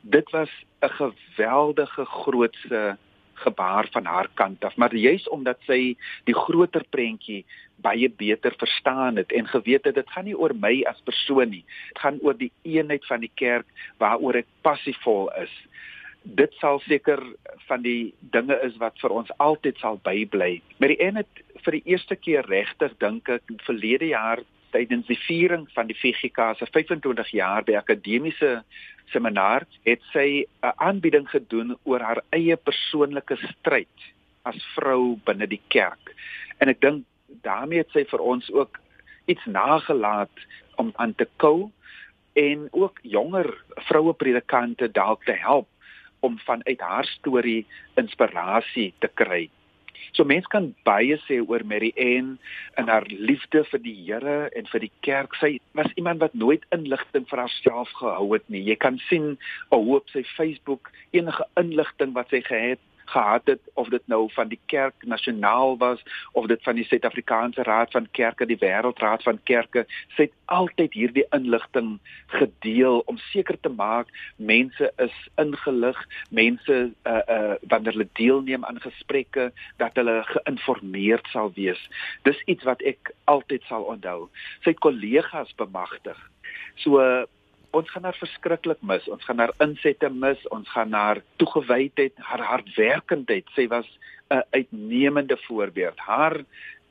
Dit 0.00 0.30
was 0.30 0.50
'n 0.82 0.88
geweldige 0.88 2.04
grootse 2.04 2.96
gebaar 3.34 3.88
van 3.92 4.04
haar 4.04 4.28
kant 4.34 4.64
af, 4.64 4.76
maar 4.76 4.94
juis 4.94 5.28
omdat 5.28 5.58
sy 5.66 5.96
die 6.24 6.36
groter 6.36 6.84
prentjie 6.90 7.44
baie 7.84 8.08
beter 8.08 8.54
verstaan 8.58 9.16
het 9.16 9.32
en 9.32 9.46
geweet 9.50 9.84
het 9.84 9.94
dit 9.94 10.10
gaan 10.10 10.24
nie 10.28 10.36
oor 10.38 10.54
my 10.54 10.82
as 10.88 11.00
persoon 11.04 11.50
nie. 11.50 11.64
Dit 11.92 12.02
gaan 12.04 12.18
oor 12.22 12.36
die 12.38 12.52
eenheid 12.62 13.06
van 13.06 13.20
die 13.24 13.32
kerk 13.34 13.66
waaroor 14.02 14.40
ek 14.40 14.50
passievol 14.62 15.30
is. 15.42 15.52
Dit 16.22 16.54
sal 16.60 16.80
seker 16.86 17.20
van 17.68 17.82
die 17.84 18.14
dinge 18.32 18.56
is 18.64 18.76
wat 18.80 18.96
vir 19.02 19.12
ons 19.12 19.32
altyd 19.44 19.78
sal 19.82 20.00
bybly. 20.06 20.62
Met 20.78 20.94
die 20.94 21.00
een 21.02 21.20
het 21.20 21.44
vir 21.66 21.78
die 21.78 21.84
eerste 21.92 22.16
keer 22.16 22.46
regtig 22.48 22.94
dink 23.02 23.28
ek 23.28 23.56
verlede 23.66 24.12
jaar 24.14 24.40
tydens 24.74 25.06
die 25.06 25.18
viering 25.26 25.68
van 25.76 25.88
die 25.90 25.96
VGK 25.98 26.50
se 26.58 26.66
25 26.66 27.30
jaar 27.36 27.64
by 27.66 27.76
akademiese 27.78 28.56
seminar 29.12 29.66
het 29.86 30.02
sy 30.12 30.44
'n 30.62 30.74
aanbieding 30.76 31.28
gedoen 31.30 31.76
oor 31.84 32.00
haar 32.00 32.22
eie 32.32 32.56
persoonlike 32.56 33.36
stryd 33.36 34.10
as 34.44 34.58
vrou 34.74 35.16
binne 35.24 35.46
die 35.46 35.62
kerk. 35.68 36.14
En 36.60 36.68
ek 36.68 36.80
dink 36.80 37.04
daarmee 37.42 37.78
het 37.78 37.90
sy 37.90 38.04
vir 38.04 38.20
ons 38.20 38.50
ook 38.52 38.80
iets 39.26 39.44
nagelaat 39.46 40.36
om 40.76 40.92
aan 40.96 41.14
te 41.14 41.26
kou 41.36 41.70
en 42.34 42.68
ook 42.72 42.98
jonger 43.02 43.48
vroue 43.88 44.14
predikante 44.14 44.88
dalk 44.92 45.24
te 45.24 45.32
help 45.32 45.68
om 46.20 46.38
vanuit 46.38 46.80
haar 46.80 47.04
storie 47.04 47.66
inspirasie 48.00 48.92
te 48.98 49.08
kry. 49.14 49.50
So 50.12 50.24
mense 50.24 50.50
kan 50.52 50.72
baie 50.86 51.18
sê 51.26 51.40
oor 51.42 51.64
Mary 51.64 51.92
Ann 52.00 52.38
en 52.80 52.90
haar 52.92 53.06
liefde 53.08 53.64
vir 53.70 53.82
die 53.84 53.96
Here 54.06 54.50
en 54.56 54.68
vir 54.72 54.86
die 54.86 54.92
kerk. 55.06 55.36
Sy 55.40 55.58
was 55.78 55.90
iemand 56.00 56.22
wat 56.24 56.34
nooit 56.34 56.64
inligting 56.74 57.28
vir 57.30 57.44
haarself 57.44 57.92
gehou 58.00 58.32
het 58.34 58.46
nie. 58.48 58.62
Jy 58.62 58.76
kan 58.80 58.98
sien 59.08 59.34
op 59.74 60.10
sy 60.12 60.24
Facebook 60.36 60.90
enige 61.12 61.46
inligting 61.60 62.14
wat 62.16 62.30
sy 62.34 62.42
gehad 62.46 62.82
gehad 63.04 63.46
het 63.46 63.60
of 63.74 63.88
dit 63.88 64.02
nou 64.06 64.28
van 64.32 64.48
die 64.48 64.60
kerk 64.66 64.94
nasionaal 65.06 65.76
was 65.78 66.02
of 66.32 66.46
dit 66.46 66.62
van 66.62 66.74
die 66.74 66.84
Suid-Afrikaanse 66.84 67.62
Raad 67.62 67.90
van 67.90 68.08
Kerke, 68.10 68.46
die 68.46 68.58
Wêreldraad 68.60 69.22
van 69.22 69.40
Kerke, 69.42 69.86
sy 70.16 70.28
het 70.28 70.32
altyd 70.44 70.92
hierdie 70.92 71.26
inligting 71.36 71.98
gedeel 72.26 73.02
om 73.06 73.18
seker 73.30 73.60
te 73.60 73.68
maak 73.68 74.10
mense 74.36 74.90
is 75.02 75.14
ingelig, 75.40 75.98
mense 76.30 76.80
uh 77.04 77.20
uh 77.28 77.54
wanneer 77.68 77.92
hulle 77.92 78.08
deelneem 78.12 78.64
aan 78.64 78.80
gesprekke 78.80 79.50
dat 79.76 79.94
hulle 79.94 80.22
geïnformeerd 80.30 81.26
sal 81.32 81.52
wees. 81.54 81.80
Dis 82.22 82.40
iets 82.46 82.64
wat 82.64 82.82
ek 82.82 83.12
altyd 83.30 83.62
sal 83.68 83.86
onthou. 83.94 84.28
Sy 84.64 84.74
kollegas 84.74 85.54
bemagtig. 85.56 86.18
So 86.82 87.00
uh, 87.00 87.24
ons 87.74 87.90
gaan 87.90 88.06
haar 88.06 88.18
verskriklik 88.18 88.80
mis. 88.86 89.08
Ons 89.12 89.24
gaan 89.28 89.42
haar 89.42 89.52
insette 89.64 90.08
mis. 90.10 90.40
Ons 90.54 90.70
gaan 90.70 90.94
haar 90.94 91.20
toegewydheid, 91.42 92.14
haar 92.30 92.44
hardwerkendheid. 92.52 93.50
Sy 93.54 93.66
was 93.68 93.88
'n 94.30 94.42
uitnemende 94.50 95.36
voorbeeld. 95.46 95.98
Haar 95.98 96.38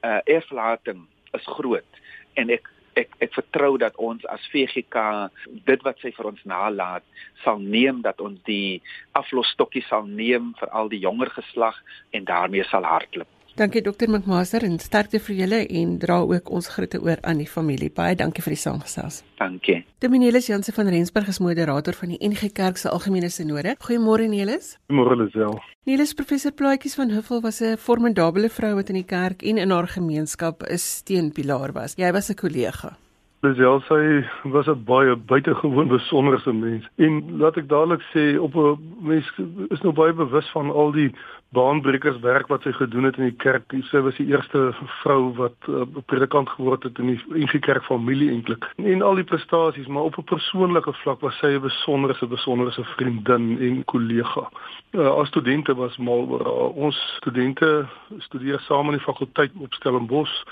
uh, 0.04 0.20
erflating 0.26 1.08
is 1.32 1.46
groot 1.46 1.92
en 2.34 2.50
ek 2.50 2.70
ek 2.94 3.10
ek 3.26 3.34
vertrou 3.34 3.78
dat 3.82 3.96
ons 3.98 4.26
as 4.30 4.44
VGK 4.54 5.30
dit 5.66 5.86
wat 5.86 6.02
sy 6.04 6.12
vir 6.14 6.30
ons 6.30 6.44
nalaat 6.50 7.06
sal 7.44 7.62
neem 7.62 8.04
dat 8.06 8.22
ons 8.22 8.38
die 8.50 8.82
aflosstokkie 9.18 9.84
sal 9.88 10.06
neem 10.06 10.52
vir 10.60 10.70
al 10.70 10.92
die 10.94 11.02
jonger 11.02 11.32
geslag 11.34 11.80
en 12.14 12.30
daarmee 12.30 12.66
sal 12.70 12.86
hardloop. 12.86 13.30
Dankie 13.56 13.84
dokter 13.86 14.10
McMaster 14.10 14.64
en 14.66 14.80
sterkte 14.82 15.20
vir 15.22 15.36
julle 15.38 15.60
en 15.78 15.92
dra 16.02 16.16
ook 16.26 16.48
ons 16.50 16.68
groete 16.74 16.98
oor 16.98 17.20
aan 17.22 17.38
die 17.38 17.46
familie. 17.46 17.92
Baie 17.94 18.16
dankie 18.18 18.42
vir 18.42 18.56
die 18.56 18.62
saamgesels. 18.64 19.20
Dankie. 19.38 19.84
Dominielis 20.02 20.50
Janse 20.50 20.74
van 20.74 20.90
Rensburg 20.90 21.30
is 21.30 21.38
moderator 21.38 21.94
van 22.00 22.16
die 22.16 22.18
NG 22.26 22.50
Kerk 22.58 22.82
se 22.82 22.90
algemene 22.90 23.30
sinode. 23.30 23.76
Goeiemôre 23.86 24.26
Nelis. 24.32 24.72
Goeiemôre 24.90 25.20
Lisel. 25.22 25.54
Nelis 25.86 26.16
professor 26.18 26.52
Plaatjies 26.52 26.98
van 26.98 27.14
Huffel 27.14 27.46
was 27.46 27.62
'n 27.62 27.78
formidable 27.78 28.50
vrou 28.50 28.74
wat 28.74 28.90
in 28.90 28.96
die 28.96 29.06
kerk 29.06 29.44
en 29.44 29.58
in 29.58 29.70
haar 29.70 29.88
gemeenskap 29.88 30.64
'n 30.64 30.78
steunpilaar 30.78 31.74
was. 31.74 31.94
Jy 31.96 32.12
was 32.12 32.30
'n 32.32 32.36
kollega. 32.36 32.98
Lisel 33.44 33.82
sy 33.90 34.24
was 34.56 34.68
'n 34.68 34.84
baie 34.88 35.16
buitengewoon 35.16 35.88
besonderse 35.88 36.54
mens. 36.54 36.88
En 36.96 37.38
laat 37.38 37.58
ek 37.58 37.68
dadelik 37.68 38.04
sê 38.14 38.40
op 38.40 38.56
'n 38.56 38.80
mens 39.02 39.28
is 39.68 39.82
nou 39.82 39.94
baie 39.94 40.14
bewus 40.14 40.48
van 40.52 40.72
al 40.72 40.92
die 40.92 41.12
baanbrekers 41.52 42.20
werk 42.20 42.48
wat 42.48 42.62
sy 42.62 42.72
gedoen 42.72 43.04
het 43.04 43.18
in 43.18 43.24
die 43.24 43.42
kerk. 43.46 43.74
Sy 43.92 44.00
was 44.00 44.16
die 44.16 44.28
eerste 44.28 44.74
vrou 45.02 45.34
wat 45.36 45.56
'n 45.68 45.72
uh, 45.72 46.02
predikant 46.06 46.50
geword 46.50 46.84
het 46.84 46.98
in 47.00 47.08
die 47.08 47.22
NG 47.44 47.60
Kerk 47.60 47.84
familie 47.84 48.30
eintlik. 48.30 48.64
En 48.78 49.02
al 49.02 49.16
die 49.16 49.30
prestasies, 49.32 49.88
maar 49.88 50.04
op 50.04 50.18
'n 50.18 50.24
persoonlike 50.24 50.94
vlak 50.94 51.20
was 51.20 51.38
sy 51.38 51.48
'n 51.48 51.62
besonderse 51.62 52.28
besonderse 52.28 52.84
vriendin 52.84 53.60
en 53.60 53.86
kollega. 53.86 54.50
Uh, 54.92 55.20
as 55.20 55.28
studente 55.28 55.76
was 55.76 55.98
mal 55.98 56.28
oor 56.30 56.74
ons 56.74 57.16
studente 57.18 57.86
studeer 58.18 58.60
saam 58.60 58.86
in 58.86 58.98
die 58.98 59.08
fakulteit 59.08 59.52
op 59.60 59.74
Stellenbosch 59.74 60.44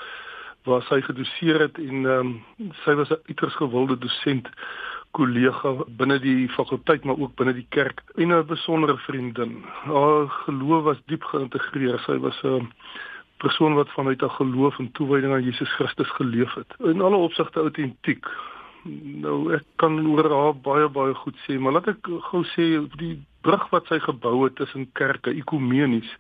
waar 0.64 0.84
sy 0.90 1.02
gedoseer 1.02 1.60
het 1.68 1.78
en 1.78 2.06
ehm 2.06 2.32
um, 2.60 2.74
sy 2.84 2.94
was 2.96 3.10
'n 3.10 3.24
uiters 3.28 3.56
gewilde 3.56 3.98
dosent 3.98 4.50
kollega 5.12 5.74
binne 6.00 6.20
die 6.24 6.50
fakulteit 6.56 7.04
maar 7.04 7.20
ook 7.20 7.36
binne 7.40 7.54
die 7.54 7.68
kerk 7.70 8.04
en 8.16 8.32
'n 8.34 8.46
besondere 8.46 8.98
vriendin. 8.98 9.64
Haar 9.84 10.30
geloof 10.46 10.84
was 10.84 11.02
diep 11.06 11.24
geïntegreer. 11.24 12.00
Sy 12.00 12.18
was 12.18 12.44
'n 12.44 12.72
persoon 13.38 13.74
wat 13.74 13.90
vanuit 13.90 14.22
haar 14.22 14.38
geloof 14.38 14.80
en 14.80 14.92
toewyding 14.92 15.34
aan 15.34 15.44
Jesus 15.44 15.74
Christus 15.74 16.10
geleef 16.10 16.54
het. 16.54 16.74
In 16.80 17.02
alle 17.02 17.16
opsigte 17.16 17.60
autentiek. 17.60 18.26
Nou 19.24 19.54
ek 19.54 19.64
kan 19.76 20.08
oor 20.08 20.30
haar 20.30 20.56
baie 20.56 20.90
baie 20.90 21.14
goed 21.14 21.38
sê, 21.46 21.60
maar 21.60 21.72
laat 21.72 21.88
ek 21.88 22.08
gou 22.30 22.44
sê 22.44 22.88
die 22.98 23.20
brug 23.42 23.70
wat 23.70 23.86
sy 23.86 24.00
gebou 24.00 24.44
het 24.44 24.56
tussen 24.56 24.90
kerke, 24.94 25.30
ekumenies 25.30 26.18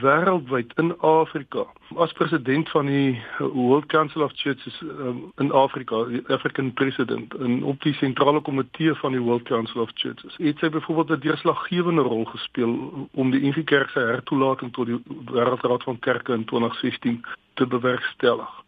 wêreldwyd 0.00 0.72
in 0.76 0.94
Afrika 1.00 1.66
as 1.96 2.12
president 2.12 2.70
van 2.70 2.86
die 2.86 3.22
World 3.38 3.86
Council 3.86 4.22
of 4.22 4.32
Churches 4.34 4.80
um, 4.82 5.32
in 5.38 5.52
Afrika, 5.52 6.04
die 6.04 6.22
African 6.28 6.72
President 6.72 7.34
en 7.34 7.62
op 7.62 7.82
die 7.82 7.94
sentrale 7.94 8.40
komitee 8.40 8.94
van 8.94 9.12
die 9.12 9.20
World 9.20 9.42
Council 9.42 9.80
of 9.80 9.90
Churches. 9.94 10.34
Het 10.36 10.58
sy 10.58 10.68
byvoorbeeld 10.68 11.18
'n 11.18 11.26
deurslaggewende 11.26 12.02
rol 12.02 12.24
gespeel 12.24 13.08
om 13.12 13.30
die 13.30 13.46
NG 13.46 13.64
Kerk 13.64 13.88
se 13.90 13.98
hertoelating 13.98 14.72
tot 14.72 14.86
die 14.86 15.02
Wêreldraad 15.30 15.82
van 15.82 15.98
Kerke 15.98 16.32
in 16.32 16.44
2016 16.44 17.24
te 17.54 17.66
bewerkstellig 17.66 18.63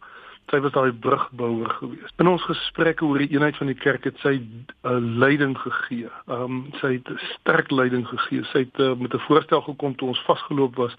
sy 0.51 0.61
was 0.63 0.73
daai 0.73 0.93
brugbouer 0.93 1.71
gewees. 1.81 2.13
In 2.23 2.31
ons 2.31 2.45
gesprekke 2.47 3.05
oor 3.05 3.19
die 3.19 3.33
eenheid 3.35 3.57
van 3.59 3.71
die 3.71 3.79
kerk 3.79 4.05
het 4.07 4.19
sy 4.23 4.39
'n 4.39 4.67
uh, 4.85 4.99
leiding 5.23 5.57
gegee. 5.59 6.11
Ehm 6.27 6.43
um, 6.43 6.59
sy 6.81 6.93
het 6.99 7.09
sterk 7.33 7.71
leiding 7.71 8.07
gegee. 8.09 8.45
Sy 8.53 8.59
het 8.59 8.79
uh, 8.79 8.95
met 8.95 9.15
'n 9.15 9.27
voorstel 9.27 9.63
gekom 9.63 9.97
toe 9.97 10.09
ons 10.09 10.25
vasgeloop 10.27 10.77
was 10.77 10.95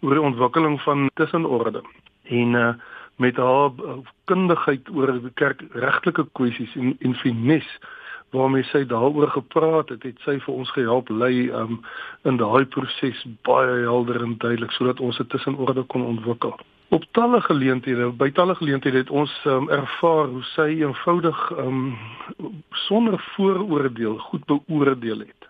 oor 0.00 0.14
die 0.14 0.28
ontwikkeling 0.30 0.80
van 0.80 1.10
tussenorde. 1.14 1.82
En 2.22 2.54
uh, 2.54 2.74
met 3.16 3.36
haar 3.36 3.70
uh, 3.84 3.98
kundigheid 4.24 4.90
oor 4.94 5.12
die 5.12 5.34
kerk 5.34 5.62
regtelike 5.72 6.26
kwessies 6.32 6.74
en 6.76 6.96
en 7.00 7.14
finis 7.14 7.66
waarmee 8.30 8.62
sy 8.62 8.84
daaroor 8.84 9.30
gepraat 9.30 9.88
het, 9.88 10.02
het 10.02 10.18
sy 10.20 10.38
vir 10.38 10.54
ons 10.54 10.70
gehelp 10.70 11.08
lei 11.08 11.48
um, 11.48 11.80
in 12.28 12.36
daai 12.36 12.64
proses 12.66 13.24
baie 13.42 13.80
helder 13.88 14.22
en 14.22 14.36
duidelik 14.38 14.72
sodat 14.76 15.00
ons 15.00 15.18
'n 15.18 15.26
tussenorde 15.26 15.82
kon 15.82 16.04
ontwikkel. 16.04 16.54
Op 16.88 17.04
talle 17.12 17.40
geleenthede, 17.40 18.08
by 18.16 18.30
talle 18.32 18.54
geleenthede 18.54 18.96
het 18.96 19.10
ons 19.10 19.32
um, 19.44 19.66
ervaar 19.68 20.30
hoe 20.32 20.42
sy 20.54 20.68
eenvoudig 20.80 21.40
um 21.60 21.98
sonder 22.86 23.18
vooroordeel 23.34 24.16
goed 24.30 24.46
beoordeel 24.48 25.20
het. 25.26 25.48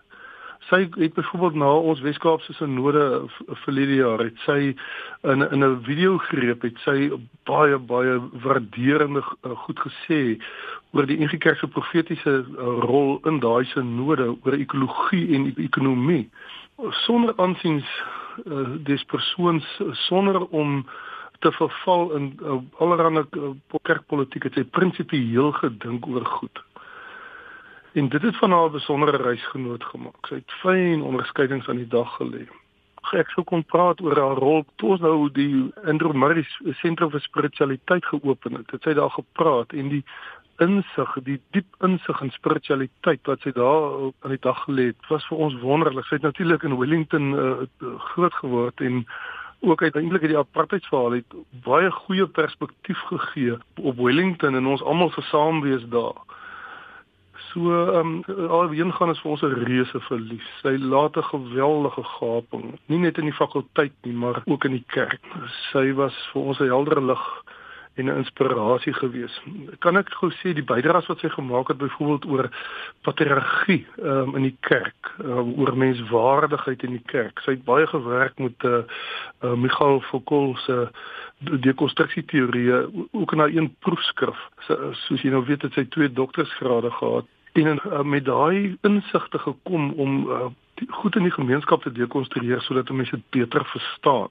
Sy 0.67 0.81
het 0.97 1.15
byvoorbeeld 1.15 1.55
na 1.55 1.71
ons 1.71 2.03
Weskaapse 2.03 2.53
sinode 2.53 3.23
verlede 3.63 4.01
jaar 4.01 4.19
het 4.19 4.35
sy 4.43 4.75
in 5.31 5.47
in 5.47 5.63
'n 5.63 5.79
video 5.87 6.17
greep 6.17 6.61
het 6.61 6.77
sy 6.83 7.09
baie 7.47 7.77
baie 7.77 8.19
waarderende 8.43 9.23
uh, 9.23 9.55
goed 9.63 9.79
gesê 9.79 10.37
oor 10.91 11.05
die 11.05 11.23
NG 11.23 11.37
Kerk 11.37 11.57
se 11.57 11.67
profetiese 11.67 12.43
uh, 12.43 12.79
rol 12.83 13.19
in 13.23 13.39
daai 13.39 13.65
sinode 13.65 14.35
oor 14.43 14.53
ekologie 14.53 15.35
en 15.35 15.53
ekonomie 15.55 16.29
sonder 17.07 17.33
aansiens 17.37 17.87
uh, 18.45 18.75
des 18.83 19.03
persoons 19.03 19.81
sonder 19.91 20.45
om 20.47 20.83
te 21.39 21.51
verval 21.51 22.11
in 22.15 22.39
uh, 22.43 22.57
allerlei 22.77 23.25
uh, 23.37 23.51
kerkpolitiek 23.81 24.43
het 24.43 24.53
sy 24.59 24.63
prinsipieel 24.63 25.51
gedink 25.51 26.07
oor 26.07 26.25
goed. 26.25 26.63
En 27.97 28.09
dit 28.09 28.21
het 28.21 28.37
van 28.37 28.51
haar 28.51 28.69
'n 28.69 28.71
besondere 28.71 29.17
reisgenoot 29.17 29.83
gemaak. 29.83 30.27
Sy 30.27 30.35
het 30.35 30.51
fyn 30.61 31.01
onderskeidings 31.01 31.67
aan 31.69 31.81
die 31.81 31.87
dag 31.87 32.15
gelê. 32.15 32.47
Ek 33.11 33.29
sou 33.29 33.43
kon 33.43 33.63
praat 33.63 34.01
oor 34.01 34.19
haar 34.19 34.37
rol 34.37 34.65
toe 34.75 34.89
ons 34.89 34.99
nou 34.99 35.29
die 35.31 35.71
Andrew 35.83 36.13
Murray 36.13 36.45
sentrum 36.81 37.09
vir 37.09 37.21
spiritualiteit 37.21 38.05
geopen 38.05 38.53
het. 38.53 38.71
Het 38.71 38.83
sy 38.83 38.93
daar 38.93 39.09
gepraat 39.09 39.73
en 39.73 39.89
die 39.89 40.03
insig, 40.57 41.15
die 41.23 41.39
diep 41.55 41.75
insig 41.85 42.21
in 42.21 42.31
spiritualiteit 42.31 43.25
wat 43.27 43.41
sy 43.41 43.51
daar 43.55 44.11
aan 44.21 44.35
die 44.35 44.43
dag 44.43 44.63
gelê 44.67 44.91
het, 44.91 45.09
was 45.09 45.25
vir 45.27 45.37
ons 45.37 45.59
wonderlik. 45.61 46.05
Sy 46.05 46.19
het 46.19 46.27
natuurlik 46.27 46.63
in 46.63 46.77
Wellington 46.77 47.33
uh, 47.33 47.67
groot 48.11 48.33
geword 48.33 48.81
en 48.81 49.05
ook 49.59 49.81
uiteindelik 49.81 50.21
het 50.21 50.29
die 50.29 50.39
apartheidsverhaal 50.39 51.11
het 51.11 51.33
baie 51.63 51.91
goeie 51.91 52.27
perspektief 52.27 52.99
gegee 53.11 53.57
op 53.81 53.97
Wellington 53.97 54.55
en 54.55 54.65
ons 54.65 54.83
almal 54.83 55.11
se 55.11 55.21
saamwees 55.21 55.85
daar. 55.89 56.19
So 57.49 57.73
ehm 57.73 58.23
um, 58.27 58.47
alheen 58.47 58.93
gaan 58.93 59.09
is 59.09 59.19
vir 59.19 59.31
ons 59.31 59.41
'n 59.41 59.63
reuse 59.65 59.99
verlies. 59.99 60.49
Sy 60.61 60.77
laat 60.77 61.17
'n 61.17 61.23
geweldige 61.23 62.03
gaping, 62.03 62.79
nie 62.85 62.99
net 62.99 63.17
in 63.17 63.25
die 63.25 63.33
fakulteit 63.33 63.93
nie, 64.01 64.13
maar 64.13 64.41
ook 64.45 64.65
in 64.65 64.71
die 64.71 64.85
kerk. 64.87 65.21
Sy 65.71 65.93
was 65.93 66.29
vir 66.31 66.41
ons 66.41 66.59
'n 66.59 66.71
heldere 66.73 67.01
lig 67.01 67.43
en 67.99 68.05
'n 68.05 68.17
inspirasie 68.23 68.93
gewees. 68.93 69.41
Kan 69.79 69.97
ek 69.97 70.09
gou 70.09 70.31
sê 70.31 70.53
die 70.53 70.63
bydraes 70.63 71.07
wat 71.07 71.19
sy 71.19 71.29
gemaak 71.29 71.67
het 71.67 71.77
byvoorbeeld 71.77 72.25
oor 72.25 72.49
patriargie 73.01 73.85
um, 74.01 74.35
in 74.35 74.41
die 74.41 74.57
kerk, 74.59 75.13
um, 75.23 75.53
oor 75.59 75.77
menswaardigheid 75.77 76.83
in 76.83 76.91
die 76.97 77.05
kerk. 77.05 77.39
Sy 77.39 77.51
het 77.51 77.63
baie 77.63 77.87
gewerk 77.87 78.39
met 78.39 78.63
uh, 78.63 78.83
uh 79.43 79.55
Michael 79.55 80.01
Foucault 80.01 80.59
se 80.59 80.89
dekonstruksie 81.39 82.25
teorieë 82.25 83.07
ook 83.11 83.31
in 83.31 83.39
haar 83.39 83.53
een 83.55 83.75
proefskrif. 83.79 84.39
So, 84.67 84.91
soos 84.91 85.21
jy 85.21 85.31
nou 85.31 85.45
weet 85.45 85.61
het 85.61 85.73
sy 85.73 85.85
twee 85.85 86.11
doktorsgrade 86.11 86.91
gehad 86.91 87.25
en 87.53 87.79
uh, 87.85 88.01
met 88.01 88.25
daai 88.25 88.77
insigte 88.81 89.39
gekom 89.39 89.91
om 89.91 90.29
uh, 90.29 90.45
goed 90.87 91.15
in 91.15 91.23
die 91.23 91.31
gemeenskap 91.35 91.81
te 91.83 91.91
dekonstrueer 91.91 92.61
sodat 92.61 92.89
mense 92.89 93.15
dit 93.15 93.29
beter 93.29 93.65
verstaan 93.65 94.29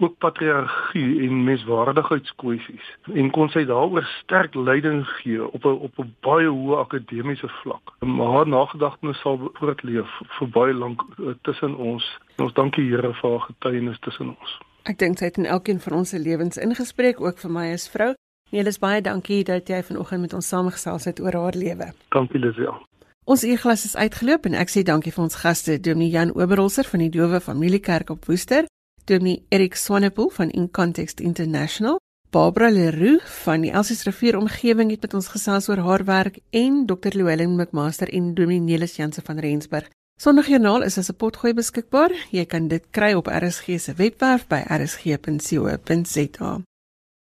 ook 0.00 0.16
patriargie 0.18 1.26
en 1.26 1.44
menswaardigheidskwessies 1.44 2.86
en 3.14 3.30
kon 3.36 3.50
sy 3.52 3.64
daaroor 3.68 4.06
sterk 4.20 4.54
leiding 4.54 5.04
gee 5.20 5.44
op 5.44 5.64
'n 5.64 5.76
op 5.88 5.98
'n 5.98 6.14
baie 6.20 6.48
hoë 6.48 6.80
akademiese 6.84 7.48
vlak. 7.62 7.94
Haar 8.00 8.48
nagedagtenis 8.48 9.20
sal 9.20 9.38
voortleef 9.52 10.10
vir 10.38 10.48
baie 10.48 10.74
lank 10.74 11.02
uh, 11.18 11.34
tussen 11.42 11.76
ons. 11.76 12.18
En 12.36 12.44
ons 12.44 12.54
dankie 12.54 12.88
Here 12.90 13.12
vir 13.14 13.30
haar 13.30 13.40
getuienis 13.40 13.98
tussen 13.98 14.28
ons. 14.28 14.58
Ek 14.82 14.98
dink 14.98 15.18
sy 15.18 15.24
het 15.24 15.36
in 15.38 15.46
elkeen 15.46 15.80
van 15.80 15.92
ons 15.92 16.08
se 16.08 16.18
lewens 16.18 16.56
ingespreek 16.56 17.20
ook 17.20 17.38
vir 17.38 17.50
my 17.50 17.72
as 17.72 17.88
vrou. 17.88 18.14
Nee, 18.50 18.64
dis 18.64 18.78
baie 18.78 19.02
dankie 19.02 19.44
dat 19.44 19.68
jy 19.68 19.82
vanoggend 19.82 20.20
met 20.20 20.32
ons 20.34 20.48
saamgesels 20.48 21.04
het 21.04 21.20
oor 21.20 21.32
haar 21.32 21.54
lewe. 21.54 21.92
Dankie 22.08 22.40
Lisel. 22.40 22.86
Ons 23.30 23.44
eerglas 23.46 23.84
is 23.84 23.96
uitgeloop 23.96 24.48
en 24.48 24.56
ek 24.58 24.72
sê 24.72 24.82
dankie 24.82 25.12
vir 25.12 25.22
ons 25.22 25.36
gaste, 25.42 25.76
Dominee 25.78 26.10
Jan 26.10 26.32
Oberholzer 26.34 26.88
van 26.88 27.04
die 27.04 27.12
Dowe 27.14 27.40
Familiekerk 27.40 28.10
op 28.10 28.24
Woester, 28.26 28.66
Dominee 29.10 29.42
Erik 29.48 29.74
Swanepoel 29.74 30.30
van 30.30 30.50
In 30.50 30.70
Context 30.70 31.20
International, 31.20 32.00
Barbara 32.30 32.70
Leroux 32.70 33.18
van 33.42 33.60
die 33.60 33.72
Elsies 33.74 34.04
Rivier 34.06 34.36
omgewing 34.38 34.90
het 34.90 35.02
met 35.02 35.14
ons 35.18 35.28
gesels 35.32 35.68
oor 35.68 35.78
haar 35.82 36.04
werk 36.06 36.38
en 36.54 36.86
Dr. 36.86 37.16
Llewellyn 37.16 37.56
McMaster 37.56 38.08
en 38.14 38.34
Dominee 38.34 38.60
Nelis 38.60 38.96
Jansen 38.96 39.22
van 39.26 39.38
Rensburg. 39.42 39.90
Sondagjoernaal 40.22 40.82
is 40.86 40.98
as 40.98 41.10
'n 41.10 41.16
potgooi 41.16 41.54
beskikbaar. 41.54 42.12
Jy 42.30 42.44
kan 42.44 42.68
dit 42.68 42.84
kry 42.90 43.12
op 43.12 43.26
RSG 43.26 43.80
se 43.80 43.94
webwerf 43.94 44.46
by 44.46 44.62
rsg.co.za. 44.68 46.60